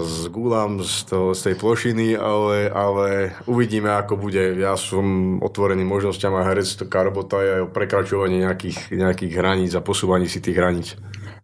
zgúlam 0.04 0.78
z, 0.84 1.10
toho, 1.10 1.26
z 1.34 1.40
tej 1.50 1.54
plošiny, 1.58 2.06
ale, 2.14 2.70
ale 2.70 3.34
uvidíme, 3.48 3.90
ako 3.90 4.20
bude. 4.20 4.54
Ja 4.58 4.78
som 4.78 5.38
otvorený 5.42 5.82
možnosťam 5.82 6.36
a 6.38 6.46
herec, 6.46 6.68
taká 6.78 7.08
robota 7.08 7.40
je 7.40 7.64
o 7.64 7.70
prekračovaní 7.70 8.44
nejakých, 8.44 8.92
nejakých 8.94 9.32
hraníc 9.34 9.72
a 9.74 9.82
posúvaní 9.82 10.27
si 10.28 10.38
tých 10.44 10.56
hraníc. 10.56 10.94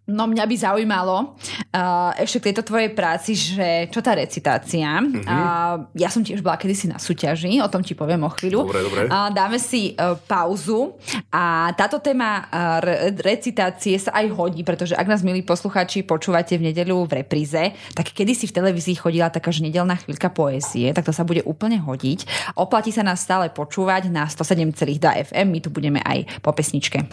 No 0.05 0.29
mňa 0.29 0.45
by 0.45 0.57
zaujímalo 0.61 1.17
uh, 1.33 2.13
ešte 2.21 2.37
k 2.37 2.47
tejto 2.53 2.69
tvojej 2.69 2.93
práci, 2.93 3.33
že 3.33 3.89
čo 3.89 4.05
tá 4.05 4.13
recitácia. 4.13 5.01
Mm-hmm. 5.01 5.25
Uh, 5.25 5.89
ja 5.97 6.13
som 6.13 6.21
tiež 6.21 6.45
bola 6.45 6.61
kedysi 6.61 6.93
na 6.93 7.01
súťaži, 7.01 7.57
o 7.65 7.73
tom 7.73 7.81
ti 7.81 7.97
poviem 7.97 8.21
o 8.21 8.29
chvíľu. 8.29 8.69
Dobre, 8.69 8.85
dobre. 8.85 9.09
Uh, 9.09 9.33
dáme 9.33 9.57
si 9.57 9.97
uh, 9.97 10.13
pauzu 10.29 11.01
a 11.33 11.73
táto 11.73 12.05
téma 12.05 12.45
uh, 12.53 12.85
re- 12.85 13.17
recitácie 13.17 13.97
sa 13.97 14.13
aj 14.13 14.29
hodí, 14.37 14.61
pretože 14.61 14.93
ak 14.93 15.09
nás, 15.09 15.25
milí 15.25 15.41
posluchači, 15.41 16.05
počúvate 16.05 16.61
v 16.61 16.69
nedeľu 16.69 17.09
v 17.09 17.25
repríze, 17.25 17.73
tak 17.97 18.13
kedysi 18.13 18.45
v 18.45 18.61
televízii 18.61 19.01
chodila 19.01 19.33
taká 19.33 19.49
že 19.57 19.65
nedelná 19.65 19.97
chvíľka 19.97 20.29
poézie, 20.29 20.93
tak 20.93 21.09
to 21.09 21.17
sa 21.17 21.25
bude 21.25 21.41
úplne 21.49 21.81
hodiť. 21.81 22.53
Oplatí 22.61 22.93
sa 22.93 23.01
nás 23.01 23.25
stále 23.25 23.49
počúvať 23.49 24.13
na 24.13 24.29
107,2 24.29 25.33
FM, 25.33 25.49
my 25.49 25.59
tu 25.65 25.73
budeme 25.73 26.05
aj 26.05 26.29
po 26.45 26.53
pesničke. 26.53 27.09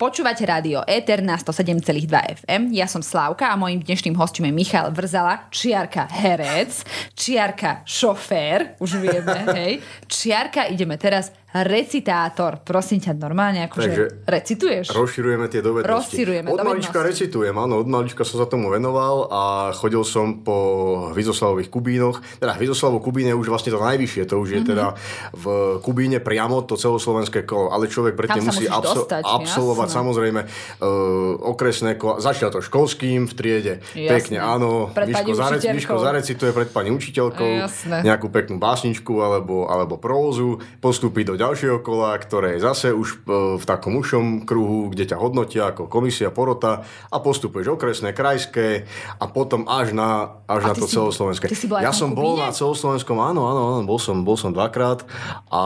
Počúvate 0.00 0.48
rádio 0.48 0.80
Eter 0.88 1.20
na 1.20 1.36
107,2 1.36 2.08
FM. 2.40 2.72
Ja 2.72 2.88
som 2.88 3.04
Slávka 3.04 3.52
a 3.52 3.60
mojim 3.60 3.84
dnešným 3.84 4.16
hostom 4.16 4.48
je 4.48 4.52
Michal 4.56 4.88
Vrzala, 4.96 5.52
čiarka 5.52 6.08
herec, 6.08 6.88
čiarka 7.12 7.84
šofér, 7.84 8.80
už 8.80 8.96
vieme, 8.96 9.44
hej. 9.60 9.84
Čiarka, 10.08 10.72
ideme 10.72 10.96
teraz 10.96 11.36
recitátor. 11.50 12.62
Prosím 12.62 13.02
ťa, 13.02 13.12
normálne 13.18 13.66
akože 13.66 13.82
Takže 13.82 14.04
recituješ? 14.22 14.86
Rozširujeme 14.94 15.50
tie 15.50 15.58
dovednosti. 15.58 15.90
Rozširujeme 15.90 16.46
Od 16.46 16.62
malička 16.62 17.02
recitujem, 17.02 17.54
áno, 17.58 17.82
od 17.82 17.88
malička 17.90 18.22
som 18.22 18.38
sa 18.38 18.46
tomu 18.46 18.70
venoval 18.70 19.26
a 19.26 19.42
chodil 19.74 20.06
som 20.06 20.46
po 20.46 21.10
Vizoslavových 21.10 21.66
Kubínoch. 21.66 22.22
Teda 22.38 22.54
Vizoslavov 22.54 23.02
Kubín 23.02 23.26
je 23.26 23.34
už 23.34 23.50
vlastne 23.50 23.74
to 23.74 23.82
najvyššie, 23.82 24.22
to 24.30 24.38
už 24.38 24.48
je 24.48 24.60
mm-hmm. 24.62 24.70
teda 24.70 24.86
v 25.34 25.44
Kubíne 25.82 26.22
priamo 26.22 26.62
to 26.62 26.78
celoslovenské 26.78 27.42
kolo, 27.42 27.74
ale 27.74 27.90
človek 27.90 28.14
predtým 28.14 28.46
musí 28.46 28.70
absol- 28.70 29.02
dostať, 29.02 29.22
absolvovať 29.26 29.88
jasné. 29.90 29.98
samozrejme 29.98 30.40
uh, 30.46 31.34
okresné 31.50 31.98
kolo. 31.98 32.22
Začal 32.22 32.54
to 32.54 32.62
školským 32.62 33.26
v 33.26 33.32
triede. 33.34 33.74
Jasné. 33.90 34.06
Pekne, 34.06 34.38
áno. 34.38 34.92
Miško, 34.94 35.34
zarec, 35.34 35.62
Miško 35.66 35.98
zarecituje 35.98 36.50
pred 36.54 36.68
pani 36.70 36.94
učiteľkou 36.94 37.50
jasné. 37.66 38.06
nejakú 38.06 38.30
peknú 38.30 38.62
básničku 38.62 39.18
alebo, 39.18 39.66
alebo 39.66 39.98
prózu, 39.98 40.60
postúpi 40.78 41.26
do 41.26 41.39
ďalšieho 41.40 41.80
kola, 41.80 42.12
ktoré 42.20 42.56
je 42.56 42.68
zase 42.68 42.92
už 42.92 43.08
e, 43.08 43.16
v 43.56 43.64
takom 43.64 43.96
ušom 43.96 44.44
kruhu, 44.44 44.92
kde 44.92 45.08
ťa 45.08 45.16
hodnotia 45.16 45.72
ako 45.72 45.88
komisia, 45.88 46.28
porota 46.28 46.84
a 47.08 47.16
postupuješ 47.18 47.72
okresné, 47.80 48.12
krajské 48.12 48.84
a 49.16 49.24
potom 49.24 49.64
až 49.64 49.96
na, 49.96 50.40
až 50.44 50.70
na 50.70 50.74
to 50.76 50.84
si, 50.84 51.00
celoslovenské. 51.00 51.48
ja 51.80 51.92
som 51.96 52.12
bol 52.12 52.36
na 52.36 52.52
celoslovenskom, 52.52 53.16
áno, 53.16 53.48
áno, 53.48 53.60
áno, 53.76 53.82
bol 53.88 53.96
som, 53.96 54.20
bol 54.20 54.36
som 54.36 54.52
dvakrát 54.52 55.08
a 55.48 55.62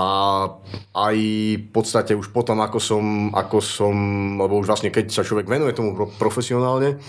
aj 0.94 1.16
v 1.58 1.68
podstate 1.74 2.14
už 2.14 2.30
potom, 2.30 2.62
ako 2.62 2.78
som, 2.78 3.04
ako 3.34 3.58
som, 3.58 3.94
lebo 4.38 4.62
už 4.62 4.70
vlastne 4.70 4.94
keď 4.94 5.10
sa 5.10 5.26
človek 5.26 5.50
venuje 5.50 5.74
tomu 5.74 5.96
profesionálne 6.20 7.02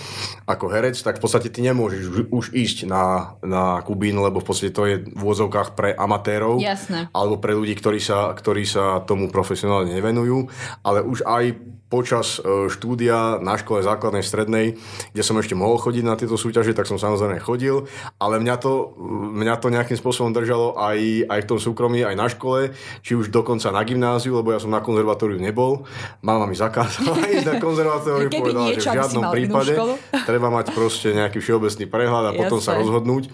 ako 0.48 0.66
herec, 0.72 0.98
tak 0.98 1.20
v 1.20 1.24
podstate 1.26 1.50
ty 1.52 1.62
nemôžeš 1.66 2.30
už 2.32 2.46
ísť 2.56 2.88
na, 2.88 3.36
na 3.44 3.82
Kubín, 3.84 4.18
lebo 4.18 4.40
v 4.40 4.48
podstate 4.48 4.72
to 4.72 4.88
je 4.88 4.96
v 5.04 5.22
úvodzovkách 5.22 5.76
pre 5.76 5.90
amatérov. 5.92 6.62
Jasné. 6.62 7.12
Alebo 7.12 7.42
pre 7.42 7.58
ľudí, 7.58 7.76
ktorí 7.76 8.00
sa, 8.00 8.32
ktorí 8.32 8.55
ktorí 8.56 8.72
sa 8.72 9.04
tomu 9.04 9.28
profesionálne 9.28 9.92
nevenujú, 9.92 10.48
ale 10.88 11.04
už 11.04 11.28
aj 11.28 11.60
počas 11.96 12.44
e, 12.44 12.68
štúdia 12.68 13.40
na 13.40 13.56
škole 13.56 13.80
základnej 13.80 14.20
strednej, 14.20 14.76
kde 15.16 15.24
som 15.24 15.40
ešte 15.40 15.56
mohol 15.56 15.80
chodiť 15.80 16.04
na 16.04 16.20
tieto 16.20 16.36
súťaže, 16.36 16.76
tak 16.76 16.92
som 16.92 17.00
samozrejme 17.00 17.40
chodil, 17.40 17.88
ale 18.20 18.44
mňa 18.44 18.56
to, 18.60 18.92
mňa 19.40 19.56
to 19.64 19.72
nejakým 19.72 19.96
spôsobom 19.96 20.36
držalo 20.36 20.76
aj, 20.76 21.32
aj 21.32 21.40
v 21.40 21.48
tom 21.48 21.60
súkromí, 21.64 22.04
aj 22.04 22.16
na 22.20 22.28
škole, 22.28 22.76
či 23.00 23.16
už 23.16 23.32
dokonca 23.32 23.72
na 23.72 23.88
gymnáziu, 23.88 24.36
lebo 24.36 24.52
ja 24.52 24.60
som 24.60 24.76
na 24.76 24.84
konzervatóriu 24.84 25.40
nebol. 25.40 25.88
Mama 26.20 26.44
mi 26.44 26.60
zakázala 26.60 27.16
ísť 27.32 27.48
na 27.48 27.56
konzervatóriu, 27.64 28.28
povedala, 28.44 28.76
že 28.76 28.84
v 28.84 28.98
žiadnom 29.00 29.24
prípade 29.32 29.74
treba 30.30 30.52
mať 30.52 30.76
proste 30.76 31.16
nejaký 31.16 31.40
všeobecný 31.40 31.86
prehľad 31.88 32.26
a 32.28 32.36
potom 32.36 32.60
sa 32.60 32.76
rozhodnúť. 32.76 33.32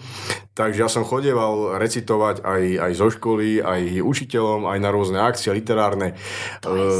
Takže 0.52 0.84
ja 0.84 0.88
som 0.92 1.00
chodieval 1.00 1.80
recitovať 1.80 2.44
aj, 2.44 2.62
aj 2.76 2.92
zo 2.92 3.08
školy, 3.08 3.64
aj 3.64 4.04
učiteľom, 4.04 4.68
aj 4.68 4.78
na 4.84 4.90
rôzne 4.92 5.16
akcie 5.16 5.48
literárne, 5.48 6.12
e, 6.12 6.14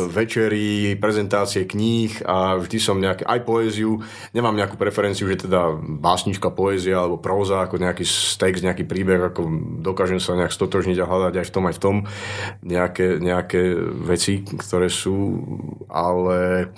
večery, 0.09 0.97
prezentácie 0.97 1.52
kníh 1.69 2.25
a 2.25 2.57
vždy 2.57 2.79
som 2.81 2.97
nejaké, 2.97 3.29
aj 3.29 3.41
poéziu, 3.45 4.01
nemám 4.33 4.57
nejakú 4.57 4.81
preferenciu, 4.81 5.29
že 5.29 5.45
teda 5.45 5.77
básnička, 5.77 6.49
poézia 6.49 7.05
alebo 7.05 7.21
próza, 7.21 7.61
ako 7.61 7.77
nejaký 7.77 8.05
text, 8.41 8.65
nejaký 8.65 8.89
príbeh, 8.89 9.29
ako 9.29 9.41
dokážem 9.85 10.19
sa 10.19 10.33
nejak 10.37 10.57
stotožniť 10.57 10.99
a 11.03 11.09
hľadať 11.09 11.35
aj 11.37 11.47
v 11.47 11.53
tom, 11.53 11.65
aj 11.69 11.75
v 11.77 11.83
tom 11.83 11.97
nejaké, 12.65 13.07
nejaké 13.21 13.63
veci, 14.09 14.45
ktoré 14.47 14.89
sú, 14.89 15.45
ale 15.93 16.71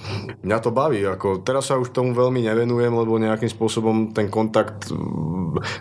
mňa 0.42 0.58
to 0.58 0.70
baví. 0.74 1.06
Ako, 1.06 1.44
teraz 1.46 1.70
sa 1.70 1.78
už 1.78 1.94
tomu 1.94 2.16
veľmi 2.16 2.42
nevenujem, 2.42 2.90
lebo 2.90 3.20
nejakým 3.20 3.50
spôsobom 3.52 4.10
ten 4.10 4.26
kontakt 4.26 4.90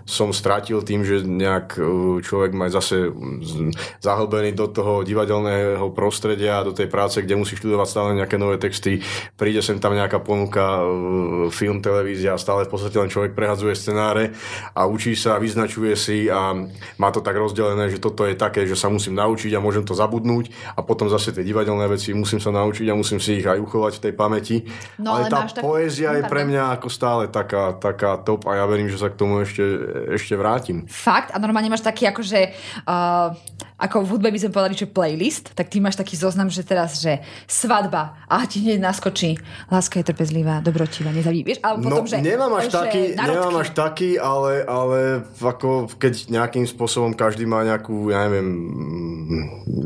som 0.05 0.33
stratil 0.33 0.81
tým, 0.81 1.05
že 1.05 1.23
nejak 1.23 1.77
e, 1.77 1.81
človek 2.21 2.51
má 2.53 2.69
zase 2.69 3.13
zahlbený 4.01 4.53
do 4.57 4.69
toho 4.69 5.01
divadelného 5.05 5.89
prostredia, 5.93 6.65
do 6.65 6.75
tej 6.75 6.89
práce, 6.89 7.21
kde 7.21 7.37
musí 7.37 7.57
študovať 7.57 7.87
stále 7.87 8.09
nejaké 8.17 8.35
nové 8.37 8.57
texty, 8.57 8.72
príde 9.35 9.61
sem 9.61 9.77
tam 9.77 9.93
nejaká 9.93 10.23
ponuka, 10.23 10.81
e, 10.81 10.85
film, 11.53 11.83
televízia, 11.83 12.39
stále 12.39 12.65
v 12.65 12.71
podstate 12.71 12.97
len 12.97 13.11
človek 13.11 13.35
prehadzuje 13.35 13.73
scenáre 13.75 14.33
a 14.73 14.87
učí 14.87 15.13
sa, 15.13 15.37
vyznačuje 15.37 15.93
si 15.93 16.17
a 16.31 16.55
má 16.97 17.09
to 17.11 17.21
tak 17.21 17.37
rozdelené, 17.37 17.91
že 17.91 18.01
toto 18.01 18.25
je 18.25 18.33
také, 18.33 18.65
že 18.65 18.77
sa 18.79 18.89
musím 18.89 19.17
naučiť 19.19 19.51
a 19.53 19.63
môžem 19.63 19.83
to 19.83 19.93
zabudnúť 19.93 20.75
a 20.77 20.81
potom 20.81 21.11
zase 21.11 21.35
tie 21.35 21.45
divadelné 21.45 21.85
veci 21.91 22.15
musím 22.15 22.39
sa 22.41 22.49
naučiť 22.49 22.89
a 22.89 22.97
musím 22.97 23.19
si 23.19 23.43
ich 23.43 23.47
aj 23.47 23.59
uchovať 23.59 23.99
v 23.99 24.03
tej 24.09 24.13
pamäti. 24.15 24.57
No, 24.97 25.17
ale, 25.19 25.29
ale 25.29 25.49
tá 25.49 25.61
poézia 25.61 26.13
tak... 26.13 26.17
je 26.17 26.23
pre 26.31 26.43
mňa 26.47 26.63
ako 26.79 26.87
stále 26.89 27.23
taká, 27.27 27.75
taká 27.77 28.17
top 28.21 28.47
a 28.47 28.61
ja 28.61 28.65
verím, 28.65 28.87
že 28.87 28.97
sa 29.01 29.11
k 29.11 29.19
tomu 29.19 29.43
ešte, 29.43 29.63
ešte 30.15 30.33
vrátim. 30.39 30.87
Fakt? 30.87 31.35
A 31.35 31.37
normálne 31.37 31.69
máš 31.69 31.83
taký 31.83 32.07
akože... 32.07 32.39
Uh, 32.87 33.35
ako 33.83 34.07
v 34.07 34.09
hudbe 34.15 34.31
by 34.31 34.39
sme 34.39 34.55
povedali, 34.55 34.75
že 34.79 34.87
playlist, 34.87 35.51
tak 35.51 35.67
ty 35.67 35.83
máš 35.83 35.99
taký 35.99 36.15
zoznam, 36.15 36.47
že 36.47 36.63
teraz, 36.63 37.03
že 37.03 37.19
svadba 37.51 38.15
a 38.31 38.47
ti 38.47 38.62
hneď 38.63 38.79
naskočí 38.79 39.37
láska 39.67 39.99
je 39.99 40.05
trpezlivá, 40.09 40.63
dobrotivá, 40.63 41.11
nezaví. 41.11 41.43
Vieš, 41.43 41.59
ale 41.61 41.75
potom, 41.83 42.03
no, 42.03 42.09
že, 42.09 42.17
nemám 42.23 42.53
až, 42.57 42.63
že 42.67 42.71
taký, 42.71 43.01
nemám 43.13 43.55
až 43.59 43.69
taký, 43.75 44.09
ale, 44.17 44.63
ale 44.63 44.99
ako 45.37 45.91
keď 45.99 46.31
nejakým 46.31 46.65
spôsobom 46.65 47.11
každý 47.13 47.43
má 47.43 47.61
nejakú, 47.67 48.09
ja 48.09 48.25
neviem, 48.25 48.49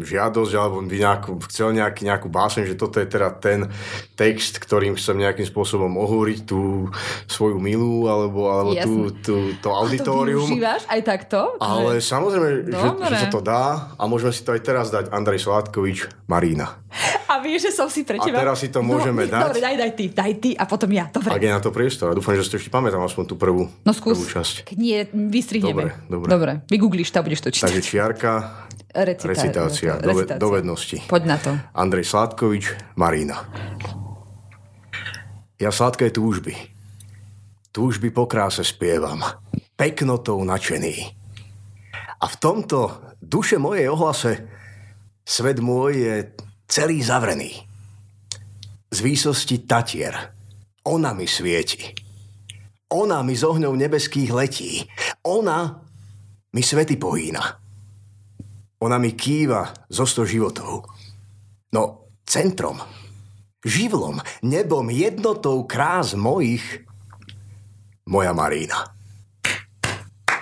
žiadosť, 0.01 0.53
alebo 0.53 0.85
by 0.85 0.97
nejakú, 0.97 1.31
chcel 1.49 1.73
nejaký, 1.73 2.07
nejakú 2.07 2.27
báseň, 2.29 2.63
že 2.71 2.75
toto 2.79 3.01
je 3.01 3.07
teda 3.09 3.33
ten 3.37 3.67
text, 4.13 4.61
ktorým 4.61 4.97
chcem 4.97 5.17
nejakým 5.17 5.45
spôsobom 5.45 5.93
ohúriť 5.97 6.45
tú 6.45 6.89
svoju 7.25 7.57
milú, 7.61 8.05
alebo, 8.09 8.49
alebo 8.49 8.73
tú, 8.77 8.95
tú, 9.21 9.35
to 9.61 9.69
auditorium. 9.73 10.45
A 10.45 10.49
to 10.49 10.53
využívaš 10.53 10.83
aj 10.89 11.01
takto? 11.05 11.39
Ale 11.61 11.99
že... 11.99 12.09
samozrejme, 12.09 12.49
že, 12.69 12.87
že 13.09 13.15
sa 13.23 13.29
to 13.29 13.41
dá 13.41 13.93
a 13.95 14.03
môžeme 14.05 14.31
si 14.33 14.41
to 14.45 14.53
aj 14.53 14.61
teraz 14.61 14.87
dať 14.89 15.09
Andrej 15.13 15.45
Sládkovič, 15.45 16.27
Marína. 16.27 16.81
A 17.27 17.43
vieš, 17.43 17.69
že 17.69 17.71
som 17.75 17.91
si 17.91 18.07
pre 18.07 18.17
teba... 18.17 18.39
A 18.39 18.43
teraz 18.47 18.63
si 18.63 18.66
to 18.71 18.79
môžeme 18.85 19.25
no, 19.25 19.31
dať. 19.31 19.41
Dobre, 19.49 19.59
daj, 19.63 19.75
daj 19.75 19.91
ty, 19.95 20.05
daj 20.11 20.33
ty 20.39 20.49
a 20.55 20.63
potom 20.63 20.89
ja. 20.91 21.05
Dobre. 21.11 21.31
Ak 21.35 21.43
je 21.43 21.51
na 21.51 21.61
to 21.61 21.71
priestor. 21.75 22.15
Dúfam, 22.15 22.33
že 22.37 22.47
si 22.47 22.49
to 22.53 22.57
ešte 22.57 22.71
pamätám 22.71 23.03
aspoň 23.03 23.23
tú 23.27 23.35
prvú, 23.35 23.67
no, 23.67 23.91
skús. 23.91 24.15
prvú 24.17 24.25
časť. 24.25 24.73
Nie, 24.79 25.05
vystrihneme. 25.11 25.93
Dobre, 26.07 26.07
dobre. 26.07 26.27
Dobre, 26.29 26.51
vygoogliš 26.71 27.11
to, 27.11 27.19
budeš 27.21 27.41
to 27.45 27.49
čítať. 27.51 27.67
Takže 27.67 27.81
čiarka, 27.83 28.31
Recita- 28.95 29.29
recitácia, 29.29 29.91
recitácia. 29.99 30.39
dovednosti. 30.39 30.97
Poď 31.05 31.23
na 31.27 31.37
to. 31.37 31.51
Andrej 31.75 32.07
Sládkovič, 32.07 32.95
Marína. 32.95 33.43
Ja 35.57 35.73
sladké 35.73 36.13
túžby. 36.13 36.53
Túžby 37.73 38.13
po 38.13 38.29
kráse 38.29 38.61
spievam. 38.65 39.21
Peknotou 39.77 40.41
načený. 40.41 41.13
A 42.17 42.25
v 42.25 42.35
tomto 42.41 43.13
duše 43.21 43.61
mojej 43.61 43.89
ohlase 43.89 44.45
svet 45.21 45.61
môj 45.61 45.91
je 45.93 46.15
celý 46.65 47.01
zavrený. 47.05 47.66
Z 48.97 49.05
výsosti 49.05 49.61
Tatier 49.61 50.33
ona 50.89 51.13
mi 51.13 51.29
svieti. 51.29 51.93
Ona 52.97 53.21
mi 53.21 53.37
z 53.37 53.45
ohňov 53.45 53.77
nebeských 53.77 54.33
letí. 54.33 54.89
Ona 55.21 55.85
mi 56.49 56.65
svety 56.65 56.97
pohýna. 56.97 57.45
Ona 58.81 58.97
mi 58.97 59.13
kýva 59.13 59.69
zo 59.85 60.01
sto 60.09 60.25
životov. 60.25 60.89
No, 61.77 62.09
centrom, 62.25 62.81
živlom, 63.61 64.17
nebom, 64.41 64.89
jednotou 64.89 65.69
krás 65.69 66.17
mojich, 66.17 66.81
moja 68.09 68.33
Marína. 68.33 68.96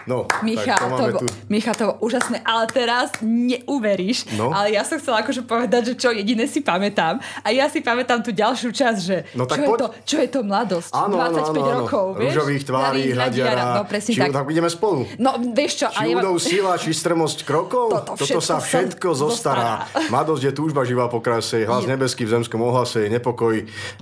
No, 0.05 0.29
Micha, 0.45 0.77
tak 0.77 0.89
to, 0.93 1.05
to, 1.17 1.19
tu. 1.25 1.27
Micha, 1.49 1.73
to 1.73 1.83
bolo 1.89 1.97
úžasné, 2.05 2.37
ale 2.45 2.69
teraz 2.69 3.09
neuveríš. 3.25 4.29
No. 4.37 4.53
Ale 4.53 4.69
ja 4.73 4.85
som 4.85 5.01
chcela 5.01 5.25
akože 5.25 5.41
povedať, 5.45 5.81
že 5.91 5.93
čo 5.97 6.09
jediné 6.13 6.45
si 6.45 6.61
pamätám. 6.61 7.17
A 7.41 7.49
ja 7.49 7.65
si 7.65 7.81
pamätám 7.81 8.21
tú 8.21 8.29
ďalšiu 8.29 8.69
časť, 8.69 8.99
že 9.01 9.25
No 9.33 9.49
čo, 9.49 9.49
tak 9.49 9.57
je 9.65 9.67
poď. 9.67 9.79
to, 9.81 9.87
čo 10.05 10.17
je 10.21 10.29
to 10.29 10.39
mladosť? 10.45 10.89
Áno, 10.93 11.17
áno, 11.17 11.37
25 11.41 11.41
áno, 11.41 11.57
áno. 11.57 11.77
rokov, 11.81 12.05
vieš? 12.21 12.31
Rúžových 12.37 12.63
tvári, 12.69 13.01
hľadiara. 13.17 13.63
No 13.81 13.83
presne 13.89 14.11
či, 14.13 14.19
tak. 14.21 14.29
tak 14.29 14.45
ideme 14.53 14.69
spolu. 14.69 15.01
No 15.17 15.29
vieš 15.41 15.73
čo, 15.81 15.87
Či 15.89 16.05
ja, 16.05 16.17
údov 16.21 16.35
sila, 16.37 16.71
či 16.77 16.89
strmosť 16.93 17.39
krokov? 17.41 17.87
Toto 17.89 18.13
Toto 18.13 18.39
sa 18.45 18.61
všetko 18.61 19.09
zostará. 19.17 19.89
Mladosť 20.13 20.43
je 20.47 20.51
túžba 20.53 20.85
živá 20.85 21.09
po 21.09 21.17
krase, 21.17 21.65
hlas 21.65 21.83
Je. 21.83 21.89
nebeský 21.89 22.29
v 22.29 22.37
zemskom 22.39 22.61
ohlase, 22.61 23.05
je 23.05 23.09
nepokoj. 23.09 23.55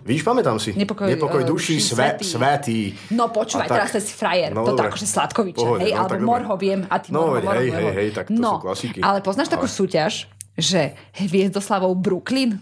Víš, 0.03 0.21
pamätám 0.27 0.59
si. 0.59 0.75
Nepokoj, 0.75 1.07
nepokoj 1.07 1.41
eh, 1.47 1.79
svätý. 1.79 2.25
svetý. 2.27 2.79
No 3.15 3.31
počúvaj, 3.31 3.71
teraz 3.71 3.95
si 3.95 4.13
frajer. 4.13 4.51
No, 4.51 4.67
Toto 4.67 4.83
akože 4.83 5.05
Sladkoviča, 5.07 5.61
Pohode, 5.61 5.85
hej, 5.85 5.92
no, 5.93 5.99
alebo 5.99 6.09
tak 6.09 6.19
dobre. 6.19 6.29
Morho 6.29 6.53
viem 6.55 6.81
a 6.85 6.95
ty 6.97 7.09
No, 7.09 7.19
Morho, 7.29 7.45
hej, 7.49 7.67
Morho. 7.67 7.89
hej, 7.89 7.95
hej, 7.95 8.09
tak 8.11 8.25
to 8.27 8.35
no, 8.35 8.51
sú 8.51 8.63
klasiky. 8.63 8.99
ale 8.99 9.19
poznáš 9.19 9.47
takú 9.47 9.65
Ale- 9.65 9.73
súťaž, 9.73 10.13
že 10.53 10.81
Hviezdoslavou 11.15 11.93
Brooklyn? 11.93 12.61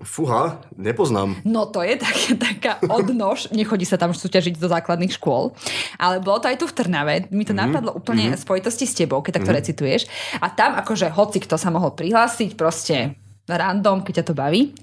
Fúha, 0.00 0.60
nepoznám. 0.74 1.40
No 1.42 1.64
to 1.64 1.80
je 1.80 1.96
tak, 1.96 2.12
taká 2.52 2.72
odnož, 2.84 3.48
nechodí 3.50 3.82
sa 3.82 3.96
tam 3.96 4.12
súťažiť 4.12 4.54
do 4.54 4.68
základných 4.68 5.12
škôl, 5.12 5.56
ale 5.96 6.18
bolo 6.18 6.38
to 6.38 6.46
aj 6.46 6.60
tu 6.60 6.66
v 6.66 6.74
Trnave, 6.74 7.14
mi 7.30 7.42
to 7.42 7.50
Mhm. 7.50 7.60
napadlo 7.62 7.90
úplne 7.94 8.28
v 8.28 8.36
spojitosti 8.36 8.84
s 8.84 8.92
tebou, 8.94 9.18
keď 9.18 9.40
takto 9.40 9.52
recituješ 9.52 10.04
a 10.38 10.48
tam 10.48 10.76
akože 10.76 11.08
hoci 11.08 11.40
kto 11.40 11.56
sa 11.56 11.68
mohol 11.68 11.90
prihlásiť, 11.90 12.52
proste 12.52 13.16
random, 13.46 14.02
keď 14.02 14.20
ťa 14.20 14.24
to 14.24 14.34
baví. 14.34 14.76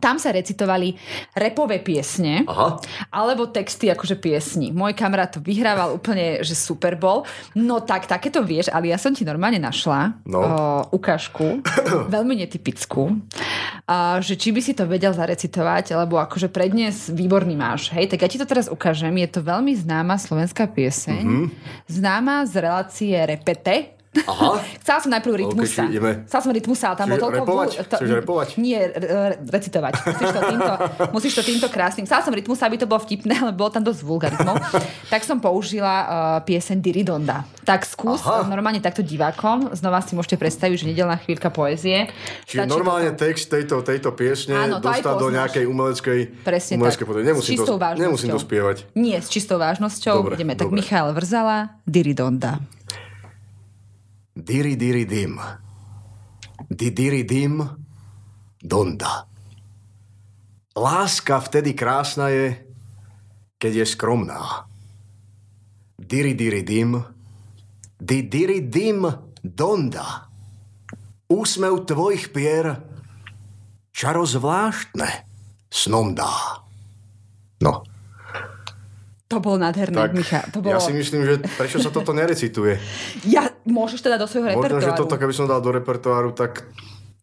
Tam 0.00 0.16
sa 0.16 0.32
recitovali 0.32 0.96
repové 1.36 1.78
piesne, 1.78 2.48
Aha. 2.48 2.80
alebo 3.12 3.52
texty 3.52 3.86
akože 3.86 4.16
piesni. 4.16 4.72
Môj 4.72 4.96
kamarát 4.96 5.28
to 5.28 5.38
vyhrával 5.38 5.94
úplne, 5.94 6.40
že 6.40 6.56
super 6.56 6.96
bol. 6.96 7.28
No 7.52 7.84
tak, 7.84 8.08
takéto 8.08 8.40
vieš, 8.40 8.72
ale 8.72 8.88
ja 8.88 8.96
som 8.96 9.12
ti 9.12 9.22
normálne 9.22 9.60
našla 9.60 10.16
No. 10.24 10.40
o, 10.40 10.48
ukážku, 10.96 11.60
veľmi 12.16 12.40
netypickú, 12.40 13.20
a, 13.84 14.18
že 14.24 14.34
či 14.34 14.50
by 14.50 14.60
si 14.60 14.72
to 14.72 14.88
vedel 14.88 15.12
zarecitovať, 15.12 15.92
lebo 15.94 16.16
akože 16.16 16.48
prednes 16.48 17.12
výborný 17.12 17.54
máš. 17.54 17.92
Hej, 17.92 18.08
tak 18.08 18.24
ja 18.24 18.28
ti 18.32 18.40
to 18.40 18.48
teraz 18.48 18.66
ukážem. 18.66 19.12
Je 19.20 19.28
to 19.28 19.44
veľmi 19.44 19.76
známa 19.76 20.16
slovenská 20.16 20.72
pieseň. 20.72 21.20
Mhm. 21.20 21.44
Známa 21.86 22.48
z 22.48 22.54
relácie 22.56 23.12
Repete. 23.20 23.99
Aha. 24.10 24.58
Chcela 24.82 24.98
som 24.98 25.10
najprv 25.12 25.34
rytmusa. 25.38 25.86
ideme- 25.86 26.26
Chcela 26.26 26.42
som 26.42 26.50
rytmusa, 26.50 26.84
ale 26.88 26.96
tam 26.98 27.06
bol 27.08 27.18
toľko... 27.20 27.36
repovať? 27.38 27.68
vú- 27.70 27.82
Chceš 27.86 28.10
repovať? 28.16 28.48
Nie, 28.58 28.78
re- 28.88 28.98
re- 28.98 29.38
recitovať. 29.40 29.92
Musíš 30.02 30.28
to 30.28 30.40
týmto, 30.42 30.72
musíš 31.14 31.32
to 31.32 31.42
týmto 31.44 31.66
krásnym. 31.68 32.04
Chcela 32.04 32.20
som 32.20 32.32
rytmusa, 32.32 32.66
aby 32.66 32.76
to 32.76 32.84
bolo 32.84 32.98
vtipné, 33.00 33.38
ale 33.38 33.52
bolo 33.52 33.70
tam 33.70 33.80
dosť 33.80 34.02
vulgarizmov. 34.02 34.58
tak 35.06 35.22
som 35.22 35.38
použila 35.38 35.94
uh, 35.94 36.06
pieseň 36.42 36.76
Diridonda. 36.76 37.46
Tak 37.62 37.86
skús 37.86 38.18
Aha. 38.20 38.42
normálne 38.44 38.78
takto 38.78 39.00
divákom. 39.00 39.70
Znova 39.72 40.02
si 40.02 40.12
môžete 40.12 40.34
predstaviť, 40.36 40.74
že 40.76 40.86
nedelná 40.88 41.14
chvíľka 41.16 41.46
poézie. 41.48 42.10
Čiže 42.44 42.66
Stačí 42.66 42.72
normálne 42.72 43.14
to- 43.14 43.22
text 43.22 43.46
tejto, 43.46 43.78
tejto 43.80 44.10
piesne 44.10 44.58
Áno, 44.58 44.82
to 44.82 44.90
dostať 44.90 45.14
do 45.14 45.28
nejakej 45.30 45.64
umeleckej, 45.64 46.18
Presne 46.42 46.72
umeleckej 46.76 47.04
tak. 47.04 47.22
Nemusím, 47.22 47.54
S 47.54 47.62
to, 47.62 47.74
nemusím 47.94 48.28
to 48.28 48.42
spievať. 48.42 48.90
Nie, 48.92 49.22
s 49.22 49.30
čistou 49.30 49.54
vážnosťou. 49.54 50.16
Dobre, 50.18 50.34
Ideme. 50.34 50.58
Tak 50.58 50.66
dobre. 50.66 50.82
Michal 50.82 51.14
Vrzala, 51.14 51.78
Diridonda. 51.86 52.58
Diri 54.50 54.74
diri 54.74 55.06
dim. 55.06 55.38
Di 56.66 56.90
diri 56.90 57.22
dim. 57.22 57.62
Donda. 58.58 59.22
Láska 60.74 61.38
vtedy 61.38 61.70
krásna 61.70 62.34
je, 62.34 62.58
keď 63.62 63.72
je 63.78 63.86
skromná. 63.86 64.66
Diri 65.94 66.34
diri 66.34 66.66
dim. 66.66 66.98
Di 67.94 68.26
diri 68.26 68.66
dim. 68.66 69.06
Donda. 69.38 70.26
Úsmev 71.30 71.86
tvojich 71.86 72.34
pier 72.34 72.82
čaro 73.94 74.26
zvláštne 74.26 75.30
snom 75.70 76.18
dá. 76.18 76.58
No, 77.62 77.86
To 79.30 79.38
bolo 79.38 79.62
nádherné, 79.62 79.94
tak 79.94 80.10
Micha. 80.10 80.42
To 80.50 80.58
bolo... 80.58 80.74
ja 80.74 80.82
si 80.82 80.90
myslím, 80.90 81.22
že 81.22 81.38
prečo 81.54 81.78
sa 81.78 81.94
toto 81.94 82.10
nerecituje? 82.10 82.74
Ja, 83.30 83.46
môžeš 83.62 84.02
teda 84.02 84.18
do 84.18 84.26
svojho 84.26 84.50
Možno, 84.50 84.66
repertoáru. 84.66 84.82
že 84.82 84.98
toto, 84.98 85.14
keby 85.14 85.30
som 85.30 85.46
dal 85.46 85.62
do 85.62 85.70
repertoáru, 85.70 86.34
tak 86.34 86.66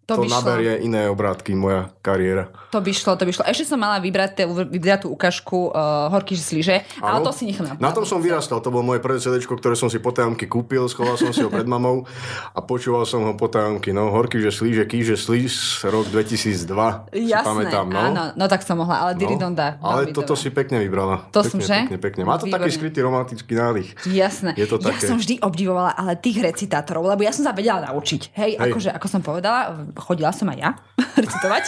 To 0.08 0.16
to, 0.16 0.24
šlo. 0.24 0.40
naberie 0.40 0.80
iné 0.80 1.12
obrátky, 1.12 1.52
moja 1.52 1.92
kariéra. 2.00 2.48
To 2.76 2.84
by 2.84 2.92
šlo, 2.92 3.16
to 3.16 3.24
by 3.24 3.32
šlo. 3.32 3.48
Ešte 3.48 3.64
som 3.64 3.80
mala 3.80 4.04
vybrať, 4.04 4.32
te- 4.36 4.48
vybrať 4.48 5.08
tú 5.08 5.16
ukážku 5.16 5.72
uh, 5.72 6.12
Horky 6.12 6.36
slíže, 6.36 6.84
ale 7.00 7.24
to 7.24 7.32
si 7.32 7.48
nechám 7.48 7.80
Na 7.80 7.96
tom 7.96 8.04
som 8.04 8.20
vyrastal, 8.20 8.60
to 8.60 8.68
bolo 8.68 8.84
moje 8.84 9.00
prvé 9.00 9.24
CD, 9.24 9.40
ktoré 9.40 9.80
som 9.80 9.88
si 9.88 10.04
po 10.04 10.12
tajomky 10.12 10.52
kúpil, 10.52 10.84
schoval 10.92 11.16
som 11.16 11.32
si 11.32 11.40
ho 11.40 11.48
pred 11.48 11.64
mamou 11.64 12.04
a 12.52 12.60
počúval 12.60 13.08
som 13.08 13.24
ho 13.24 13.34
po 13.40 13.48
tajomky. 13.48 13.96
No, 13.96 14.12
horky, 14.12 14.44
že 14.44 14.52
slíže, 14.52 14.84
kýže 14.84 15.16
slíž, 15.16 15.88
rok 15.88 16.12
2002, 16.12 17.16
si 17.16 17.32
Jasné, 17.32 17.48
pamätám. 17.48 17.88
No. 17.88 18.00
áno, 18.04 18.24
no 18.36 18.46
tak 18.52 18.68
som 18.68 18.84
mohla, 18.84 19.00
ale 19.08 19.12
Diridonda. 19.16 19.80
Ale 19.80 20.12
veľmi 20.12 20.16
toto 20.20 20.36
si 20.36 20.52
pekne 20.52 20.84
vybrala. 20.84 21.32
To 21.32 21.48
pekne, 21.48 21.52
som, 21.52 21.60
že? 21.64 21.78
Pekne, 21.88 21.98
pekne. 22.04 22.22
Má 22.28 22.36
to 22.36 22.52
taký 22.52 22.68
Výborne. 22.68 22.76
skrytý 22.76 23.00
romantický 23.00 23.54
nádych. 23.56 23.90
Jasné. 24.04 24.52
Je 24.60 24.68
to 24.68 24.76
ja 24.84 24.92
také. 24.92 25.08
som 25.08 25.16
vždy 25.16 25.40
obdivovala 25.40 25.96
ale 25.96 26.20
tých 26.20 26.44
recitátorov, 26.44 27.08
lebo 27.08 27.24
ja 27.24 27.32
som 27.32 27.48
sa 27.48 27.56
vedela 27.56 27.88
naučiť. 27.88 28.36
Hej, 28.36 28.52
Hej. 28.60 28.72
akože, 28.76 28.90
ako 28.92 29.08
som 29.08 29.22
povedala, 29.24 29.88
chodila 29.96 30.36
som 30.36 30.52
aj 30.52 30.58
ja 30.60 30.70
recitovať, 31.24 31.64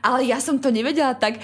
ale 0.00 0.29
ja 0.30 0.38
som 0.38 0.62
to 0.62 0.70
nevedela 0.70 1.18
tak 1.18 1.42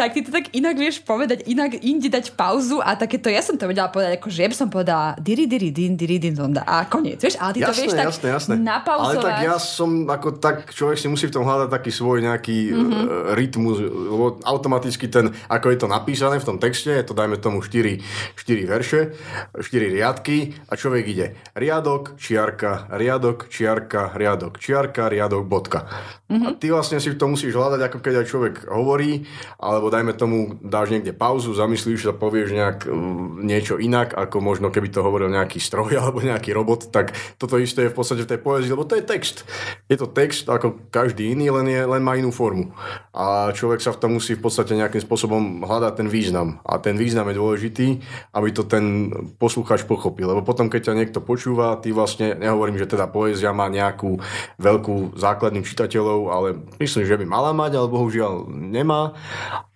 tak 0.00 0.16
ty 0.16 0.24
to 0.24 0.32
tak 0.32 0.48
inak 0.56 0.80
vieš 0.80 1.04
povedať, 1.04 1.44
inak 1.44 1.76
inde 1.76 2.08
dať 2.08 2.32
pauzu 2.32 2.80
a 2.80 2.96
takéto, 2.96 3.28
ja 3.28 3.44
som 3.44 3.60
to 3.60 3.68
vedela 3.68 3.92
povedať, 3.92 4.16
ako 4.16 4.32
že 4.32 4.40
ja 4.40 4.48
by 4.48 4.56
som 4.56 4.68
povedala 4.72 5.12
diri 5.20 5.44
diri 5.44 5.68
din, 5.68 5.92
diri 5.92 6.16
din 6.16 6.32
donda 6.32 6.64
a 6.64 6.88
koniec, 6.88 7.20
vieš, 7.20 7.36
ale 7.36 7.52
ty 7.52 7.60
to 7.60 7.68
Jasné, 7.68 7.82
vieš 7.84 7.92
tak 7.92 8.06
jasné, 8.08 8.28
jasné. 8.32 8.52
napauzovať. 8.56 9.20
Ale 9.20 9.28
tak 9.28 9.44
ja 9.44 9.56
som 9.60 9.90
ako 10.08 10.28
tak, 10.40 10.56
človek 10.72 10.96
si 10.96 11.06
musí 11.06 11.28
v 11.28 11.34
tom 11.36 11.44
hľadať 11.44 11.68
taký 11.68 11.92
svoj 11.92 12.24
nejaký 12.24 12.56
Mhm. 12.70 12.78
mm-hmm. 12.80 13.08
rytmus, 13.34 13.76
lebo 13.82 14.38
automaticky 14.46 15.10
ten, 15.10 15.34
ako 15.50 15.66
je 15.74 15.78
to 15.78 15.86
napísané 15.86 16.38
v 16.38 16.46
tom 16.46 16.56
texte, 16.56 16.88
je 16.88 17.02
to 17.02 17.12
dajme 17.12 17.36
tomu 17.36 17.60
4, 17.60 17.98
4 18.38 18.64
verše, 18.64 19.12
4 19.58 19.66
riadky 19.90 20.54
a 20.70 20.78
človek 20.78 21.04
ide 21.04 21.26
riadok, 21.52 22.14
čiarka, 22.16 22.86
riadok, 22.94 23.50
čiarka, 23.50 24.14
riadok, 24.14 24.56
čiarka, 24.56 25.10
riadok, 25.10 25.44
bodka. 25.44 25.84
Mhm. 25.84 26.30
Mm-hmm. 26.30 26.46
A 26.46 26.50
ty 26.56 26.66
vlastne 26.70 27.02
si 27.02 27.10
v 27.10 27.18
tom 27.18 27.34
musíš 27.34 27.52
hľadať, 27.52 27.80
ako 27.90 27.98
keď 27.98 28.14
aj 28.22 28.26
človek 28.30 28.54
hovorí, 28.70 29.26
alebo 29.58 29.89
dajme 29.90 30.14
tomu, 30.14 30.56
dáš 30.62 30.94
niekde 30.94 31.10
pauzu, 31.10 31.52
zamyslíš 31.52 32.06
sa, 32.06 32.14
povieš 32.14 32.54
nejak 32.54 32.78
mm, 32.86 33.42
niečo 33.42 33.74
inak, 33.76 34.14
ako 34.14 34.38
možno 34.38 34.70
keby 34.70 34.88
to 34.88 35.02
hovoril 35.02 35.28
nejaký 35.28 35.58
stroj 35.58 35.92
alebo 36.00 36.22
nejaký 36.22 36.54
robot, 36.54 36.94
tak 36.94 37.12
toto 37.36 37.58
isté 37.58 37.86
je 37.86 37.92
v 37.92 37.96
podstate 37.98 38.24
v 38.24 38.30
tej 38.30 38.40
poezii, 38.40 38.72
lebo 38.72 38.86
to 38.86 38.96
je 38.96 39.04
text. 39.04 39.42
Je 39.90 39.98
to 39.98 40.06
text 40.06 40.46
ako 40.46 40.78
každý 40.94 41.34
iný, 41.34 41.50
len, 41.50 41.66
je, 41.66 41.82
len 41.82 42.00
má 42.00 42.14
inú 42.14 42.30
formu. 42.30 42.70
A 43.10 43.50
človek 43.50 43.82
sa 43.82 43.90
v 43.90 44.00
tom 44.00 44.16
musí 44.16 44.38
v 44.38 44.42
podstate 44.46 44.78
nejakým 44.78 45.02
spôsobom 45.02 45.66
hľadať 45.66 45.92
ten 45.98 46.08
význam. 46.08 46.62
A 46.62 46.78
ten 46.78 46.94
význam 46.94 47.26
je 47.28 47.38
dôležitý, 47.40 47.86
aby 48.30 48.48
to 48.54 48.62
ten 48.62 49.10
poslucháč 49.36 49.82
pochopil. 49.82 50.30
Lebo 50.30 50.46
potom, 50.46 50.70
keď 50.70 50.92
ťa 50.92 50.98
niekto 50.98 51.18
počúva, 51.18 51.80
ty 51.82 51.90
vlastne, 51.90 52.38
nehovorím, 52.38 52.78
že 52.78 52.86
teda 52.86 53.10
poézia 53.10 53.50
má 53.50 53.66
nejakú 53.66 54.22
veľkú 54.60 55.18
základných 55.18 55.66
čitateľov, 55.66 56.20
ale 56.30 56.48
myslím, 56.78 57.04
že 57.08 57.18
by 57.18 57.26
mala 57.26 57.50
mať, 57.50 57.80
ale 57.80 57.88
bohužiaľ 57.90 58.46
nemá. 58.50 59.16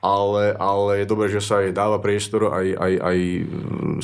Ale, 0.04 0.52
ale 0.60 1.00
je 1.00 1.08
dobré, 1.08 1.32
že 1.32 1.40
sa 1.40 1.64
jej 1.64 1.72
dáva 1.72 1.96
priestor 1.96 2.52
aj, 2.52 2.76
aj, 2.76 2.92
aj 3.00 3.18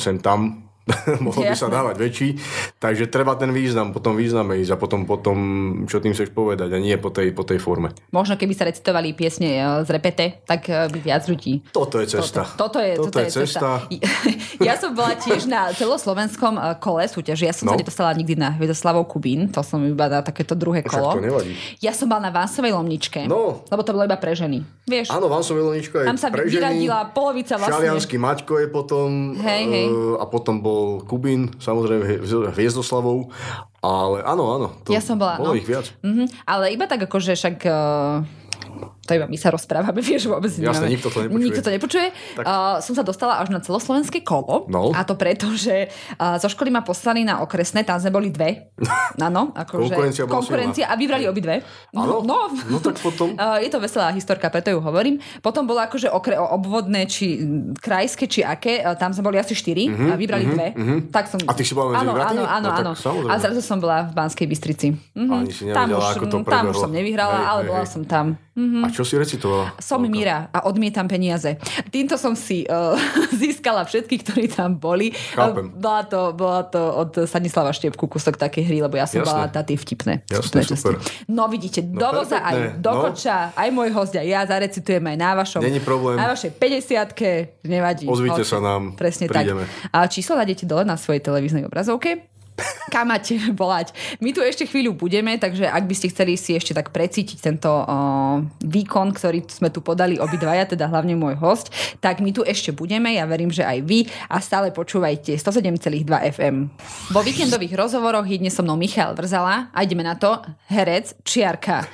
sem 0.01 0.17
tam 0.17 0.70
mohol 1.25 1.43
by 1.43 1.53
sa 1.53 1.67
dávať 1.67 1.95
väčší. 1.95 2.29
Takže 2.77 3.07
treba 3.07 3.33
ten 3.33 3.49
význam, 3.49 3.91
potom 3.91 4.13
význame 4.13 4.57
ísť 4.57 4.71
a 4.73 4.77
potom, 4.77 5.05
potom 5.05 5.37
čo 5.85 5.97
tým 5.97 6.11
chceš 6.11 6.29
povedať 6.29 6.67
a 6.67 6.77
nie 6.77 6.95
po 6.95 7.09
tej, 7.09 7.31
po 7.31 7.43
tej 7.43 7.57
forme. 7.57 7.93
Možno 8.09 8.33
keby 8.33 8.51
sa 8.51 8.65
recitovali 8.65 9.11
piesne 9.11 9.49
e, 9.53 9.85
z 9.85 9.89
repete, 9.89 10.41
tak 10.43 10.65
e, 10.65 10.87
by 10.87 10.99
viac 10.99 11.23
ľudí. 11.25 11.61
Toto 11.69 11.97
je 11.97 12.07
cesta. 12.07 12.43
Toto, 12.49 12.77
toto 12.77 12.79
je, 12.79 12.91
toto, 12.97 13.17
je 13.19 13.29
cesta. 13.31 13.69
Ja 14.61 14.77
som 14.77 14.93
bola 14.93 15.17
tiež 15.17 15.45
na 15.45 15.73
celoslovenskom 15.73 16.53
e, 16.53 16.61
kole 16.77 17.05
súťaži. 17.05 17.45
Ja 17.45 17.53
som 17.53 17.65
No. 17.65 17.73
sa 17.73 17.79
nedostala 17.79 18.11
nikdy 18.13 18.35
na 18.35 18.51
Hviezdoslavou 18.51 19.05
Kubín. 19.05 19.47
To 19.49 19.61
som 19.61 19.81
iba 19.81 20.05
na 20.05 20.21
takéto 20.21 20.53
druhé 20.53 20.81
Však 20.81 20.91
kolo. 20.91 21.09
to 21.15 21.23
nevadí. 21.23 21.53
Ja 21.79 21.93
som 21.93 22.05
bola 22.05 22.27
na 22.27 22.31
Vánsovej 22.31 22.69
lomničke. 22.71 23.25
No. 23.25 23.63
Lebo 23.65 23.81
to 23.81 23.93
bolo 23.93 24.03
iba 24.03 24.17
pre 24.17 24.33
ženy. 24.33 24.61
Vieš? 24.81 25.07
Áno, 25.07 25.29
Vansové 25.29 25.61
Loničko 25.61 26.01
je 26.01 26.05
Tam 26.05 26.17
sa 26.17 26.27
pre 26.27 26.43
vyradila 26.43 27.05
polovica 27.09 27.55
vlastne. 27.55 27.79
Šalianský 27.79 28.17
Maťko 28.17 28.53
je 28.59 28.67
potom. 28.67 29.07
Hej, 29.39 29.63
hej. 29.63 29.87
A 30.19 30.25
potom 30.25 30.59
bol 30.59 30.70
Kubín, 31.03 31.51
samozrejme 31.57 32.03
Hvie- 32.05 32.51
Hviezdoslavou. 32.51 33.29
Ale 33.79 34.21
áno, 34.21 34.43
áno. 34.51 34.67
To 34.83 34.93
Ja 34.93 35.01
som 35.01 35.17
bola, 35.17 35.35
Bolo 35.35 35.53
no. 35.53 35.57
ich 35.57 35.65
viac. 35.65 35.89
Mhm, 36.01 36.25
ale 36.45 36.71
iba 36.71 36.85
tak 36.85 37.01
akože 37.01 37.33
však... 37.33 37.57
Uh, 37.65 38.21
to 39.01 39.11
iba 39.11 39.25
my 39.25 39.33
sa 39.33 39.49
rozprávame, 39.49 39.99
vieš, 40.05 40.29
vôbec 40.29 40.49
Jasné, 40.49 40.61
nemáme- 40.61 40.93
nikto 40.93 41.09
to 41.09 41.19
nepočuje. 41.21 41.43
Nikto 41.43 41.61
to 41.61 41.69
nepočuje. 41.69 42.07
Tak. 42.37 42.43
Uh, 42.45 42.77
som 42.79 42.93
sa 42.93 43.01
dostala 43.01 43.41
až 43.41 43.49
na 43.49 43.59
celoslovenské 43.59 44.21
kolo. 44.21 44.69
No. 44.69 44.93
A 44.93 45.01
to 45.01 45.13
preto, 45.13 45.49
že 45.51 45.89
uh, 46.15 46.37
zo 46.37 46.47
školy 46.47 46.69
ma 46.69 46.81
poslali 46.81 47.21
na 47.21 47.41
okresné, 47.41 47.81
tam 47.81 47.97
sme 47.97 48.09
boli 48.09 48.29
dve. 48.29 48.69
Áno, 49.27 49.51
akože 49.51 49.91
Konkurencia 49.91 50.23
konkurencia 50.23 50.85
a 50.85 50.95
vybrali 50.95 51.25
obidve. 51.25 51.65
Áno? 51.91 52.21
No, 52.21 52.49
No 52.69 52.77
tak 52.77 52.97
potom. 52.97 53.33
Uh, 53.41 53.57
je 53.57 53.67
to 53.67 53.81
veselá 53.81 54.11
historka, 54.11 54.47
preto 54.47 54.69
ju 54.69 54.77
hovorím. 54.77 55.17
Potom 55.39 55.65
bolo 55.65 55.81
akože 55.81 56.07
okre, 56.07 56.37
obvodné, 56.37 57.09
či 57.09 57.41
krajské, 57.73 58.29
či 58.29 58.45
aké. 58.45 58.79
Uh, 58.79 58.93
tam 58.93 59.09
sme 59.11 59.25
boli 59.25 59.41
asi 59.41 59.57
štyri 59.57 59.89
a 59.89 60.13
vybrali 60.13 60.45
dve. 60.45 60.67
Tak 61.09 61.25
som... 61.25 61.39
A 61.41 61.53
ty 61.53 61.65
si 61.65 61.73
bola 61.73 61.95
medzi 61.95 62.05
Áno, 62.05 62.13
áno, 62.13 62.43
áno, 62.45 62.67
No 62.69 62.93
áno. 62.93 63.27
A 63.27 63.41
zrazu 63.41 63.65
som 63.65 63.81
bola 63.81 64.05
v 64.05 64.13
Banskej 64.13 64.45
Bystrici. 64.45 64.93
Mhm. 65.17 65.31
Ani 65.31 65.49
si 65.49 65.65
tam, 65.67 65.89
už, 65.89 66.05
ako 66.15 66.25
to 66.27 66.37
tam 66.43 66.69
už 66.69 66.75
prebehlo. 66.75 66.81
som 66.85 66.91
nevyhrala, 66.91 67.33
Hej, 67.35 67.47
ale 67.47 67.61
hej, 67.61 67.69
bola 67.71 67.83
hej. 67.83 67.89
som 67.89 68.01
tam. 68.05 68.25
A 68.51 68.87
čo 68.91 69.01
si 69.01 69.15
recitovala? 69.15 69.79
Som 69.79 70.03
Mira 70.03 70.51
a 70.51 70.67
odmietam 70.67 71.07
peniaze. 71.07 71.55
Týmto 71.87 72.15
som 72.15 72.35
si 72.35 72.63
uh, 72.63 72.93
získala 73.41 73.83
všetkých, 73.83 74.21
ktorí 74.21 74.45
tam 74.47 74.75
boli. 74.75 75.11
Chápem. 75.33 75.71
Uh, 75.71 75.79
Bola 75.79 76.03
to, 76.03 76.19
bola 76.31 76.61
to 76.63 76.77
od 76.77 77.11
Stanislava 77.23 77.71
Štiepku 77.71 78.05
kúsok 78.05 78.35
takej 78.35 78.67
hry, 78.67 78.77
lebo 78.81 78.95
ja 78.95 79.07
som 79.07 79.19
Jasné. 79.19 79.29
bola 79.31 79.45
tá 79.47 79.61
tie 79.63 79.75
vtipné. 79.75 80.13
Jasné, 80.25 80.61
vtipné 80.61 80.61
časti. 80.67 80.75
super. 80.77 80.95
No 81.25 81.47
vidíte, 81.47 81.79
No, 81.81 81.97
do 81.97 82.21
voza 82.21 82.39
aj 82.39 82.77
do 82.77 82.91
no. 82.91 83.01
koča, 83.03 83.51
aj 83.53 83.69
môj 83.69 83.89
host, 83.91 84.13
aj 84.13 84.25
ja 84.25 84.41
zarecitujem 84.43 85.01
aj 85.01 85.17
na 85.17 85.31
vašom. 85.33 85.61
Není 85.61 85.79
problém. 85.79 86.19
Na 86.19 86.31
vašej 86.31 86.51
50 86.53 87.63
nevadí. 87.63 88.05
Ozvite 88.05 88.43
Hoci. 88.43 88.47
sa 88.47 88.59
nám, 88.59 88.93
Presne 88.93 89.25
prídeme. 89.25 89.63
tak. 89.63 89.93
A 89.93 90.05
číslo 90.05 90.35
nájdete 90.35 90.65
dole 90.65 90.83
na 90.83 90.97
svojej 90.97 91.21
televíznej 91.21 91.63
obrazovke 91.63 92.27
kam 92.91 93.07
máte 93.07 93.39
volať. 93.61 93.95
My 94.19 94.35
tu 94.35 94.43
ešte 94.43 94.67
chvíľu 94.67 94.91
budeme, 94.99 95.39
takže 95.39 95.63
ak 95.63 95.87
by 95.87 95.95
ste 95.95 96.11
chceli 96.11 96.35
si 96.35 96.59
ešte 96.59 96.75
tak 96.75 96.91
precítiť 96.91 97.37
tento 97.39 97.71
uh, 97.71 98.43
výkon, 98.59 99.15
ktorý 99.15 99.47
sme 99.47 99.71
tu 99.71 99.79
podali 99.79 100.19
obidvaja, 100.19 100.67
teda 100.67 100.91
hlavne 100.91 101.15
môj 101.15 101.39
host, 101.39 101.71
tak 102.03 102.19
my 102.19 102.35
tu 102.35 102.43
ešte 102.43 102.75
budeme, 102.75 103.15
ja 103.15 103.23
verím, 103.23 103.49
že 103.49 103.63
aj 103.63 103.79
vy 103.87 104.03
a 104.27 104.43
stále 104.43 104.75
počúvajte 104.75 105.39
107,2 105.39 106.03
FM. 106.35 106.67
Vo 107.15 107.21
víkendových 107.23 107.79
rozhovoroch 107.79 108.27
je 108.27 108.43
dnes 108.43 108.51
so 108.51 108.61
mnou 108.61 108.75
Michal 108.75 109.15
Vrzala 109.15 109.71
a 109.71 109.79
ideme 109.87 110.03
na 110.03 110.19
to 110.19 110.35
herec, 110.67 111.23
čiarka, 111.23 111.87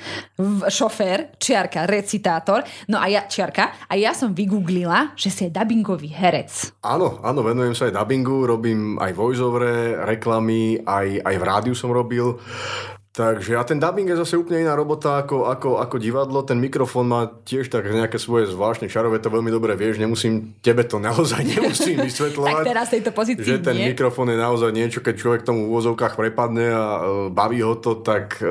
šofér, 0.66 1.38
čiarka, 1.38 1.86
recitátor, 1.86 2.66
no 2.90 2.98
a 2.98 3.06
ja, 3.06 3.26
čiarka, 3.30 3.86
a 3.86 3.94
ja 3.94 4.10
som 4.10 4.34
vygooglila, 4.34 5.14
že 5.14 5.30
si 5.30 5.46
je 5.46 5.54
dubbingový 5.54 6.10
herec. 6.10 6.74
Áno, 6.82 7.22
áno, 7.22 7.44
venujem 7.44 7.74
sa 7.76 7.86
aj 7.86 7.94
dubbingu, 7.94 8.48
robím 8.48 8.96
aj 8.98 9.12
voiceovere, 9.14 10.02
reklamy, 10.06 10.47
aj, 10.82 11.20
aj 11.20 11.36
v 11.36 11.44
rádiu 11.44 11.74
som 11.76 11.92
robil. 11.92 12.40
Takže 13.18 13.58
a 13.58 13.66
ten 13.66 13.82
dubbing 13.82 14.06
je 14.06 14.14
zase 14.14 14.38
úplne 14.38 14.62
iná 14.62 14.78
robota 14.78 15.18
ako, 15.18 15.50
ako, 15.50 15.82
ako 15.82 15.98
divadlo. 15.98 16.46
Ten 16.46 16.62
mikrofón 16.62 17.10
má 17.10 17.26
tiež 17.26 17.66
tak 17.66 17.90
nejaké 17.90 18.14
svoje 18.14 18.46
zvláštne 18.46 18.86
čarové, 18.86 19.18
to 19.18 19.26
veľmi 19.26 19.50
dobre 19.50 19.74
vieš, 19.74 19.98
nemusím, 19.98 20.54
tebe 20.62 20.86
to 20.86 21.02
naozaj 21.10 21.42
nemusím 21.42 21.98
vysvetľovať. 22.06 22.62
Tak 22.62 22.70
teraz 22.70 22.86
tejto 22.94 23.10
pozícii 23.10 23.42
že 23.42 23.58
ten 23.58 23.74
nie. 23.74 23.90
mikrofón 23.90 24.30
je 24.30 24.38
naozaj 24.38 24.70
niečo, 24.70 25.02
keď 25.02 25.14
človek 25.18 25.42
tomu 25.42 25.66
v 25.66 25.70
úvozovkách 25.74 26.14
prepadne 26.14 26.70
a 26.70 26.84
e, 26.86 27.00
baví 27.34 27.58
ho 27.58 27.74
to, 27.74 27.98
tak 28.06 28.38
e, 28.38 28.46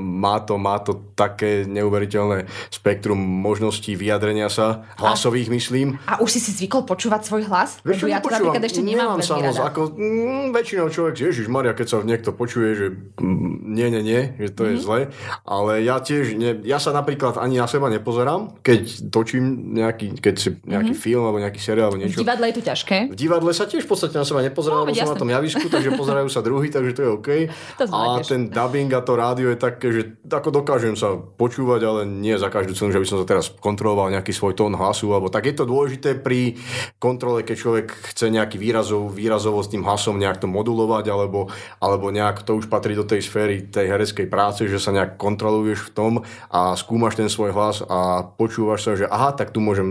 má, 0.00 0.40
to, 0.40 0.56
má 0.56 0.80
to 0.80 1.12
také 1.12 1.68
neuveriteľné 1.68 2.48
spektrum 2.72 3.20
možností 3.20 4.00
vyjadrenia 4.00 4.48
sa, 4.48 4.88
hlasových 4.96 5.52
myslím. 5.52 6.00
A 6.08 6.24
už 6.24 6.32
si 6.32 6.40
si 6.40 6.56
zvykol 6.56 6.88
počúvať 6.88 7.28
svoj 7.28 7.52
hlas? 7.52 7.84
Vieš 7.84 8.00
čo, 8.00 8.08
ja 8.08 8.24
to 8.24 8.32
napríklad 8.32 8.64
ešte 8.64 8.80
nemám, 8.80 9.20
veľmi 9.20 9.28
samoz, 9.28 9.60
ako, 9.60 9.92
mm, 9.92 10.56
väčšinou 10.56 10.88
človek, 10.88 11.14
Ježiš 11.20 11.52
Maria, 11.52 11.76
keď 11.76 11.86
sa 11.92 11.96
niekto 12.00 12.32
počuje, 12.32 12.68
že 12.72 12.86
mm, 13.20 13.76
nie, 13.76 13.88
nie, 13.92 14.05
nie, 14.06 14.20
že 14.36 14.48
to 14.48 14.62
Mhm. 14.62 14.68
je 14.68 14.76
zle, 14.78 15.00
ale 15.42 15.82
ja 15.82 15.98
tiež, 15.98 16.24
ne, 16.32 16.62
ja 16.62 16.78
sa 16.78 16.90
napríklad 16.90 17.34
ani 17.36 17.56
na 17.56 17.66
seba 17.66 17.88
nepozerám, 17.88 18.54
keď 18.60 18.82
točím 19.08 19.44
nejaký, 19.74 20.14
keď 20.16 20.34
si 20.34 20.48
nejaký 20.62 20.94
film 20.94 21.22
alebo 21.22 21.38
nejaký 21.38 21.58
seriál 21.58 21.88
alebo 21.88 21.98
Mhm. 21.98 22.04
V 22.04 22.08
niečo. 22.08 22.22
divadle 22.22 22.44
je 22.46 22.54
to 22.54 22.64
ťažké. 22.64 22.96
V 23.08 23.16
divadle 23.16 23.50
sa 23.50 23.64
tiež 23.64 23.82
v 23.82 23.88
podstate 23.88 24.14
na 24.14 24.22
seba 24.22 24.38
No, 24.38 24.46
nepozerám, 24.46 24.78
lebo 24.78 24.88
veď 24.88 24.96
som 24.96 25.02
na 25.02 25.10
jasné. 25.10 25.20
tom 25.20 25.30
javisku, 25.32 25.66
takže 25.66 25.90
pozerajú 25.98 26.28
sa 26.28 26.40
druhý, 26.40 26.68
takže 26.68 26.92
to 26.92 27.00
je 27.02 27.10
OK. 27.10 27.28
To 27.76 27.84
a 27.84 27.98
tiež. 28.16 28.26
ten 28.28 28.42
dubbing 28.46 28.90
a 28.90 29.00
to 29.00 29.12
rádio 29.12 29.48
je 29.48 29.58
také, 29.58 29.86
že 29.90 30.02
ako 30.24 30.48
dokážem 30.54 30.94
sa 30.94 31.08
počúvať, 31.16 31.80
ale 31.82 32.00
nie 32.04 32.34
za 32.34 32.46
každú 32.46 32.72
cenu, 32.72 32.90
že 32.90 32.98
by 32.98 33.06
som 33.06 33.18
sa 33.18 33.26
teraz 33.26 33.50
kontroloval 33.50 34.08
nejaký 34.08 34.30
svoj 34.30 34.54
tón 34.54 34.70
hlasu, 34.72 35.08
alebo 35.08 35.26
tak 35.26 35.44
je 35.44 35.54
to 35.54 35.64
dôležité 35.64 36.14
pri 36.14 36.54
kontrole, 36.96 37.40
keď 37.40 37.56
človek 37.56 37.86
chce 38.06 38.28
nejaký 38.28 38.56
výrazov, 38.56 39.10
výrazovo 39.10 39.58
s 39.58 39.68
tým 39.68 39.82
hlasom 39.82 40.14
nejak 40.14 40.38
to 40.38 40.46
modulovať, 40.46 41.04
alebo, 41.06 41.48
alebo 41.78 42.06
nejak 42.08 42.42
to 42.42 42.54
už 42.54 42.66
patrí 42.66 42.92
do 42.92 43.02
tej 43.02 43.20
sféry 43.20 43.64
tej 43.64 43.85
hereckej 43.86 44.26
práce, 44.26 44.66
že 44.66 44.76
sa 44.76 44.90
nejak 44.90 45.16
kontroluješ 45.16 45.88
v 45.88 45.94
tom 45.94 46.12
a 46.50 46.74
skúmaš 46.74 47.16
ten 47.16 47.30
svoj 47.30 47.54
hlas 47.54 47.80
a 47.82 48.26
počúvaš 48.26 48.80
sa, 48.84 48.92
že 48.94 49.06
aha, 49.06 49.32
tak 49.32 49.54
tu 49.54 49.62
môžem 49.62 49.88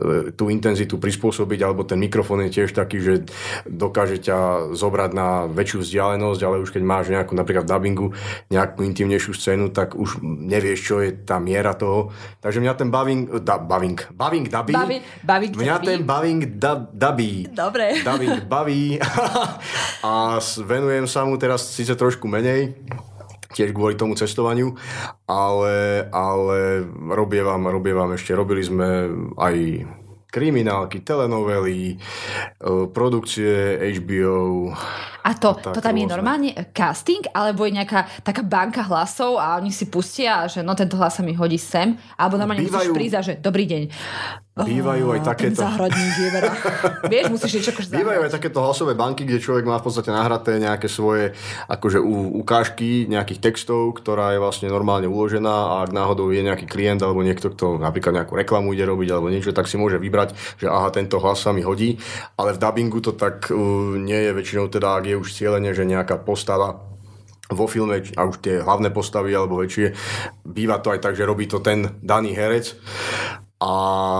e, 0.00 0.34
tú 0.34 0.48
intenzitu 0.48 0.96
prispôsobiť, 0.96 1.60
alebo 1.62 1.84
ten 1.84 2.00
mikrofón 2.00 2.44
je 2.48 2.60
tiež 2.60 2.72
taký, 2.72 2.98
že 2.98 3.14
dokáže 3.68 4.18
ťa 4.20 4.72
zobrať 4.74 5.10
na 5.12 5.44
väčšiu 5.46 5.84
vzdialenosť, 5.84 6.40
ale 6.40 6.60
už 6.60 6.72
keď 6.72 6.82
máš 6.82 7.06
nejakú 7.12 7.32
napríklad 7.36 7.64
v 7.64 7.70
dubbingu 7.70 8.06
nejakú 8.48 8.82
intimnejšiu 8.82 9.32
scénu, 9.32 9.70
tak 9.70 9.94
už 9.94 10.20
nevieš, 10.24 10.80
čo 10.80 10.94
je 11.04 11.12
tá 11.12 11.36
miera 11.36 11.76
toho. 11.76 12.10
Takže 12.40 12.58
mňa 12.58 12.74
ten 12.74 12.88
baving, 12.88 13.44
da, 13.44 13.60
baving, 13.60 13.98
baving 14.10 14.46
dubby, 14.48 14.72
Bavi- 14.72 15.02
baving 15.22 15.52
mňa 15.54 15.76
dubby. 15.76 15.86
ten 15.86 16.00
baving 16.02 16.40
da, 16.56 16.72
dubby, 16.76 17.32
Dobre. 17.50 18.00
dubbing 18.00 18.36
baví 18.48 18.96
a 20.06 20.38
venujem 20.64 21.04
sa 21.04 21.22
mu 21.22 21.36
teraz 21.36 21.68
síce 21.68 21.92
trošku 21.92 22.24
menej, 22.24 22.72
tiež 23.54 23.74
kvôli 23.74 23.98
tomu 23.98 24.14
cestovaniu, 24.14 24.74
ale, 25.26 26.06
ale 26.10 26.86
robievam, 27.10 27.66
robievam 27.66 28.14
ešte, 28.14 28.34
robili 28.34 28.62
sme 28.62 29.10
aj 29.38 29.56
kriminálky, 30.30 31.02
telenovely, 31.02 31.90
e, 31.90 31.96
produkcie 32.94 33.82
HBO. 33.98 34.70
A 35.26 35.30
to, 35.34 35.58
tak 35.58 35.74
to 35.74 35.82
tam 35.82 35.98
je 35.98 36.06
rôzne. 36.06 36.14
normálne 36.14 36.50
casting, 36.70 37.26
alebo 37.34 37.66
je 37.66 37.74
nejaká 37.74 38.06
taká 38.22 38.46
banka 38.46 38.86
hlasov 38.86 39.42
a 39.42 39.58
oni 39.58 39.74
si 39.74 39.90
pustia, 39.90 40.46
že 40.46 40.62
no 40.62 40.78
tento 40.78 40.94
hlas 40.96 41.18
sa 41.18 41.26
mi 41.26 41.34
hodí 41.34 41.58
sem, 41.58 41.98
alebo 42.14 42.38
normálne 42.38 42.62
musíš 42.62 42.88
Bývajú- 42.88 42.96
prísť 42.96 43.16
a 43.18 43.22
že 43.26 43.32
dobrý 43.42 43.66
deň. 43.66 43.82
Bývajú 44.66 45.06
aj 45.16 45.20
takéto. 45.24 45.60
Ten 45.60 45.68
zahradník 45.68 46.14
je. 46.16 46.28
Vieš, 47.12 47.24
musíš 47.32 47.52
niečo 47.60 47.70
akože 47.76 47.88
Bývajú 47.92 48.20
aj 48.26 48.32
takéto 48.32 48.58
hlasové 48.60 48.92
banky, 48.96 49.22
kde 49.24 49.42
človek 49.42 49.64
má 49.64 49.76
v 49.80 49.84
podstate 49.86 50.10
nahraté 50.12 50.60
nejaké 50.60 50.88
svoje 50.88 51.32
akože 51.68 51.98
ukážky 52.40 53.08
nejakých 53.08 53.40
textov, 53.40 53.96
ktorá 53.98 54.36
je 54.36 54.42
vlastne 54.42 54.68
normálne 54.68 55.08
uložená 55.08 55.50
a 55.50 55.74
ak 55.84 55.90
náhodou 55.94 56.30
je 56.30 56.44
nejaký 56.44 56.66
klient 56.68 57.00
alebo 57.00 57.24
niekto, 57.24 57.52
kto 57.52 57.80
napríklad 57.80 58.22
nejakú 58.22 58.36
reklamu 58.36 58.72
ide 58.72 58.84
robiť 58.84 59.08
alebo 59.12 59.32
niečo, 59.32 59.56
tak 59.56 59.68
si 59.70 59.80
môže 59.80 60.00
vybrať, 60.00 60.36
že 60.60 60.66
aha, 60.68 60.92
tento 60.92 61.20
hlas 61.20 61.40
sa 61.40 61.50
mi 61.50 61.64
hodí. 61.64 61.96
Ale 62.36 62.56
v 62.56 62.60
dubbingu 62.60 63.00
to 63.04 63.16
tak 63.16 63.48
uh, 63.50 63.56
nie 63.96 64.18
je 64.28 64.30
väčšinou 64.36 64.66
teda, 64.68 65.00
ak 65.00 65.04
je 65.08 65.16
už 65.16 65.28
cieľene, 65.32 65.70
že 65.72 65.88
nejaká 65.88 66.20
postava 66.20 66.90
vo 67.50 67.66
filme, 67.66 67.98
a 68.14 68.22
už 68.30 68.38
tie 68.38 68.62
hlavné 68.62 68.94
postavy 68.94 69.34
alebo 69.34 69.58
väčšie, 69.58 69.92
býva 70.46 70.78
to 70.78 70.94
aj 70.94 71.02
tak, 71.02 71.18
že 71.18 71.26
robí 71.26 71.50
to 71.50 71.58
ten 71.58 71.98
daný 71.98 72.32
herec. 72.38 72.78
A 73.60 73.72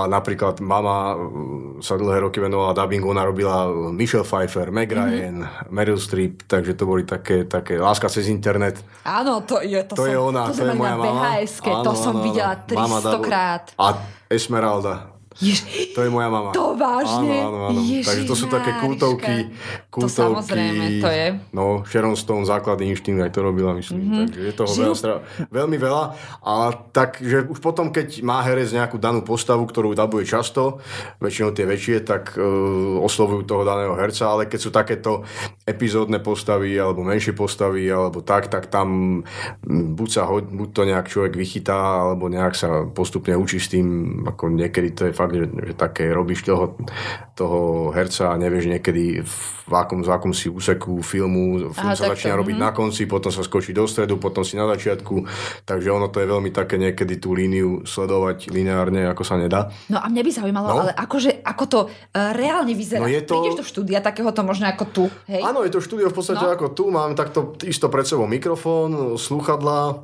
napríklad 0.05 0.61
mama 0.61 1.16
mm, 1.16 1.80
sa 1.80 1.97
dlhé 1.97 2.20
roky 2.20 2.45
venovala 2.45 2.76
dubbingu, 2.76 3.09
ona 3.09 3.24
robila 3.24 3.72
Michelle 3.88 4.20
Pfeiffer, 4.28 4.68
Meg 4.68 4.93
Ryan, 4.93 5.49
mm-hmm. 5.49 5.72
Meryl 5.72 5.97
Streep, 5.97 6.45
takže 6.45 6.76
to 6.76 6.84
boli 6.84 7.09
také, 7.09 7.49
také 7.49 7.80
láska 7.80 8.12
cez 8.12 8.28
internet. 8.28 8.84
Áno, 9.01 9.41
to 9.41 9.64
je, 9.64 9.80
to 9.88 9.97
To 9.97 10.05
som, 10.05 10.12
je 10.12 10.18
ona, 10.20 10.45
to, 10.45 10.61
to, 10.61 10.68
je 10.68 10.76
moja 10.76 10.97
mama. 11.01 11.41
VHS-ke, 11.41 11.72
to 11.72 11.93
som 11.97 12.20
videla 12.20 12.53
Mama 12.68 13.01
300 13.01 13.09
dabo- 13.16 13.24
krát. 13.24 13.62
A 13.80 13.86
Esmeralda. 14.28 15.20
Jež... 15.41 15.64
To 15.97 16.05
je 16.05 16.11
moja 16.12 16.28
mama. 16.28 16.53
To 16.53 16.76
vážne? 16.76 17.41
Áno, 17.41 17.49
áno, 17.49 17.59
áno. 17.72 17.80
Ježiš 17.80 18.07
Takže 18.07 18.24
to 18.28 18.36
sú 18.36 18.47
také 18.53 18.76
Máriška. 18.76 18.84
kultovky. 18.84 19.34
To 19.49 19.88
kultovky 19.88 20.20
samozrejme, 20.20 20.84
to 21.01 21.09
je. 21.09 21.26
No, 21.57 21.64
Sharon 21.88 22.16
Stone, 22.16 22.45
základný 22.45 22.93
inštinkt, 22.93 23.24
aj 23.24 23.32
to 23.32 23.41
robila, 23.41 23.72
myslím. 23.72 23.99
Mm-hmm. 24.05 24.24
Takže 24.28 24.41
je 24.45 24.55
toho 24.55 24.70
veľa, 24.70 24.97
stra... 24.97 25.12
veľmi 25.49 25.76
veľa. 25.80 26.05
A 26.45 26.53
tak, 26.93 27.24
že 27.24 27.49
už 27.49 27.59
potom, 27.59 27.88
keď 27.88 28.20
má 28.20 28.45
herec 28.45 28.68
nejakú 28.70 29.01
danú 29.01 29.24
postavu, 29.24 29.64
ktorú 29.64 29.97
dabuje 29.97 30.28
často, 30.28 30.84
väčšinou 31.18 31.57
tie 31.57 31.64
väčšie, 31.64 31.97
tak 32.05 32.36
uh, 32.36 33.01
oslovujú 33.01 33.49
toho 33.49 33.64
daného 33.64 33.97
herca, 33.97 34.28
ale 34.28 34.45
keď 34.45 34.61
sú 34.61 34.70
takéto 34.70 35.24
epizódne 35.64 36.20
postavy, 36.20 36.76
alebo 36.76 37.01
menšie 37.01 37.32
postavy, 37.32 37.88
alebo 37.88 38.20
tak, 38.20 38.53
tak 38.53 38.68
tam 38.68 39.20
buď 39.70 40.09
sa 40.12 40.28
ho, 40.28 40.45
buď 40.45 40.68
to 40.70 40.82
nejak 40.84 41.07
človek 41.09 41.34
vychytá, 41.34 42.05
alebo 42.05 42.28
nejak 42.28 42.55
sa 42.55 42.84
postupne 42.91 43.32
učí 43.34 43.57
s 43.57 43.72
tým, 43.72 44.20
ako 44.28 44.53
niekedy 44.53 44.93
to 44.93 45.03
je 45.09 45.12
fakt, 45.16 45.30
že, 45.33 45.47
že 45.70 45.74
také 45.74 46.11
robíš 46.11 46.45
toho, 46.45 46.76
toho 47.35 47.91
herca 47.95 48.35
a 48.35 48.41
nevieš 48.41 48.66
niekedy 48.68 49.22
v 49.70 49.72
akom, 49.72 50.03
v 50.03 50.11
akom 50.11 50.35
si 50.35 50.51
úseku 50.51 50.99
filmu, 51.01 51.70
film 51.70 51.91
Aha, 51.91 51.95
sa 51.95 52.11
začína 52.11 52.35
robiť 52.35 52.57
mhm. 52.59 52.64
na 52.66 52.70
konci, 52.74 53.07
potom 53.07 53.31
sa 53.31 53.47
skočí 53.47 53.70
do 53.70 53.87
stredu, 53.87 54.18
potom 54.18 54.43
si 54.43 54.59
na 54.59 54.66
začiatku, 54.66 55.24
takže 55.62 55.89
ono 55.95 56.11
to 56.11 56.18
je 56.18 56.26
veľmi 56.26 56.51
také 56.51 56.76
niekedy 56.76 57.22
tú 57.22 57.33
líniu 57.33 57.87
sledovať 57.87 58.51
lineárne, 58.51 59.07
ako 59.07 59.22
sa 59.22 59.39
nedá. 59.39 59.70
No 59.87 60.03
a 60.03 60.11
mňa 60.11 60.22
by 60.26 60.31
zaujímalo, 60.35 60.66
No. 60.70 60.74
ale 60.87 60.93
akože, 60.95 61.43
ako 61.47 61.64
to 61.66 61.78
uh, 61.87 62.35
reálne 62.35 62.74
vyzerá. 62.74 63.03
No 63.03 63.11
je 63.11 63.22
to- 63.22 63.39
Prídeš 63.39 63.59
do 63.62 63.66
štúdia 63.66 64.03
takéhoto 64.03 64.43
možno 64.43 64.66
ako 64.66 64.85
tu, 64.91 65.05
hej? 65.31 65.43
Áno, 65.43 65.62
je 65.62 65.70
to 65.70 65.81
štúdio 65.81 66.11
v 66.11 66.16
podstate 66.18 66.43
No. 66.43 66.53
ako 66.53 66.74
tu, 66.74 66.91
mám 66.91 67.14
takto 67.14 67.55
isto 67.62 67.87
pred 67.87 68.05
sebou 68.05 68.26
mikrofón, 68.26 69.14
slúchadlá, 69.16 70.03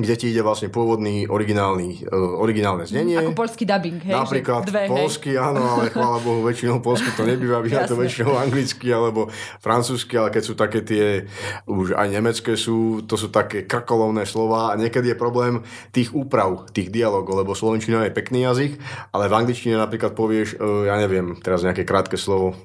kde 0.00 0.14
ti 0.16 0.26
ide 0.30 0.42
vlastne 0.42 0.70
pôvodný 0.70 1.26
originálny, 1.26 2.08
uh, 2.08 2.38
originálne 2.40 2.88
znenie. 2.88 3.18
Ako 3.18 3.34
poľský 3.34 3.64
dubbing, 3.66 4.00
hej? 4.02 4.14
Napríklad 4.14 4.66
dve, 4.66 4.86
hej. 4.86 4.90
polsky, 4.90 5.34
áno, 5.36 5.62
ale 5.78 5.90
chvála 5.94 6.18
Bohu, 6.22 6.40
väčšinou 6.46 6.80
polsky 6.80 7.10
to 7.14 7.26
nebýva, 7.26 7.60
býva 7.60 7.84
to 7.84 7.98
väčšinou 7.98 8.38
anglicky 8.38 8.88
alebo 8.88 9.28
francúzsky, 9.60 10.14
ale 10.16 10.32
keď 10.32 10.42
sú 10.42 10.54
také 10.56 10.80
tie, 10.86 11.28
už 11.66 11.98
aj 11.98 12.08
nemecké 12.08 12.54
sú, 12.54 13.04
to 13.04 13.18
sú 13.18 13.28
také 13.28 13.66
krkolovné 13.66 14.24
slova 14.24 14.72
a 14.72 14.78
niekedy 14.78 15.12
je 15.12 15.16
problém 15.18 15.60
tých 15.92 16.14
úprav, 16.14 16.70
tých 16.72 16.88
dialogov, 16.88 17.44
lebo 17.44 17.52
slovenčina 17.52 18.06
je 18.06 18.16
pekný 18.16 18.48
jazyk, 18.48 18.78
ale 19.12 19.28
v 19.28 19.36
angličtine 19.36 19.76
napríklad 19.76 20.16
povieš, 20.16 20.58
uh, 20.58 20.88
ja 20.88 20.96
neviem, 20.96 21.36
teraz 21.42 21.66
nejaké 21.66 21.84
krátke 21.84 22.16
slovo, 22.16 22.56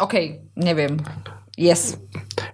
OK, 0.00 0.14
neviem. 0.56 0.96
Yes. 1.52 2.00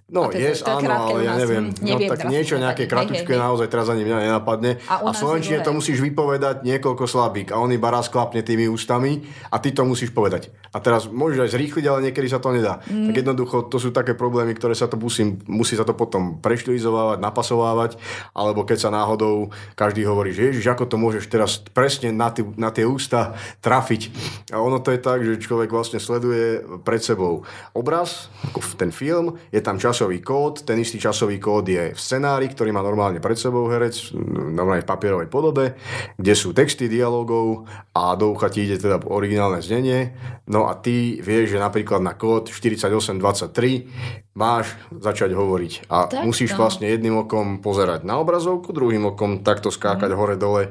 No, 0.09 0.27
to 0.27 0.41
yes, 0.41 0.65
to 0.65 0.73
áno, 0.73 0.89
ale 0.89 1.21
ja 1.23 1.37
neviem. 1.37 1.71
hm, 1.71 1.85
No, 1.85 1.87
neviem 1.95 2.09
tak 2.09 2.27
niečo 2.27 2.57
nejaké 2.57 2.89
kratučké 2.89 3.29
Hej, 3.29 3.31
hej, 3.31 3.37
hej. 3.37 3.45
naozaj 3.45 3.69
teraz 3.69 3.87
ani 3.87 4.03
mňa 4.03 4.19
nenapadne. 4.25 4.81
A 4.89 5.05
A, 5.05 5.13
v 5.13 5.15
slovenčine 5.15 5.61
to 5.61 5.71
musíš 5.71 6.01
vypovedať 6.01 6.65
niekoľko 6.65 7.05
slabík 7.05 7.53
a 7.53 7.61
on 7.61 7.71
iba 7.71 7.93
raz 7.93 8.09
klapne 8.09 8.41
tými 8.41 8.67
ústami 8.67 9.23
a 9.47 9.61
ty 9.61 9.71
to 9.71 9.85
musíš 9.85 10.11
povedať. 10.11 10.49
A 10.73 10.81
teraz 10.81 11.07
môžeš 11.07 11.45
aj 11.45 11.51
zrýchliť, 11.53 11.85
ale 11.87 12.09
niekedy 12.09 12.27
sa 12.27 12.41
to 12.41 12.51
nedá. 12.51 12.81
Mm. 12.89 13.13
Tak 13.13 13.15
jednoducho 13.21 13.57
to 13.69 13.77
sú 13.77 13.93
také 13.93 14.13
problémy, 14.13 14.51
ktoré 14.53 14.73
sa 14.73 14.89
to 14.89 14.97
musí, 14.97 15.23
musí 15.45 15.77
sa 15.77 15.85
to 15.85 15.93
potom 15.93 16.41
preštilizovávať, 16.41 17.21
napasovávať, 17.21 17.91
alebo 18.33 18.65
keď 18.65 18.79
sa 18.81 18.91
náhodou 18.91 19.53
každý 19.75 20.09
hovorí, 20.09 20.33
že 20.33 20.51
ježiš, 20.51 20.67
ako 20.67 20.89
to 20.89 20.97
môžeš 20.97 21.29
teraz 21.29 21.61
presne 21.61 22.11
na, 22.11 22.33
ty, 22.33 22.43
na 22.57 22.73
tie 22.73 22.83
ústa 22.83 23.37
trafiť. 23.61 24.11
A 24.51 24.59
ono 24.59 24.81
to 24.81 24.91
je 24.91 24.99
tak, 24.99 25.21
že 25.21 25.37
človek 25.39 25.69
vlastne 25.69 26.01
sleduje 26.01 26.65
pred 26.81 27.05
sebou 27.05 27.45
obraz, 27.77 28.33
ako 28.49 28.65
v- 28.65 28.77
ten 28.79 28.88
film, 28.91 29.39
je 29.49 29.61
tam 29.63 29.81
časový 29.81 30.21
kód, 30.21 30.63
ten 30.63 30.79
istý 30.79 31.01
časový 31.01 31.41
kód 31.41 31.69
je 31.69 31.95
v 31.95 32.01
scenári, 32.01 32.49
ktorý 32.53 32.71
má 32.75 32.85
normálne 32.85 33.23
pred 33.23 33.39
sebou 33.39 33.67
herec, 33.67 34.13
normálne 34.53 34.85
v 34.85 34.91
papierovej 34.91 35.29
podobe, 35.33 35.75
kde 36.19 36.35
sú 36.37 36.53
texty 36.53 36.87
dialogov 36.91 37.65
a 37.95 38.15
do 38.15 38.35
ucha 38.35 38.53
ti 38.53 38.69
ide 38.69 38.77
teda 38.79 39.01
originálne 39.09 39.65
znenie. 39.65 40.13
No 40.49 40.69
a 40.69 40.77
ty 40.77 41.21
vieš, 41.25 41.57
že 41.57 41.63
napríklad 41.63 42.05
na 42.05 42.15
kód 42.15 42.53
4823 42.53 44.28
máš 44.39 44.79
začať 44.95 45.35
hovoriť. 45.35 45.91
A 45.91 46.07
Tak 46.07 46.23
musíš 46.23 46.55
to. 46.55 46.63
vlastne 46.63 46.87
jedným 46.87 47.27
okom 47.27 47.59
pozerať 47.59 48.07
na 48.07 48.23
obrazovku, 48.23 48.71
druhým 48.71 49.11
okom 49.11 49.43
takto 49.43 49.75
skákať 49.75 50.15
hore-dole 50.15 50.71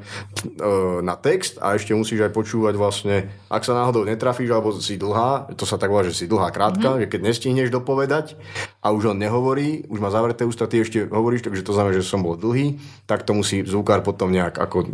na 1.04 1.14
text 1.20 1.60
a 1.60 1.76
ešte 1.76 1.92
musíš 1.92 2.24
aj 2.24 2.32
počúvať 2.32 2.74
vlastne, 2.80 3.28
ak 3.52 3.68
sa 3.68 3.76
náhodou 3.76 4.08
netrafíš 4.08 4.48
alebo 4.48 4.72
si 4.72 4.96
dlhá, 4.96 5.52
to 5.52 5.68
sa 5.68 5.76
tak 5.76 5.92
volá, 5.92 6.08
že 6.08 6.16
si 6.16 6.24
dlhá 6.24 6.48
krátka, 6.48 6.96
že 6.96 7.12
keď 7.12 7.20
nestihneš 7.28 7.68
dopovedať 7.68 8.40
a 8.80 8.88
už 8.96 9.12
on 9.12 9.20
nehovorí, 9.20 9.84
už 9.92 10.00
má 10.00 10.08
zavreté 10.08 10.48
ústa, 10.48 10.64
ty 10.64 10.80
ešte 10.80 11.04
hovoríš, 11.04 11.44
takže 11.44 11.60
to 11.60 11.76
znamená, 11.76 11.92
že 12.00 12.08
som 12.08 12.24
bol 12.24 12.40
dlhý, 12.40 12.80
tak 13.04 13.28
to 13.28 13.36
musí 13.36 13.60
zvukár 13.68 14.00
potom 14.00 14.32
nejak 14.32 14.56
ako 14.56 14.78
e, 14.80 14.88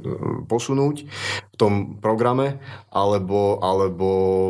posunúť 0.50 1.06
v 1.54 1.54
tom 1.54 2.02
programe, 2.02 2.58
alebo, 2.90 3.62
alebo 3.62 4.08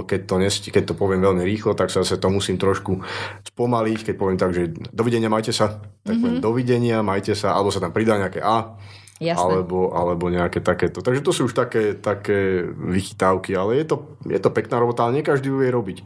keď, 0.09 0.21
to 0.25 0.35
nesti, 0.41 0.69
keď 0.73 0.93
to 0.93 0.95
poviem 0.97 1.21
veľmi 1.21 1.45
rýchlo, 1.45 1.77
tak 1.77 1.93
sa 1.93 2.01
to 2.01 2.29
musím 2.33 2.57
trošku 2.57 3.05
spomaliť, 3.53 4.01
keď 4.09 4.14
poviem 4.15 4.39
tak, 4.41 4.55
že 4.55 4.71
dovidenia, 4.95 5.29
majte 5.29 5.53
sa, 5.53 5.83
tak 6.03 6.17
poviem 6.19 6.41
dovidenia, 6.41 7.05
majte 7.05 7.35
sa, 7.37 7.55
alebo 7.55 7.75
sa 7.75 7.83
tam 7.83 7.93
pridá 7.93 8.17
nejaké 8.17 8.41
A, 8.41 8.79
Jasné. 9.23 9.47
alebo, 9.47 9.95
alebo 9.95 10.27
nejaké 10.27 10.59
takéto. 10.59 10.99
Takže 10.99 11.23
to 11.23 11.31
sú 11.31 11.47
už 11.47 11.55
také, 11.55 11.95
také 11.95 12.67
vychytávky, 12.67 13.55
ale 13.55 13.79
je 13.79 13.87
to, 13.95 13.97
je 14.27 14.41
to 14.43 14.51
pekná 14.51 14.83
robota, 14.83 15.07
ale 15.07 15.23
nie 15.23 15.25
každý 15.25 15.55
ju 15.55 15.63
vie 15.63 15.71
robiť. 15.71 15.99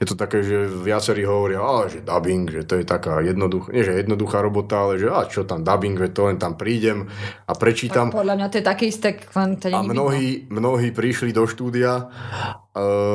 Je 0.00 0.06
to 0.08 0.16
také, 0.16 0.40
že 0.40 0.64
viacerí 0.64 1.28
hovoria, 1.28 1.60
ale 1.60 1.92
že 1.92 2.00
dubbing, 2.00 2.48
že 2.48 2.64
to 2.64 2.80
je 2.80 2.88
taká 2.88 3.20
jednoduchá, 3.20 3.68
nie 3.76 3.84
že 3.84 4.00
jednoduchá 4.00 4.40
robota, 4.40 4.88
ale 4.88 4.96
že 4.96 5.12
a 5.12 5.28
čo 5.28 5.44
tam 5.44 5.68
dubbing, 5.68 6.00
že 6.00 6.08
to 6.16 6.32
len 6.32 6.40
tam 6.40 6.56
prídem 6.56 7.04
a 7.44 7.52
prečítam. 7.52 8.08
Podľa 8.08 8.40
mňa 8.40 8.46
to 8.48 8.56
je 8.56 8.64
také 8.64 8.84
isté, 8.88 9.20
len 9.36 9.60
to 9.60 9.68
A 9.68 9.84
mnohí, 9.84 10.48
mnohí 10.48 10.96
prišli 10.96 11.36
do 11.36 11.44
štúdia, 11.44 12.08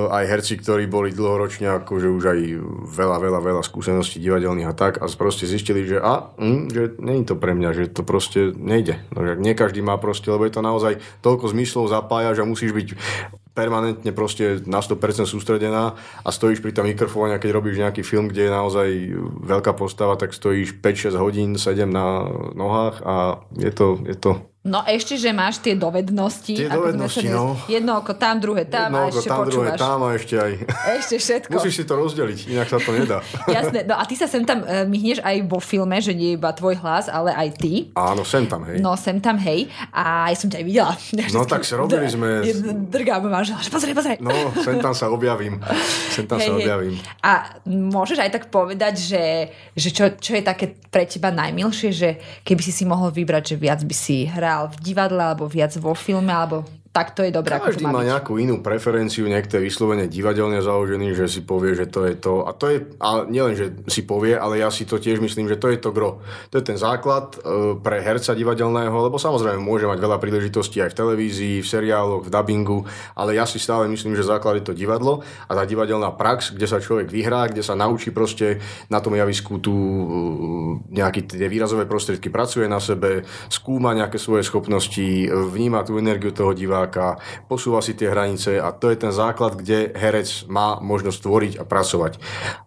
aj 0.09 0.25
herci, 0.25 0.57
ktorí 0.57 0.89
boli 0.89 1.13
dlhoročne, 1.13 1.69
akože 1.69 2.07
už 2.09 2.23
aj 2.33 2.39
veľa, 2.89 3.17
veľa, 3.21 3.39
veľa 3.45 3.61
skúseností 3.61 4.17
divadelných 4.17 4.69
a 4.69 4.73
tak, 4.73 4.97
a 4.97 5.05
proste 5.13 5.45
zistili, 5.45 5.85
že 5.85 6.01
a, 6.01 6.33
hm, 6.33 6.73
že 6.73 6.81
je 6.97 7.25
to 7.29 7.37
pre 7.37 7.53
mňa, 7.53 7.69
že 7.77 7.83
to 7.93 8.01
proste 8.01 8.57
nejde. 8.57 8.97
No, 9.13 9.21
že 9.21 9.37
nie 9.37 9.53
každý 9.53 9.85
má 9.85 10.01
proste, 10.01 10.33
lebo 10.33 10.49
je 10.49 10.53
to 10.57 10.65
naozaj 10.65 10.97
toľko 11.21 11.53
zmyslov 11.53 11.93
zapája, 11.93 12.33
že 12.33 12.41
musíš 12.41 12.73
byť 12.73 12.87
permanentne 13.51 14.11
proste 14.15 14.63
na 14.63 14.79
100% 14.79 15.27
sústredená 15.27 15.93
a 16.23 16.29
stojíš 16.31 16.63
pri 16.63 16.71
tom 16.71 16.87
mikrofóne 16.87 17.35
a 17.35 17.41
keď 17.41 17.51
robíš 17.51 17.83
nejaký 17.83 18.01
film, 18.01 18.31
kde 18.31 18.47
je 18.47 18.51
naozaj 18.51 18.89
veľká 19.43 19.75
postava, 19.75 20.15
tak 20.15 20.31
stojíš 20.31 20.79
5-6 20.79 21.19
hodín, 21.19 21.49
7 21.59 21.85
na 21.85 22.25
nohách 22.55 23.03
a 23.03 23.43
je 23.59 23.71
to, 23.75 23.99
je 24.07 24.15
to 24.15 24.50
No 24.61 24.85
ešte, 24.85 25.17
že 25.17 25.33
máš 25.33 25.57
tie 25.57 25.73
dovednosti. 25.73 26.53
Tie 26.53 26.69
ako 26.69 26.93
dovednosti, 26.93 27.25
dnes- 27.25 27.33
no. 27.33 27.57
Jedno 27.65 27.97
oko 27.97 28.13
tam, 28.13 28.37
druhé 28.37 28.61
tam 28.63 28.93
jedno 28.93 28.99
a 28.99 29.09
ešte 29.09 29.25
tam, 29.25 29.41
druhé 29.41 29.69
tam 29.73 29.99
a 30.05 30.13
ešte 30.13 30.35
aj... 30.37 30.51
Ešte 31.01 31.15
všetko. 31.17 31.49
Musíš 31.49 31.73
si 31.73 31.83
to 31.83 31.97
rozdeliť, 31.97 32.39
inak 32.45 32.69
sa 32.69 32.77
to 32.77 32.93
nedá. 32.93 33.25
Jasné, 33.49 33.89
no 33.89 33.97
a 33.97 34.05
ty 34.05 34.13
sa 34.13 34.29
sem 34.29 34.45
tam 34.45 34.61
uh, 34.61 34.85
myhneš 34.85 35.17
aj 35.19 35.49
vo 35.49 35.57
filme, 35.57 35.97
že 35.97 36.13
nie 36.13 36.37
iba 36.37 36.53
tvoj 36.53 36.77
hlas, 36.77 37.09
ale 37.09 37.33
aj 37.33 37.57
ty. 37.57 37.89
Áno, 37.97 38.21
sem 38.21 38.45
tam, 38.45 38.61
hej. 38.69 38.77
No 38.77 38.93
sem 38.93 39.17
tam, 39.17 39.41
hej. 39.41 39.65
A 39.89 40.29
ja 40.29 40.37
som 40.37 40.45
ťa 40.45 40.61
aj 40.61 40.65
videla. 40.69 40.93
No 41.33 41.41
tak 41.41 41.65
sa 41.65 41.81
robili 41.81 42.05
sme- 42.05 42.45
Drgám 42.93 43.25
manžel, 43.25 43.57
že 43.57 43.73
pozri, 43.73 43.97
pozri. 43.97 44.21
No, 44.21 44.29
sem 44.61 44.77
tam 44.77 44.93
sa 44.93 45.09
objavím. 45.09 45.57
Sem 46.13 46.29
tam 46.29 46.37
sa 46.37 46.53
objavím. 46.53 47.01
A 47.25 47.57
môžeš 47.65 48.21
aj 48.21 48.29
tak 48.29 48.43
povedať, 48.53 48.93
že, 48.93 49.23
že 49.73 49.89
čo, 49.89 50.13
čo 50.13 50.37
je 50.37 50.45
také 50.45 50.77
pre 50.93 51.09
teba 51.09 51.33
najmilšie, 51.33 51.89
že 51.89 52.09
keby 52.45 52.61
si 52.61 52.69
si 52.69 52.85
mohol 52.85 53.09
vybrať, 53.09 53.43
že 53.47 53.55
viac 53.57 53.81
by 53.81 53.95
si 53.95 54.29
hral 54.29 54.49
v 54.67 54.75
divadle, 54.81 55.21
alebo 55.21 55.47
viac 55.47 55.71
vo 55.79 55.95
filme, 55.95 56.31
alebo 56.33 56.67
tak 56.91 57.15
to 57.15 57.23
je 57.23 57.31
dobré, 57.31 57.55
Každý 57.55 57.87
má 57.87 58.03
nejakú 58.03 58.35
inú 58.35 58.59
preferenciu, 58.59 59.23
niekto 59.23 59.55
je 59.55 59.63
vyslovene 59.63 60.11
divadelne 60.11 60.59
založený, 60.59 61.15
že 61.15 61.31
si 61.31 61.39
povie, 61.39 61.71
že 61.71 61.87
to 61.87 62.03
je 62.03 62.19
to. 62.19 62.43
A 62.43 62.51
to 62.51 62.67
je, 62.67 62.83
a 62.99 63.23
nielen, 63.23 63.55
že 63.55 63.71
si 63.87 64.03
povie, 64.03 64.35
ale 64.35 64.59
ja 64.59 64.67
si 64.67 64.83
to 64.83 64.99
tiež 64.99 65.23
myslím, 65.23 65.47
že 65.47 65.55
to 65.55 65.71
je 65.71 65.79
to 65.79 65.95
gro. 65.95 66.19
To 66.51 66.59
je 66.59 66.67
ten 66.67 66.75
základ 66.75 67.39
e, 67.39 67.79
pre 67.79 68.03
herca 68.03 68.35
divadelného, 68.35 68.91
lebo 69.07 69.15
samozrejme 69.15 69.63
môže 69.63 69.87
mať 69.87 70.03
veľa 70.03 70.19
príležitostí 70.19 70.83
aj 70.83 70.91
v 70.91 70.99
televízii, 70.99 71.55
v 71.63 71.67
seriáloch, 71.71 72.27
v 72.27 72.33
dubbingu, 72.35 72.83
ale 73.15 73.39
ja 73.39 73.47
si 73.47 73.55
stále 73.55 73.87
myslím, 73.87 74.11
že 74.19 74.27
základ 74.27 74.59
je 74.59 74.65
to 74.67 74.73
divadlo 74.75 75.23
a 75.47 75.51
tá 75.55 75.63
divadelná 75.63 76.11
prax, 76.11 76.51
kde 76.51 76.67
sa 76.67 76.83
človek 76.83 77.07
vyhrá, 77.07 77.47
kde 77.47 77.63
sa 77.63 77.71
naučí 77.71 78.11
proste 78.11 78.59
na 78.91 78.99
tom 78.99 79.15
javisku 79.15 79.63
tu 79.63 79.71
e, 79.71 80.03
nejaké 80.91 81.23
tie 81.23 81.47
výrazové 81.47 81.87
prostriedky, 81.87 82.27
pracuje 82.27 82.67
na 82.67 82.83
sebe, 82.83 83.23
skúma 83.47 83.95
nejaké 83.95 84.19
svoje 84.19 84.43
schopnosti, 84.43 84.99
e, 84.99 85.31
vníma 85.31 85.87
tú 85.87 85.95
energiu 85.95 86.35
toho 86.35 86.51
diváka, 86.81 87.21
posúva 87.45 87.85
si 87.85 87.93
tie 87.93 88.09
hranice 88.09 88.57
a 88.57 88.73
to 88.73 88.89
je 88.89 88.97
ten 88.97 89.13
základ, 89.13 89.53
kde 89.53 89.93
herec 89.93 90.49
má 90.49 90.81
možnosť 90.81 91.19
tvoriť 91.21 91.53
a 91.61 91.63
pracovať 91.69 92.17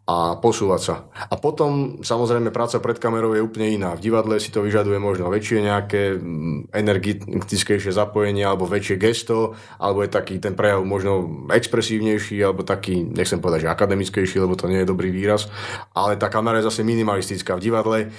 a 0.06 0.38
posúvať 0.38 0.80
sa. 0.84 0.94
A 1.32 1.34
potom 1.34 1.98
samozrejme 2.04 2.54
práca 2.54 2.78
pred 2.78 3.00
kamerou 3.00 3.34
je 3.34 3.42
úplne 3.42 3.74
iná. 3.74 3.98
V 3.98 4.04
divadle 4.06 4.38
si 4.38 4.54
to 4.54 4.62
vyžaduje 4.62 5.02
možno 5.02 5.26
väčšie 5.32 5.58
nejaké 5.64 6.14
mm, 6.14 6.70
energetickejšie 6.70 7.90
zapojenie 7.90 8.46
alebo 8.46 8.70
väčšie 8.70 9.00
gesto, 9.00 9.58
alebo 9.80 10.06
je 10.06 10.14
taký 10.14 10.38
ten 10.38 10.54
prejav 10.54 10.84
možno 10.86 11.48
expresívnejší 11.50 12.38
alebo 12.44 12.62
taký, 12.62 13.02
nechcem 13.02 13.42
povedať, 13.42 13.66
že 13.66 13.72
akademickejší, 13.74 14.38
lebo 14.38 14.54
to 14.54 14.70
nie 14.70 14.84
je 14.84 14.90
dobrý 14.92 15.10
výraz, 15.10 15.50
ale 15.96 16.14
tá 16.14 16.30
kamera 16.30 16.62
je 16.62 16.68
zase 16.70 16.86
minimalistická. 16.86 17.58
V 17.58 17.64
divadle 17.66 18.12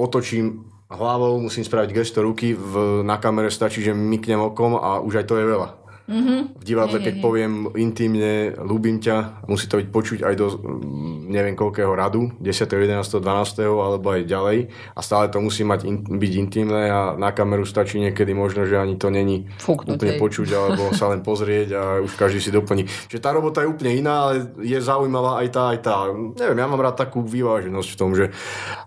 otočím 0.00 0.77
hlavou, 0.88 1.40
musím 1.40 1.64
spraviť 1.64 1.90
gesto 1.92 2.24
ruky, 2.24 2.56
v, 2.56 3.04
na 3.04 3.20
kamere 3.20 3.52
stačí, 3.52 3.84
že 3.84 3.92
myknem 3.92 4.40
okom 4.40 4.80
a 4.80 5.00
už 5.04 5.22
aj 5.22 5.26
to 5.28 5.36
je 5.36 5.44
veľa. 5.44 5.87
Mm-hmm. 6.08 6.40
V 6.56 6.64
divadle, 6.64 6.98
keď 7.04 7.14
poviem 7.20 7.68
intimne, 7.76 8.56
ľúbim 8.56 8.96
ťa, 8.96 9.44
musí 9.44 9.68
to 9.68 9.76
byť 9.76 9.88
počuť 9.92 10.18
aj 10.24 10.34
do 10.40 10.56
mm, 10.56 11.28
neviem 11.28 11.52
koľkého 11.52 11.92
radu, 11.92 12.32
10., 12.40 12.64
11., 12.64 13.04
12. 13.04 13.68
alebo 13.68 14.16
aj 14.16 14.24
ďalej 14.24 14.58
a 14.96 15.00
stále 15.04 15.28
to 15.28 15.44
musí 15.44 15.68
mať 15.68 15.84
in, 15.84 16.00
byť 16.00 16.32
intimné 16.40 16.88
a 16.88 17.12
na 17.12 17.36
kameru 17.36 17.68
stačí 17.68 18.00
niekedy 18.00 18.32
možno, 18.32 18.64
že 18.64 18.80
ani 18.80 18.96
to 18.96 19.12
není 19.12 19.52
Fúknutej. 19.60 20.00
úplne 20.00 20.12
počuť 20.16 20.48
alebo 20.56 20.96
sa 20.96 21.12
len 21.12 21.20
pozrieť 21.20 21.68
a 21.76 21.82
už 22.00 22.16
každý 22.16 22.40
si 22.40 22.48
doplní. 22.48 22.88
Čiže 23.12 23.20
tá 23.20 23.36
robota 23.36 23.60
je 23.60 23.68
úplne 23.68 23.92
iná, 23.92 24.32
ale 24.32 24.48
je 24.64 24.80
zaujímavá 24.80 25.44
aj 25.44 25.48
tá, 25.52 25.62
aj 25.76 25.78
tá. 25.84 25.96
Neviem, 26.40 26.56
ja 26.56 26.66
mám 26.72 26.80
rád 26.80 26.96
takú 26.96 27.20
vyváženosť 27.20 27.88
v 27.92 27.98
tom, 28.00 28.10
že 28.16 28.32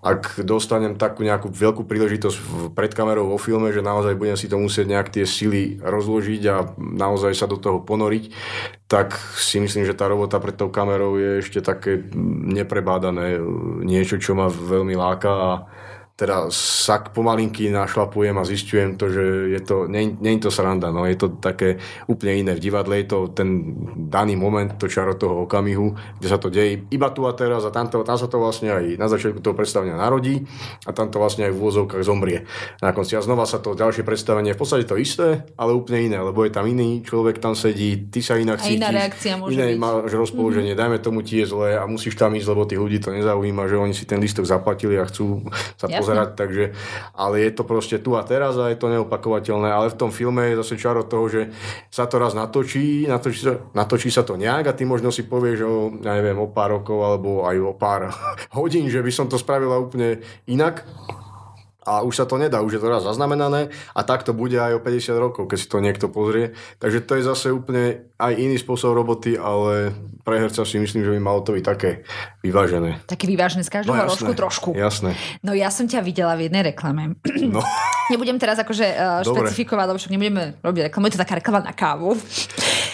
ak 0.02 0.42
dostanem 0.42 0.98
takú 0.98 1.22
nejakú 1.22 1.54
veľkú 1.54 1.86
príležitosť 1.86 2.74
pred 2.74 2.90
kamerou 2.98 3.30
vo 3.30 3.38
filme, 3.38 3.70
že 3.70 3.86
naozaj 3.86 4.18
budem 4.18 4.34
si 4.34 4.50
to 4.50 4.58
musieť 4.58 4.90
nejak 4.90 5.14
tie 5.14 5.30
sily 5.30 5.78
rozložiť 5.78 6.42
a 6.50 6.56
naozaj 6.76 7.11
sa 7.18 7.50
do 7.50 7.58
toho 7.58 7.82
ponoriť, 7.82 8.32
tak 8.88 9.16
si 9.40 9.60
myslím, 9.64 9.88
že 9.88 9.98
tá 9.98 10.08
robota 10.12 10.38
pred 10.38 10.56
tou 10.56 10.70
kamerou 10.70 11.18
je 11.18 11.32
ešte 11.40 11.64
také 11.64 12.00
neprebádané 12.48 13.40
niečo, 13.82 14.20
čo 14.20 14.36
ma 14.36 14.52
veľmi 14.52 14.96
láka 14.96 15.32
a 15.32 15.52
teda 16.22 16.54
sa 16.54 17.02
pomalinky 17.02 17.74
našlapujem 17.74 18.38
a 18.38 18.46
zistujem 18.46 18.94
to, 18.94 19.10
že 19.10 19.58
je 19.58 19.62
to, 19.66 19.90
nie, 19.90 20.14
nie 20.22 20.38
je 20.38 20.46
to 20.46 20.52
sranda, 20.54 20.94
no 20.94 21.10
je 21.10 21.18
to 21.18 21.34
také 21.42 21.82
úplne 22.06 22.46
iné. 22.46 22.52
V 22.54 22.62
divadle 22.62 23.02
je 23.02 23.10
to 23.10 23.34
ten 23.34 23.74
daný 24.06 24.38
moment, 24.38 24.78
to 24.78 24.86
čaro 24.86 25.18
toho 25.18 25.50
okamihu, 25.50 25.98
kde 26.22 26.28
sa 26.30 26.38
to 26.38 26.54
deje 26.54 26.86
iba 26.94 27.10
tu 27.10 27.26
a 27.26 27.34
teraz 27.34 27.66
a 27.66 27.74
tam, 27.74 27.90
to, 27.90 28.06
tam 28.06 28.22
sa 28.22 28.30
to 28.30 28.38
vlastne 28.38 28.70
aj 28.70 29.02
na 29.02 29.10
začiatku 29.10 29.42
toho 29.42 29.58
predstavenia 29.58 29.98
narodí 29.98 30.46
a 30.86 30.94
tam 30.94 31.10
to 31.10 31.18
vlastne 31.18 31.50
aj 31.50 31.58
v 31.58 31.58
úvozovkách 31.58 32.06
zomrie. 32.06 32.46
Na 32.86 32.94
konci 32.94 33.18
a 33.18 33.26
znova 33.26 33.50
sa 33.50 33.58
to 33.58 33.74
ďalšie 33.74 34.06
predstavenie 34.06 34.54
v 34.54 34.62
podstate 34.62 34.86
to 34.86 35.02
isté, 35.02 35.50
ale 35.58 35.74
úplne 35.74 36.06
iné, 36.06 36.22
lebo 36.22 36.46
je 36.46 36.54
tam 36.54 36.70
iný 36.70 37.02
človek 37.02 37.42
tam 37.42 37.58
sedí, 37.58 38.14
ty 38.14 38.22
sa 38.22 38.38
inak 38.38 38.62
A 38.62 38.70
cítiš, 38.70 38.78
iná 38.78 38.94
reakcia 38.94 39.42
môže 39.42 39.58
iné 39.58 39.74
byť. 39.74 39.82
máš 39.82 40.14
rozpoloženie, 40.14 40.78
mm-hmm. 40.78 40.86
dajme 40.86 40.98
tomu 41.02 41.26
ti 41.26 41.42
je 41.42 41.50
zle 41.50 41.82
a 41.82 41.90
musíš 41.90 42.14
tam 42.14 42.38
ísť, 42.38 42.46
lebo 42.46 42.70
tých 42.70 42.78
ľudí 42.78 43.02
to 43.02 43.10
nezaujíma, 43.10 43.66
že 43.66 43.76
oni 43.82 43.98
si 43.98 44.06
ten 44.06 44.22
listok 44.22 44.46
zaplatili 44.46 45.02
a 45.02 45.10
chcú 45.10 45.50
sa 45.82 45.90
Jasné. 45.90 46.11
Pozerať, 46.12 46.30
takže, 46.36 46.66
ale 47.16 47.36
je 47.48 47.52
to 47.56 47.64
proste 47.64 48.04
tu 48.04 48.20
a 48.20 48.28
teraz 48.28 48.60
a 48.60 48.68
je 48.68 48.76
to 48.76 48.92
neopakovateľné, 48.92 49.72
ale 49.72 49.88
v 49.88 50.00
tom 50.00 50.12
filme 50.12 50.52
je 50.52 50.60
zase 50.60 50.76
čaro 50.76 51.08
toho, 51.08 51.32
že 51.32 51.48
sa 51.88 52.06
to 52.12 52.20
raz 52.20 52.36
natočí, 52.36 53.08
natočí 53.08 53.40
sa, 53.48 53.56
natočí 53.72 54.12
sa 54.12 54.28
to 54.28 54.36
nejak 54.36 54.68
a 54.68 54.76
ty 54.76 54.84
možno 54.84 55.10
si 55.10 55.24
povieš 55.24 55.60
o, 55.64 55.74
ja 56.04 56.20
neviem, 56.20 56.36
o 56.36 56.52
pár 56.52 56.84
rokov 56.84 57.00
alebo 57.00 57.48
aj 57.48 57.56
o 57.64 57.74
pár 57.74 58.12
hodín, 58.60 58.92
že 58.92 59.00
by 59.00 59.12
som 59.16 59.32
to 59.32 59.40
spravila 59.40 59.80
úplne 59.80 60.20
inak. 60.52 60.84
A 61.82 62.06
už 62.06 62.14
sa 62.14 62.30
to 62.30 62.38
nedá, 62.38 62.62
už 62.62 62.78
je 62.78 62.82
to 62.82 62.94
raz 62.94 63.02
zaznamenané 63.02 63.74
a 63.98 64.06
tak 64.06 64.22
to 64.22 64.38
bude 64.38 64.54
aj 64.54 64.78
o 64.78 64.84
50 64.86 65.18
rokov, 65.18 65.50
keď 65.50 65.58
si 65.58 65.66
to 65.66 65.82
niekto 65.82 66.14
pozrie. 66.14 66.54
Takže 66.78 67.02
to 67.02 67.18
je 67.18 67.26
zase 67.26 67.50
úplne 67.50 68.06
aj 68.22 68.38
iný 68.38 68.62
spôsob 68.62 68.94
roboty, 68.94 69.34
ale 69.34 69.90
pre 70.22 70.38
herca 70.38 70.62
si 70.62 70.78
myslím, 70.78 71.02
že 71.02 71.14
by 71.18 71.20
malo 71.20 71.42
to 71.42 71.58
byť 71.58 71.66
také 71.66 72.06
vyvážené. 72.42 73.02
Taký 73.06 73.26
vyvážený 73.30 73.64
z 73.64 73.72
každého 73.72 73.96
No, 73.96 74.10
rožku 74.10 74.34
jasné, 74.34 74.42
trošku. 74.42 74.70
Jasné. 74.74 75.12
No 75.46 75.54
ja 75.54 75.70
som 75.70 75.86
ťa 75.86 76.02
videla 76.02 76.34
v 76.34 76.50
jednej 76.50 76.74
reklame. 76.74 77.18
No, 77.46 77.62
Nebudem 78.12 78.36
teraz 78.36 78.60
akože 78.60 78.88
uh, 78.92 79.24
Dobre. 79.24 79.48
špecifikovať, 79.48 79.86
lebo 79.88 79.98
však 79.98 80.12
nebudeme 80.12 80.44
robiť 80.60 80.82
reklamu. 80.92 81.08
Je 81.08 81.14
to 81.16 81.24
taká 81.24 81.40
reklama 81.40 81.64
na 81.64 81.72
kávu. 81.72 82.12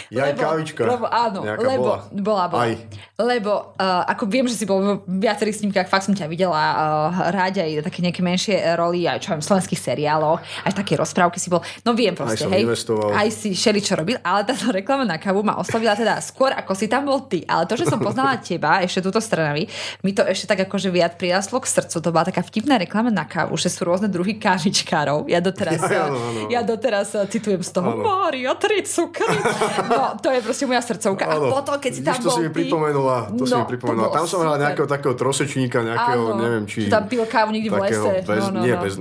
Ja 0.08 0.32
aj 0.32 0.40
kávička. 0.40 0.88
Lebo, 0.88 1.04
áno, 1.12 1.44
lebo, 1.44 1.84
bola. 1.84 2.00
bola, 2.16 2.46
bola. 2.48 2.64
Aj. 2.64 2.74
Lebo 3.20 3.76
uh, 3.76 4.08
ako 4.08 4.24
viem, 4.32 4.48
že 4.48 4.56
si 4.56 4.64
bol 4.64 5.04
v 5.04 5.20
viacerých 5.20 5.60
snímkach, 5.60 5.92
fakt 5.92 6.08
som 6.08 6.16
ťa 6.16 6.32
videla 6.32 6.56
uh, 6.56 7.28
hrať 7.28 7.60
aj 7.60 7.72
také 7.84 8.00
nejaké 8.00 8.24
menšie 8.24 8.56
roli, 8.80 9.04
aj 9.04 9.20
čo 9.20 9.36
v 9.36 9.44
slovenských 9.44 9.76
seriáloch, 9.76 10.40
aj 10.64 10.74
také 10.80 10.96
rozprávky 10.96 11.44
si 11.44 11.52
bol. 11.52 11.60
No 11.84 11.92
viem 11.92 12.16
proste, 12.16 12.48
som 12.48 12.56
hej. 12.56 12.64
investoval. 12.64 13.12
Aj 13.12 13.28
si 13.28 13.52
šeli 13.52 13.84
čo 13.84 14.00
robil, 14.00 14.16
ale 14.24 14.48
táto 14.48 14.72
reklama 14.72 15.04
na 15.04 15.20
kávu 15.20 15.44
ma 15.44 15.60
oslovila 15.60 15.92
teda 15.92 16.24
skôr, 16.24 16.56
ako 16.56 16.72
si 16.72 16.88
tam 16.88 17.04
bol 17.04 17.28
ty. 17.28 17.44
Ale 17.44 17.68
to, 17.68 17.76
že 17.76 17.92
som 17.92 18.00
poznala 18.00 18.40
teba, 18.40 18.80
ešte 18.80 19.04
túto 19.04 19.20
stranovi, 19.38 19.70
mi 20.02 20.12
to 20.18 20.26
ešte 20.26 20.50
tak 20.50 20.66
akože 20.66 20.90
viac 20.90 21.14
prirastlo 21.22 21.62
k 21.62 21.70
srdcu. 21.70 22.02
To 22.02 22.10
bola 22.10 22.26
taká 22.26 22.42
vtipná 22.42 22.82
reklama 22.82 23.14
na 23.14 23.30
kávu, 23.30 23.54
že 23.54 23.70
sú 23.70 23.86
rôzne 23.86 24.10
druhy 24.10 24.42
kávičkárov. 24.42 25.30
Ja 25.30 25.38
doteraz, 25.38 25.78
Ja, 25.94 26.10
áno, 26.10 26.18
áno. 26.18 26.40
ja 26.50 26.62
doteraz 26.66 27.14
eh, 27.14 27.30
citujem 27.30 27.62
z 27.62 27.70
toho. 27.70 28.02
Mária, 28.02 28.58
tri 28.58 28.82
cukry. 28.82 29.30
No, 29.88 30.18
to 30.20 30.34
je 30.34 30.42
proste 30.42 30.66
moja 30.66 30.82
srdcovka. 30.82 31.24
A 31.24 31.38
Áno. 31.38 31.54
potom, 31.54 31.78
keď 31.78 31.92
si 31.94 32.02
tam 32.02 32.18
Vidíš, 32.18 32.26
to 32.26 32.30
bol 32.34 32.38
si 32.38 32.42
mi 32.44 32.52
pripomenula, 32.52 33.18
to 33.30 33.44
si 33.46 33.54
no, 33.54 33.64
mi 33.64 33.68
pripomenula. 33.70 34.08
to 34.08 34.10
bolo 34.10 34.18
Tam 34.18 34.26
som 34.26 34.40
hral 34.44 34.58
nejakého 34.58 34.88
takého 34.90 35.14
trosečníka, 35.14 35.78
nejakého, 35.86 36.24
Áno, 36.34 36.42
neviem, 36.42 36.64
či... 36.66 36.80
tam 36.90 37.06
pil 37.06 37.24
kávu 37.24 37.50
niekde 37.54 37.70
v 37.72 37.78
lese. 37.86 38.12
Bez, 38.26 38.44
No, 38.48 38.60
no, 38.60 38.60
nie, 38.64 38.74
no. 38.74 38.82
bez, 38.84 38.94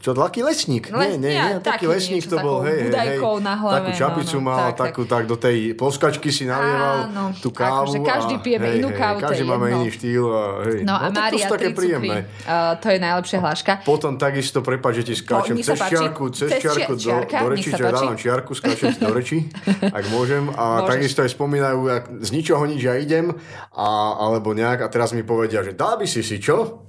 čo, 0.00 0.10
taký 0.16 0.40
lesník. 0.42 0.90
Les- 0.90 1.16
nie, 1.16 1.32
nie, 1.32 1.34
nie, 1.36 1.54
taký 1.60 1.84
lesník 1.86 2.24
to 2.26 2.36
bol, 2.40 2.64
hej, 2.64 2.88
hej, 2.88 3.20
na 3.20 3.54
hlave, 3.56 3.74
Takú 3.84 3.90
čapicu 3.94 4.36
no, 4.38 4.42
no, 4.42 4.48
mal, 4.48 4.58
tak, 4.72 4.76
takú, 4.90 5.02
tak 5.04 5.22
do 5.28 5.36
tej 5.36 5.76
ploskačky 5.76 6.28
si 6.32 6.44
nalieval 6.48 7.08
tú 7.40 7.48
kávu. 7.52 7.88
akože 7.88 7.98
každý 8.00 8.34
a, 8.36 8.42
pijeme 8.42 8.66
inú 8.80 8.88
kávu, 8.94 9.18
Každý 9.20 9.44
máme. 9.44 9.66
Iný 9.84 9.90
štýl. 9.92 10.24
A, 10.32 10.42
hej. 10.64 10.78
No, 10.88 10.96
a 10.96 11.12
tak 11.12 11.12
to 11.12 11.20
Mária, 11.20 11.44
sú 11.44 11.52
také 11.52 11.68
tri 11.68 11.76
príjemné. 11.76 12.16
cukry. 12.24 12.48
Uh, 12.48 12.72
to 12.80 12.86
je 12.88 12.98
najlepšia 13.04 13.38
hláška. 13.44 13.72
Potom 13.84 14.12
takisto, 14.16 14.58
prepáč, 14.64 14.94
že 15.00 15.04
ti 15.04 15.14
skáčem 15.20 15.56
sa 15.60 15.76
cez 15.76 15.80
čiarku, 15.92 16.24
cez 16.32 16.48
čiarku 16.56 16.92
do, 16.96 17.04
do 17.04 17.56
že 17.60 17.70
páči. 17.76 17.92
dávam 17.92 18.16
čiarku, 18.16 18.50
skáčem 18.56 18.96
do 18.96 19.12
rečí, 19.12 19.52
ak 19.84 20.04
môžem. 20.08 20.48
A 20.56 20.80
Môžeš. 20.80 20.88
takisto 20.88 21.18
aj 21.20 21.30
spomínajú, 21.36 21.78
ak 21.92 22.04
z 22.24 22.30
ničoho 22.32 22.64
nič 22.64 22.80
ja 22.80 22.96
idem, 22.96 23.36
a, 23.76 23.88
alebo 24.16 24.56
nejak, 24.56 24.80
a 24.80 24.88
teraz 24.88 25.12
mi 25.12 25.20
povedia, 25.20 25.60
že 25.60 25.76
dá 25.76 26.00
by 26.00 26.08
si 26.08 26.24
si 26.24 26.40
čo? 26.40 26.80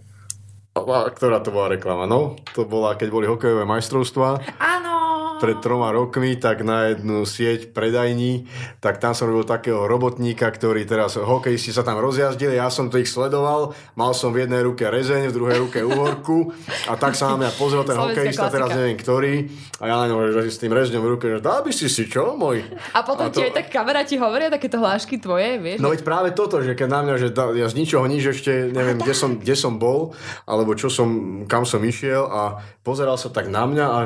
A, 0.76 0.80
a 0.80 1.12
ktorá 1.12 1.40
to 1.40 1.52
bola 1.52 1.72
reklama? 1.72 2.04
No, 2.04 2.36
to 2.52 2.64
bola, 2.64 2.96
keď 2.96 3.08
boli 3.12 3.26
hokejové 3.28 3.64
majstrovstvá 3.64 4.44
Áno. 4.60 4.95
Pred 5.40 5.58
troma 5.60 5.92
rokmi, 5.92 6.40
tak 6.40 6.64
na 6.64 6.92
jednu 6.94 7.28
sieť 7.28 7.76
predajní, 7.76 8.48
tak 8.80 9.04
tam 9.04 9.12
som 9.12 9.28
robil 9.28 9.44
takého 9.44 9.86
robotníka, 9.86 10.48
ktorý 10.48 10.88
teraz, 10.88 11.20
hokejisti 11.20 11.76
sa 11.76 11.84
tam 11.84 12.00
rozjazdili, 12.00 12.56
ja 12.56 12.72
som 12.72 12.88
to 12.88 13.00
ich 13.00 13.10
sledoval, 13.10 13.76
mal 14.00 14.12
som 14.16 14.32
v 14.32 14.48
jednej 14.48 14.64
ruke 14.64 14.88
rezeň, 14.88 15.32
v 15.32 15.36
druhej 15.36 15.58
ruke 15.62 15.80
uhorku 15.84 16.56
a 16.88 16.96
tak 16.96 17.18
sa 17.20 17.36
na 17.36 17.46
mňa 17.46 17.52
pozrel 17.60 17.84
ten 17.84 17.98
Slovenská 17.98 18.22
hokejista, 18.22 18.48
teraz 18.48 18.70
klasika. 18.72 18.80
neviem 18.80 18.98
ktorý, 18.98 19.34
a 19.80 19.84
ja 19.92 19.96
na 20.00 20.06
ňom, 20.08 20.20
že 20.32 20.42
s 20.48 20.60
tým 20.62 20.72
rezňom 20.72 21.04
v 21.04 21.10
ruke, 21.18 21.26
že 21.28 21.40
dá 21.44 21.60
by 21.60 21.72
si 21.72 21.88
si 21.92 22.08
čo, 22.08 22.36
môj? 22.40 22.64
A 22.96 23.04
potom 23.04 23.28
ti 23.30 23.44
aj 23.44 23.54
tak 23.54 23.68
kamaráti 23.72 24.16
hovoria 24.16 24.48
takéto 24.48 24.80
hlášky 24.80 25.20
tvoje, 25.20 25.60
vieš? 25.60 25.84
No 25.84 25.92
veď 25.92 26.02
práve 26.08 26.32
toto, 26.32 26.64
že 26.64 26.74
keď 26.74 26.88
na 26.88 27.00
mňa, 27.04 27.16
že 27.20 27.28
da, 27.36 27.52
ja 27.52 27.68
z 27.68 27.76
ničoho 27.76 28.06
nič 28.08 28.24
ešte 28.40 28.72
neviem, 28.72 28.98
kde 29.00 29.14
som, 29.14 29.36
kde 29.36 29.56
som 29.56 29.76
bol, 29.76 30.16
alebo 30.48 30.72
čo 30.80 30.88
som, 30.88 31.44
kam 31.46 31.68
som 31.68 31.84
išiel 31.84 32.24
a 32.28 32.64
pozeral 32.86 33.20
sa 33.20 33.28
tak 33.30 33.52
na 33.52 33.68
mňa 33.68 33.86
a 33.86 34.00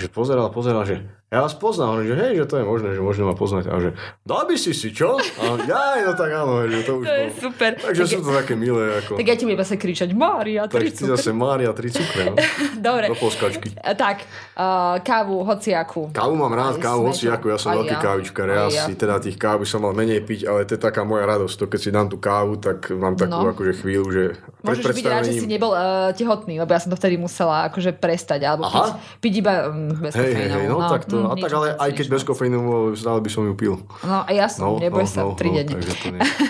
že 0.00 0.08
pozeral, 0.08 0.50
pozeral, 0.50 0.84
že 0.84 1.21
ja 1.32 1.40
vás 1.40 1.54
poznám, 1.54 1.88
hovorím, 1.90 2.06
že 2.06 2.16
hej, 2.18 2.32
že 2.36 2.44
to 2.44 2.54
je 2.54 2.64
možné, 2.64 2.88
že 2.90 3.00
možno 3.00 3.22
ma 3.24 3.32
poznať 3.32 3.64
a 3.66 3.76
že 3.78 3.90
dá 4.22 4.44
by 4.44 4.54
si 4.54 4.70
si 4.70 4.92
čo? 4.92 5.16
A 5.16 5.56
ja, 5.64 5.80
no 5.98 6.12
tak 6.12 6.28
áno, 6.30 6.60
že 6.62 6.84
to 6.84 6.92
už 6.94 7.04
To 7.04 7.14
je 7.14 7.28
super. 7.34 7.70
Takže 7.74 7.98
Tak 7.98 8.06
sú 8.06 8.20
to 8.20 8.30
také 8.30 8.52
milé, 8.52 8.84
ako. 8.94 9.16
Tak 9.16 9.24
ja 9.24 9.34
ti 9.34 9.42
budem 9.42 9.58
zase 9.58 9.74
kričať, 9.74 10.12
Mária, 10.12 10.62
tak 10.64 10.76
tri 10.76 10.86
ty 10.86 11.00
cukry. 11.00 11.10
zase 11.10 11.30
Mária, 11.32 11.72
tri 11.72 11.88
cukre, 11.88 12.22
no. 12.26 12.36
Dobre. 12.86 13.08
Do 13.08 13.16
polskačky. 13.16 13.72
A 13.74 13.94
Tak, 13.94 14.28
uh, 14.52 15.00
kávu, 15.00 15.40
hociaku. 15.42 16.12
Kávu 16.12 16.34
mám 16.34 16.52
rád, 16.52 16.76
Aj 16.76 16.84
kávu, 16.84 17.00
sme 17.02 17.08
hoci 17.08 17.24
to- 17.24 17.32
ako 17.32 17.46
ja 17.46 17.56
som 17.56 17.68
aj 17.70 17.76
veľký 17.78 17.96
ja. 17.96 18.02
kávičkar, 18.02 18.46
ja 18.46 18.64
ja. 18.66 18.84
si 18.84 18.92
teda 18.92 19.14
tých 19.16 19.36
káv 19.36 19.56
by 19.56 19.66
som 19.66 19.80
mal 19.80 19.92
menej 19.92 20.20
piť, 20.20 20.44
ale 20.44 20.62
to 20.62 20.76
je 20.76 20.82
taká 20.82 21.00
moja 21.02 21.24
radosť, 21.24 21.54
to 21.54 21.64
keď 21.66 21.80
si 21.80 21.88
dám 21.90 22.06
tú 22.06 22.18
kávu, 22.18 22.58
tak 22.58 22.92
mám 22.92 23.16
takú 23.16 23.40
No. 23.40 23.48
akože 23.48 23.80
chvíľu, 23.80 24.06
že 24.06 24.24
Môžeš 24.60 24.84
byť 24.92 25.06
rád, 25.06 25.24
že 25.24 25.32
si 25.34 25.48
nebol 25.48 25.72
uh, 25.72 26.12
tehotný, 26.12 26.60
lebo 26.60 26.68
ja 26.68 26.78
som 26.78 26.88
to 26.88 26.98
vtedy 26.98 27.16
musela 27.16 27.64
akože 27.66 27.94
prestať, 27.94 28.44
alebo 28.44 28.62
Aha. 28.64 28.76
piť, 28.76 28.92
piť 29.18 29.32
iba 29.38 29.52
um, 29.66 29.96
bez 29.96 30.12
Hej, 30.12 30.30
hej, 30.30 30.48
hej, 30.52 30.64
no, 30.66 30.84
tak 30.84 31.02
to, 31.04 31.21
mm, 31.22 31.32
a 31.32 31.34
tak 31.38 31.52
ale 31.54 31.68
aj 31.78 31.90
keď 31.94 32.06
bez 32.10 32.22
kofeínu, 32.26 32.58
stále 32.98 33.22
by 33.22 33.30
som 33.30 33.46
ju 33.46 33.54
pil. 33.54 33.74
No 34.02 34.26
a 34.26 34.30
ja 34.34 34.50
som, 34.50 34.76
No, 34.76 34.82
neboj 34.82 35.06
no, 35.06 35.10
sa, 35.10 35.20
no, 35.22 35.38
tri 35.38 35.54
no, 35.54 35.62
denne. 35.62 35.78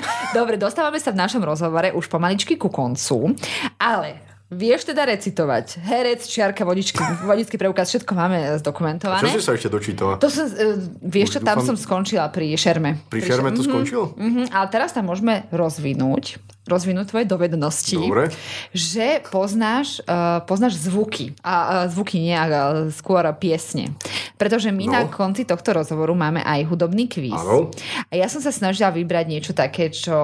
Dobre, 0.38 0.56
dostávame 0.56 0.96
sa 0.96 1.12
v 1.12 1.20
našom 1.20 1.44
rozhovore 1.44 1.92
už 1.92 2.08
pomaličky 2.08 2.56
ku 2.56 2.72
koncu, 2.72 3.36
ale 3.76 4.31
vieš 4.53 4.84
teda 4.84 5.03
recitovať. 5.05 5.80
Herec, 5.80 6.20
čiarka, 6.22 6.62
vodičky, 6.62 7.00
vodický 7.24 7.57
preukaz, 7.57 7.88
všetko 7.88 8.12
máme 8.12 8.38
Čo 8.38 8.61
zdokumentované. 8.61 9.24
si 9.26 9.40
sa 9.40 9.53
ešte 9.53 9.66
dočítala? 9.66 10.16
To 10.16 10.28
som, 10.28 10.44
uh, 10.44 10.76
vieš 11.00 11.34
čo, 11.34 11.38
Už 11.38 11.44
tam 11.44 11.57
dúfam- 11.57 11.68
som 11.72 11.76
skončila 11.78 12.28
pri 12.28 12.53
šerme. 12.53 13.00
Pri 13.09 13.20
šerme 13.20 13.48
to 13.50 13.61
Mhm, 13.61 13.66
skončilo? 13.66 14.05
mhm, 14.14 14.42
ale 14.48 14.66
teraz 14.68 14.92
tam 14.92 15.07
môžeme 15.07 15.48
rozvinúť 15.50 16.36
rozvinúť 16.62 17.11
tvoje 17.11 17.26
dovednosti, 17.26 17.98
Dobre. 17.98 18.30
že 18.70 19.18
poznáš, 19.26 19.98
uh, 20.00 20.38
poznáš 20.42 20.78
zvuky. 20.78 21.34
A 21.42 21.55
uh, 21.82 21.90
zvuky 21.90 22.22
nie, 22.22 22.30
ale 22.30 22.55
skôr 22.92 23.26
piesne. 23.34 23.90
Pretože 24.38 24.70
my 24.70 24.86
No. 24.86 24.92
na 24.92 25.03
konci 25.05 25.42
tohto 25.42 25.74
rozhovoru 25.74 26.14
máme 26.14 26.38
aj 26.38 26.62
hudobný 26.64 27.11
kvíz. 27.11 27.34
Áno. 27.34 27.66
A 28.07 28.12
ja 28.14 28.30
som 28.30 28.38
sa 28.38 28.50
snažila 28.50 28.90
vybrať 28.90 29.26
niečo 29.26 29.53
také, 29.53 29.90
čo 29.90 30.14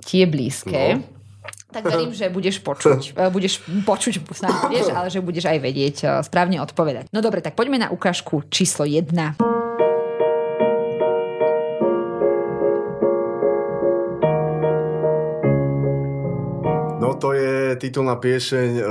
ti 0.00 0.24
je 0.24 0.26
blízke. 0.26 0.80
No. 0.96 1.04
Tak 1.76 1.92
verím, 1.92 2.12
že 2.16 2.32
budeš 2.32 2.64
počuť. 2.64 3.00
Eh, 3.16 3.32
budeš 3.32 3.64
počuť, 3.64 4.20
snáď 4.32 4.54
budeš, 4.68 4.86
ale 4.92 5.08
že 5.08 5.24
budeš 5.24 5.44
aj 5.48 5.58
vedieť 5.60 5.96
eh, 6.04 6.08
správne 6.20 6.60
odpovedať. 6.60 7.08
No 7.12 7.24
dobre, 7.24 7.40
tak 7.40 7.56
poďme 7.56 7.80
na 7.80 7.88
ukážku 7.88 8.44
číslo 8.52 8.84
1. 8.84 9.40
No 17.00 17.14
to 17.16 17.32
je 17.32 17.65
titulná 17.74 18.14
pieseň 18.14 18.70
uh, 18.78 18.86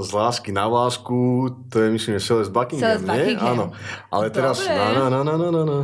z 0.00 0.08
lásky 0.08 0.48
na 0.48 0.64
lásku, 0.64 1.52
to 1.68 1.76
je 1.76 1.88
myslím, 1.92 2.16
že 2.16 2.24
Celeste 2.24 2.52
Buckingham, 2.56 2.96
Celeste 2.96 3.12
nie? 3.12 3.36
Buckingham. 3.36 3.52
Áno. 3.52 3.64
Ale 4.08 4.32
teraz 4.32 4.64
na, 4.64 5.12
na, 5.12 5.20
na, 5.20 5.20
na, 5.20 5.48
na, 5.52 5.62
na. 5.68 5.78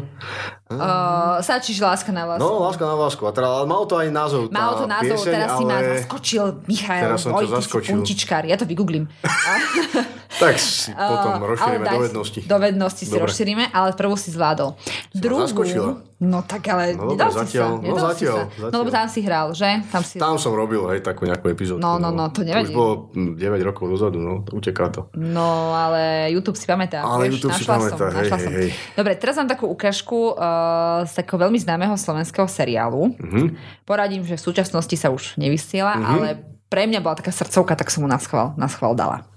Uh, 0.73 1.37
Sačíš 1.45 1.85
láska 1.85 2.09
na 2.17 2.25
vás. 2.25 2.41
No, 2.41 2.65
láska 2.65 2.89
na 2.89 2.97
lásku. 2.97 3.21
A 3.29 3.31
teda, 3.37 3.45
ale 3.45 3.69
malo 3.69 3.85
to 3.85 4.01
aj 4.01 4.09
názov. 4.09 4.49
Malo 4.49 4.81
to 4.81 4.87
názov, 4.89 5.21
pieseň, 5.21 5.33
teraz 5.37 5.51
si 5.61 5.65
ma 5.69 5.77
ale... 5.77 5.89
zaskočil 6.01 6.45
Michal. 6.65 7.01
Teraz 7.05 7.21
som 7.21 7.31
Oj, 7.37 7.45
si 7.45 7.47
zaskočil. 7.53 7.93
puntičkár, 7.93 8.43
ja 8.49 8.57
to 8.57 8.65
vygooglím. 8.65 9.05
Tak 10.33 10.57
si 10.57 10.91
potom 10.97 11.45
Uh, 11.45 11.45
rozšírime 11.45 11.87
ale 11.87 11.97
dovednosti. 12.01 12.41
Dovednosti 12.49 13.03
si 13.05 13.13
Dobre. 13.13 13.29
rozšírime, 13.29 13.65
ale 13.69 13.93
prvú 13.93 14.17
si 14.17 14.33
zvládol. 14.33 14.75
Druhú, 15.13 15.45
zaskočila. 15.45 16.01
no 16.25 16.41
tak 16.43 16.73
ale 16.73 16.97
No 16.97 17.13
nedal 17.13 17.29
dobre, 17.29 17.45
si 17.47 17.57
zatiaľ, 17.57 17.69
sa. 17.69 17.77
no 17.77 17.85
nedal 17.85 18.01
si 18.01 18.09
zatiaľ, 18.09 18.33
sa. 18.33 18.45
zatiaľ. 18.49 18.71
No 18.73 18.77
lebo 18.81 18.91
tam 18.91 19.07
si 19.13 19.21
hral, 19.23 19.47
že? 19.53 19.71
Tam 19.93 20.03
si... 20.03 20.17
Tam 20.17 20.35
som 20.41 20.53
robil, 20.57 20.81
hej, 20.89 21.05
takú 21.05 21.29
nejakú 21.29 21.47
epizódku. 21.53 21.85
No, 21.85 22.01
no, 22.01 22.09
no, 22.09 22.22
to 22.31 22.47
nevadí. 22.47 22.71
Už 22.71 22.77
bolo 22.77 23.11
hm, 23.17 23.35
9 23.35 23.69
rokov 23.69 23.91
dozadu, 23.91 24.23
no, 24.23 24.47
uteká 24.53 24.93
to. 24.93 25.11
No, 25.19 25.75
ale 25.75 26.31
YouTube 26.31 26.55
si 26.55 26.69
pamätá. 26.69 27.03
Ale 27.03 27.27
vieš, 27.27 27.43
YouTube 27.43 27.57
si 27.59 27.65
pamätá, 27.67 27.99
som, 27.99 28.15
hej, 28.15 28.31
hej, 28.31 28.53
hej. 28.55 28.71
Dobre, 28.95 29.19
teraz 29.19 29.35
mám 29.41 29.49
takú 29.51 29.67
ukážku 29.67 30.37
uh, 30.37 31.03
z 31.09 31.13
takého 31.19 31.41
veľmi 31.43 31.59
známeho 31.59 31.97
slovenského 31.99 32.47
seriálu. 32.47 33.17
Mhm. 33.19 33.57
Poradím, 33.83 34.23
že 34.23 34.39
v 34.39 34.43
súčasnosti 34.43 34.95
sa 34.95 35.11
už 35.11 35.41
nevysiela, 35.41 35.99
ale 35.99 36.53
pre 36.73 36.89
mňa 36.89 37.05
bola 37.05 37.21
taká 37.21 37.33
srdcovka, 37.35 37.77
tak 37.77 37.93
som 37.93 38.05
mu 38.05 38.09
na 38.09 38.17
schvál, 38.17 38.57
na 38.57 38.65
schvál 38.65 38.97
dala. 38.97 39.29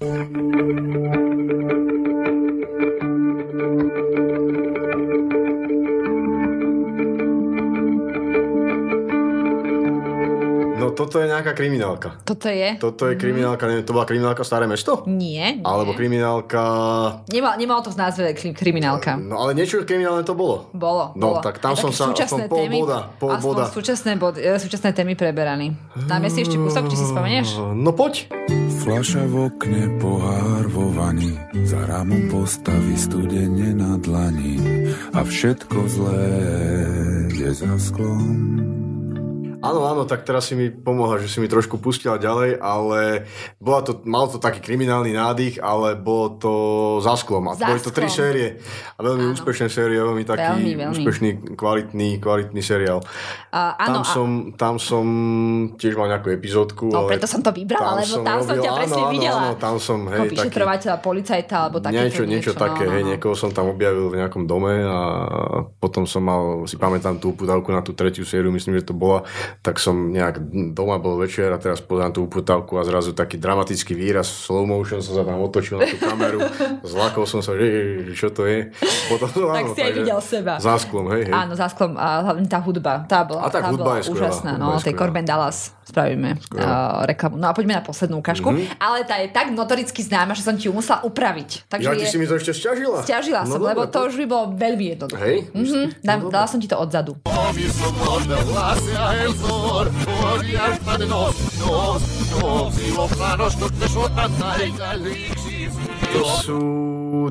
Toto 10.96 11.20
je 11.20 11.28
nejaká 11.28 11.52
kriminálka. 11.52 12.24
Toto 12.24 12.48
je? 12.48 12.80
Toto 12.80 13.06
je 13.06 13.14
kriminálka, 13.14 13.68
neviem, 13.68 13.84
to 13.84 13.92
bola 13.92 14.08
kriminálka 14.08 14.42
Staré 14.42 14.66
mesto? 14.66 15.04
Nie, 15.06 15.60
nie. 15.60 15.66
Alebo 15.66 15.92
kriminálka... 15.92 16.62
Nemal, 17.28 17.60
nemalo 17.60 17.84
to 17.84 17.92
v 17.92 17.98
názve 18.00 18.32
kri- 18.32 18.56
kriminálka. 18.56 19.20
No 19.20 19.44
ale 19.44 19.52
niečo 19.54 19.84
kriminálne 19.84 20.24
to 20.24 20.34
bolo. 20.34 20.72
Bolo. 20.72 21.12
No, 21.14 21.38
bolo. 21.38 21.44
tak 21.44 21.60
tam 21.60 21.76
som 21.76 21.92
sa- 21.92 22.16
som 22.16 22.48
pol 22.48 22.66
témy, 22.66 22.80
boda, 22.80 23.12
pol 23.20 23.30
aspoň 23.30 23.44
boda. 23.44 23.64
Súčasné, 23.68 24.12
bod, 24.16 24.40
e, 24.40 24.56
súčasné 24.56 24.96
témy 24.96 25.14
preberaní. 25.14 25.76
Dáme 26.08 26.32
si 26.32 26.42
ešte 26.42 26.56
kúsok, 26.56 26.88
či 26.88 26.96
si 26.96 27.06
spomenieš? 27.06 27.60
No 27.76 27.92
poď. 27.92 28.32
Flaša 28.86 29.26
v 29.28 29.50
okne, 29.50 30.00
pohár 30.00 30.70
vo 30.70 30.94
vani, 30.94 31.34
za 31.66 31.82
rámom 31.84 32.30
postaví 32.30 32.94
studene 32.96 33.74
na 33.74 33.98
dlani 33.98 34.58
a 35.12 35.26
všetko 35.26 35.78
zlé 35.90 36.26
je 37.34 37.50
za 37.52 37.74
sklom. 37.82 38.75
Áno, 39.66 39.82
áno, 39.90 40.04
tak 40.06 40.22
teraz 40.22 40.46
si 40.46 40.54
mi 40.54 40.70
pomohla, 40.70 41.18
že 41.18 41.28
si 41.28 41.42
mi 41.42 41.50
trošku 41.50 41.82
pustila 41.82 42.22
ďalej, 42.22 42.62
ale 42.62 43.26
bola 43.58 43.82
to, 43.82 44.06
mal 44.06 44.30
to 44.30 44.38
taký 44.38 44.62
kriminálny 44.62 45.18
nádych, 45.18 45.58
ale 45.58 45.98
bolo 45.98 46.38
to 46.38 46.54
za 47.02 47.18
sklom. 47.18 47.50
A 47.50 47.58
Za 47.58 47.66
boli 47.66 47.82
to 47.82 47.90
tri 47.90 48.06
série. 48.06 48.62
A 48.96 49.00
veľmi 49.02 49.26
Áno. 49.26 49.34
úspešné 49.34 49.68
série, 49.74 49.98
veľmi 49.98 50.24
taký 50.24 50.62
Veľmi, 50.62 50.74
veľmi. 50.78 50.94
úspešný, 50.94 51.30
kvalitný, 51.58 52.22
kvalitný 52.22 52.62
seriál. 52.62 53.02
A, 53.50 53.74
áno, 53.90 54.02
tam, 54.02 54.04
som, 54.06 54.30
tam 54.54 54.76
som 54.78 55.06
tiež 55.80 55.98
mal 55.98 56.12
nejakú 56.12 56.30
epizódku. 56.30 56.92
No, 56.92 57.08
ale 57.08 57.18
preto 57.18 57.26
som 57.26 57.42
to 57.42 57.50
vybrala, 57.50 58.04
lebo 58.04 58.22
tam 58.22 58.40
som 58.46 58.56
ťa 58.60 58.72
presne 58.76 59.02
áno, 59.02 59.14
videla. 59.16 59.42
Áno, 59.50 59.56
tam 59.58 59.76
som, 59.82 60.00
hej, 60.12 60.30
taký, 60.36 60.60
policajta, 61.00 61.56
alebo 61.68 61.78
takéto 61.80 62.04
niečo, 62.04 62.24
niečo, 62.28 62.52
také, 62.54 62.86
no, 62.86 62.92
hej, 62.94 63.02
no, 63.02 63.08
no. 63.08 63.12
niekoho 63.16 63.36
som 63.38 63.50
tam 63.56 63.72
objavil 63.72 64.12
v 64.12 64.20
nejakom 64.22 64.44
dome 64.46 64.84
a 64.84 65.00
potom 65.80 66.04
som 66.04 66.22
mal, 66.22 66.68
si 66.68 66.76
pamätám 66.76 67.18
tú 67.18 67.32
uputávku 67.32 67.72
na 67.72 67.80
tú 67.80 67.96
tretiu 67.96 68.28
sériu, 68.28 68.52
myslím, 68.52 68.78
že 68.80 68.92
to 68.92 68.94
bola, 68.94 69.24
tak 69.62 69.78
som 69.78 70.12
nejak 70.12 70.40
doma 70.72 70.98
bol 70.98 71.16
večer 71.16 71.52
a 71.52 71.58
teraz 71.58 71.80
pozerám 71.80 72.12
tú 72.12 72.26
uputávku 72.26 72.76
a 72.76 72.84
zrazu 72.84 73.14
taký 73.14 73.38
dramatický 73.38 73.94
výraz, 73.94 74.28
slow 74.28 74.64
motion 74.64 75.00
som 75.00 75.16
sa 75.16 75.24
tam 75.24 75.40
otočil 75.40 75.80
na 75.80 75.86
tú 75.86 75.98
kameru, 75.98 76.40
zlakol 76.92 77.24
som 77.24 77.40
sa, 77.40 77.54
že 77.54 77.68
čo 78.16 78.32
to 78.32 78.44
je. 78.46 78.72
Potom, 79.08 79.28
Tak 79.30 79.76
si 79.76 79.82
aj 79.82 79.94
videl 79.94 80.20
seba. 80.20 80.58
Za 80.58 80.80
sklom, 80.82 81.12
hej, 81.14 81.30
hej. 81.30 81.34
Áno, 81.34 81.54
za 81.54 81.68
sklom, 81.70 81.96
a 81.96 82.26
hlavne 82.26 82.48
tá 82.50 82.60
hudba, 82.60 83.04
tá 83.06 83.22
bola, 83.24 83.46
A 83.46 83.54
tá 83.54 83.62
tá 83.62 83.70
hudba 83.70 83.84
bola 83.84 83.96
je 84.00 84.04
skvelá, 84.10 84.18
úžasná. 84.32 84.52
hudba 84.58 84.66
No, 84.66 84.78
je 84.78 84.86
tej. 84.86 84.96
Corbin 84.96 85.26
Dallas 85.26 85.76
spravíme 85.86 86.42
uh, 86.58 87.06
reklamu. 87.06 87.38
No 87.38 87.46
a 87.46 87.54
poďme 87.54 87.78
na 87.78 87.86
poslednú 87.86 88.18
ukážku. 88.18 88.50
Mhm. 88.50 88.82
Ale 88.82 89.06
tá 89.06 89.22
je 89.22 89.30
tak 89.30 89.54
notoricky 89.54 90.02
známa, 90.02 90.34
že 90.34 90.42
som 90.42 90.58
ti 90.58 90.66
ju 90.66 90.74
musela 90.74 91.06
upraviť. 91.06 91.70
Takže 91.70 91.86
Ja 91.86 91.94
ty 91.94 92.06
je... 92.06 92.10
si 92.10 92.18
mi 92.18 92.26
to 92.26 92.36
ešte 92.36 92.58
stiažila? 92.58 93.06
Stiažila 93.06 93.46
som, 93.46 93.62
No 93.62 93.70
lebo 93.70 93.86
dobre, 93.86 93.94
to 93.94 94.00
už 94.10 94.16
by 94.18 94.26
bolo 94.26 94.46
veľmi 94.58 94.86
jednoduché. 94.98 95.22
Hej? 95.22 95.38
Mhm, 95.54 96.02
dám, 96.02 96.20
dala 96.34 96.48
som 96.50 96.58
ti 96.58 96.66
to 96.66 96.74
odzadu. 96.74 97.22
Salvador, 99.46 99.92
Gloria 100.06 100.66
al 100.66 100.80
Padre 100.80 101.08
nos, 101.08 101.36
nos, 101.60 102.02
nos, 102.42 102.80
y 102.80 102.92
los 102.96 103.12
planos 103.14 103.56
que 103.56 103.70
te 103.70 103.90
sotan, 103.90 104.32
y 104.66 104.78
la 104.78 104.94
elixir, 104.94 105.72
Dios. 106.12 106.46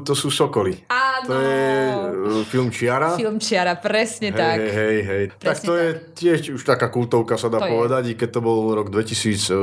To 0.03 0.13
sú 0.13 0.29
Sokoly. 0.29 0.87
Áno. 0.89 1.27
To 1.29 1.35
je 1.41 1.65
uh, 1.91 2.45
film 2.49 2.69
Čiara. 2.69 3.17
Film 3.17 3.39
Čiara, 3.41 3.75
presne 3.79 4.33
Hej, 4.33 4.39
tak. 4.39 4.57
hej, 4.59 4.71
hej, 4.73 4.99
hej. 5.05 5.25
Tak 5.37 5.57
Presne 5.57 5.67
to 5.67 5.73
je 5.75 5.89
tiež 6.15 6.39
už 6.57 6.63
taká 6.63 6.89
kultovka 6.89 7.35
sa 7.37 7.49
dá 7.49 7.63
To 7.63 7.69
je. 7.69 7.73
povedať, 7.73 8.03
i 8.11 8.15
keď 8.15 8.29
to 8.37 8.41
bol 8.41 8.73
rok 8.73 8.89
2016, 8.89 9.55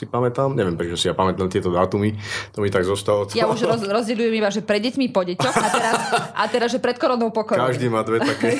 si 0.00 0.08
pamätám, 0.08 0.54
neviem 0.54 0.78
prečo 0.78 0.96
si 0.96 1.10
ja 1.10 1.14
pamätám 1.14 1.50
tieto 1.52 1.68
dátumy, 1.68 2.16
to 2.54 2.64
mi 2.64 2.72
tak 2.72 2.86
zostalo. 2.86 3.28
Ja 3.36 3.50
už 3.50 3.68
roz, 3.68 3.82
rozdielujem 3.84 4.32
iba, 4.32 4.48
že 4.48 4.64
pred 4.64 4.80
deťmi 4.80 5.12
po 5.12 5.26
deťoch 5.26 5.56
a 5.56 5.68
teraz, 5.68 5.94
a 6.32 6.44
teraz 6.48 6.68
že 6.72 6.78
pred 6.80 6.96
koronou 6.96 7.28
po 7.34 7.44
korone. 7.44 7.68
Každý 7.68 7.92
má 7.92 8.00
dve 8.00 8.24
také. 8.24 8.56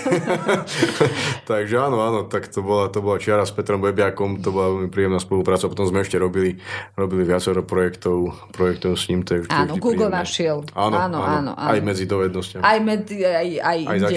Takže 1.51 1.81
áno, 1.81 2.03
áno, 2.05 2.21
tak 2.29 2.51
to 2.53 2.61
bola, 2.61 2.93
to 2.93 3.01
bola 3.01 3.17
čiara 3.17 3.49
s 3.49 3.55
Petrom 3.55 3.81
Bebiakom, 3.81 4.45
to 4.45 4.53
bola 4.53 4.77
veľmi 4.77 4.91
príjemná 4.93 5.17
spolupráca, 5.17 5.71
potom 5.71 5.89
sme 5.89 6.05
ešte 6.05 6.21
robili, 6.21 6.61
robili 6.99 7.25
viacero 7.25 7.65
projektov, 7.65 8.37
projektov 8.53 9.01
s 9.01 9.09
ním, 9.09 9.25
to 9.25 9.39
je 9.39 9.41
vždy, 9.49 9.55
Áno, 9.55 9.75
vždy 9.75 9.81
Google 9.81 10.13
príjemné. 10.13 10.21
Našiel. 10.31 10.63
Áno, 10.79 10.95
Áno, 10.95 11.19
áno, 11.19 11.53
áno. 11.59 11.75
Aj 11.75 11.83
medzi 11.83 12.07
dovednosťami. 12.07 12.63
Aj, 12.63 12.79
med, 12.79 13.03
aj, 13.11 13.49
aj, 13.59 13.79
Aj 13.83 13.99
inde. 13.99 14.15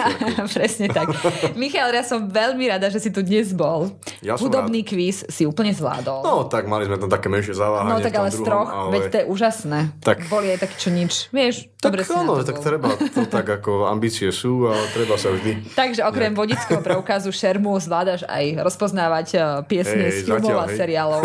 Presne 0.56 0.88
tak. 0.88 1.12
Michal, 1.52 1.92
ja 1.92 2.00
som 2.00 2.24
veľmi 2.24 2.64
rada, 2.72 2.88
že 2.88 2.96
si 3.04 3.12
tu 3.12 3.20
dnes 3.20 3.52
bol. 3.52 3.92
Ja 4.24 4.40
Hudobný 4.40 4.80
kvíz 4.80 5.28
si 5.28 5.44
úplne 5.44 5.76
zvládol. 5.76 6.24
No, 6.24 6.48
tak 6.48 6.64
mali 6.64 6.88
sme 6.88 6.96
tam 6.96 7.12
také 7.12 7.28
menšie 7.28 7.52
zaváhanie 7.52 7.92
No 7.92 8.00
tak 8.00 8.14
ale 8.16 8.32
z 8.32 8.40
troch, 8.40 8.70
ale... 8.72 8.90
veď 8.96 9.02
to 9.12 9.16
je 9.20 9.24
úžasné. 9.28 9.78
Tak- 10.00 10.24
Boli 10.32 10.56
aj 10.56 10.58
takí, 10.64 10.76
čo 10.80 10.88
nič. 10.88 11.28
Vieš, 11.28 11.68
Tak 11.76 11.92
dobre 11.92 12.00
si 12.06 12.14
áno, 12.14 12.40
to 12.40 12.46
tak 12.46 12.56
bol. 12.56 12.64
treba, 12.64 12.88
to 12.96 13.22
tak 13.36 13.46
ako 13.60 13.90
ambície 13.90 14.30
sú, 14.32 14.70
ale 14.70 14.80
treba 14.96 15.20
sa 15.20 15.28
vždy... 15.34 15.74
Takže 15.76 16.06
okrem 16.06 16.32
vodického 16.32 16.80
preukazu 16.80 17.34
šermu 17.34 17.74
zvládaš 17.82 18.22
aj 18.30 18.62
rozpoznávať 18.62 19.28
eh, 19.34 19.42
piesne 19.66 20.08
z 20.08 20.24
filmov 20.24 20.54
zatiaľ, 20.54 20.60
a 20.62 20.66
seriálov. 20.72 21.22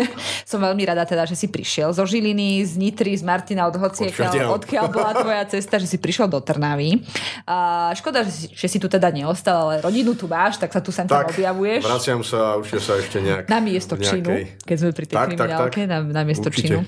Som 0.50 0.60
veľmi 0.60 0.82
rada 0.84 1.06
teda, 1.06 1.24
že 1.24 1.38
si 1.38 1.46
prišiel 1.46 1.94
zo 1.94 2.02
Žiliny, 2.02 2.66
z 2.66 2.72
Nitry, 2.76 3.14
z 3.14 3.22
Martina, 3.22 3.51
od 3.58 3.76
hociakiaľ, 3.76 4.54
Odkiaľ? 4.54 4.84
bola 4.88 5.12
tvoja 5.12 5.44
cesta, 5.46 5.76
že 5.76 5.84
si 5.84 5.96
prišiel 5.96 6.26
do 6.26 6.38
Trnavy. 6.38 7.02
A 7.44 7.56
škoda, 7.92 8.22
že 8.22 8.32
si, 8.32 8.46
že 8.48 8.66
si 8.66 8.78
tu 8.78 8.86
teda 8.86 9.08
neostal, 9.08 9.68
ale 9.68 9.80
rodinu 9.80 10.14
tu 10.14 10.24
máš, 10.24 10.56
tak 10.56 10.70
sa 10.70 10.78
tu 10.78 10.88
sem 10.88 11.04
tam 11.04 11.20
Tak, 11.20 11.34
objavuješ. 11.34 11.82
vraciam 11.82 12.20
sa 12.20 12.54
a 12.54 12.56
určite 12.56 12.80
sa 12.80 12.94
ešte 12.94 13.18
nejak... 13.18 13.46
Na 13.46 13.58
miesto 13.58 13.92
v 13.92 14.00
činu, 14.00 14.30
nejakej- 14.30 14.46
keď 14.62 14.76
sme 14.78 14.90
pri 14.90 15.04
tej 15.04 15.14
Tak, 15.14 15.20
tak, 15.20 15.36
kriminálke, 15.36 15.80
tak. 15.80 15.90
na, 15.90 15.96
na 16.00 16.22
miesto 16.22 16.48
Určite. 16.48 16.64
činu. 16.64 16.78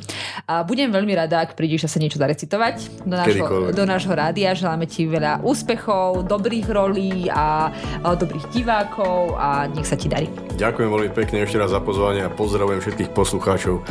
A 0.45 0.55
budem 0.63 0.89
veľmi 0.89 1.13
rada, 1.13 1.41
ak 1.41 1.53
prídeš 1.53 1.85
sa 1.85 1.99
niečo 1.99 2.17
zarecitovať 2.17 2.77
do 3.03 3.15
nášho, 3.15 3.47
do 3.71 3.85
nášho 3.85 4.13
rádia. 4.13 4.53
Želáme 4.53 4.87
ti 4.87 5.05
veľa 5.05 5.43
úspechov, 5.43 6.25
dobrých 6.25 6.67
rolí 6.69 7.27
a, 7.27 7.69
a 8.01 8.15
dobrých 8.15 8.47
divákov 8.51 9.35
a 9.35 9.67
nech 9.67 9.85
sa 9.85 9.97
ti 9.97 10.07
darí. 10.07 10.31
Ďakujem 10.55 10.87
veľmi 10.87 11.11
pekne 11.11 11.43
ešte 11.43 11.59
raz 11.59 11.71
za 11.71 11.81
pozvanie 11.81 12.23
a 12.23 12.31
pozdravujem 12.31 12.79
všetkých 12.79 13.11
poslucháčov. 13.11 13.83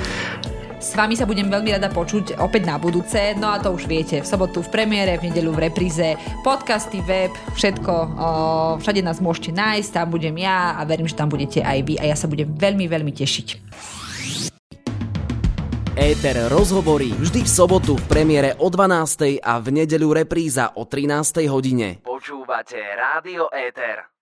S 0.84 1.00
vami 1.00 1.16
sa 1.16 1.24
budem 1.24 1.48
veľmi 1.48 1.80
rada 1.80 1.88
počuť 1.88 2.44
opäť 2.44 2.68
na 2.68 2.76
budúce, 2.76 3.16
no 3.40 3.48
a 3.48 3.56
to 3.56 3.72
už 3.72 3.88
viete, 3.88 4.20
v 4.20 4.28
sobotu 4.28 4.60
v 4.60 4.68
premiére, 4.68 5.16
v 5.16 5.32
nedeľu 5.32 5.56
v 5.56 5.72
repríze, 5.72 6.20
podcasty, 6.44 7.00
web, 7.08 7.32
všetko, 7.56 7.94
o, 7.96 8.30
všade 8.84 9.00
nás 9.00 9.24
môžete 9.24 9.56
nájsť, 9.56 9.96
tam 9.96 10.12
budem 10.12 10.36
ja 10.44 10.76
a 10.76 10.84
verím, 10.84 11.08
že 11.08 11.16
tam 11.16 11.32
budete 11.32 11.64
aj 11.64 11.88
vy 11.88 11.96
a 12.04 12.12
ja 12.12 12.20
sa 12.20 12.28
budem 12.28 12.52
veľmi, 12.52 12.92
veľmi 12.92 13.16
tešiť. 13.16 13.48
Éter 15.96 16.36
rozhovorí 16.52 17.16
vždy 17.16 17.48
v 17.48 17.50
sobotu 17.50 17.96
v 17.96 18.06
premiére 18.12 18.52
o 18.60 18.68
12. 18.68 19.40
a 19.40 19.64
v 19.64 19.68
nedeľu 19.72 20.20
repríza 20.20 20.76
o 20.76 20.84
13. 20.84 21.48
hodine. 21.48 22.04
Počúvate 22.04 22.76
Rádio 22.76 23.48
Éter. 23.56 24.13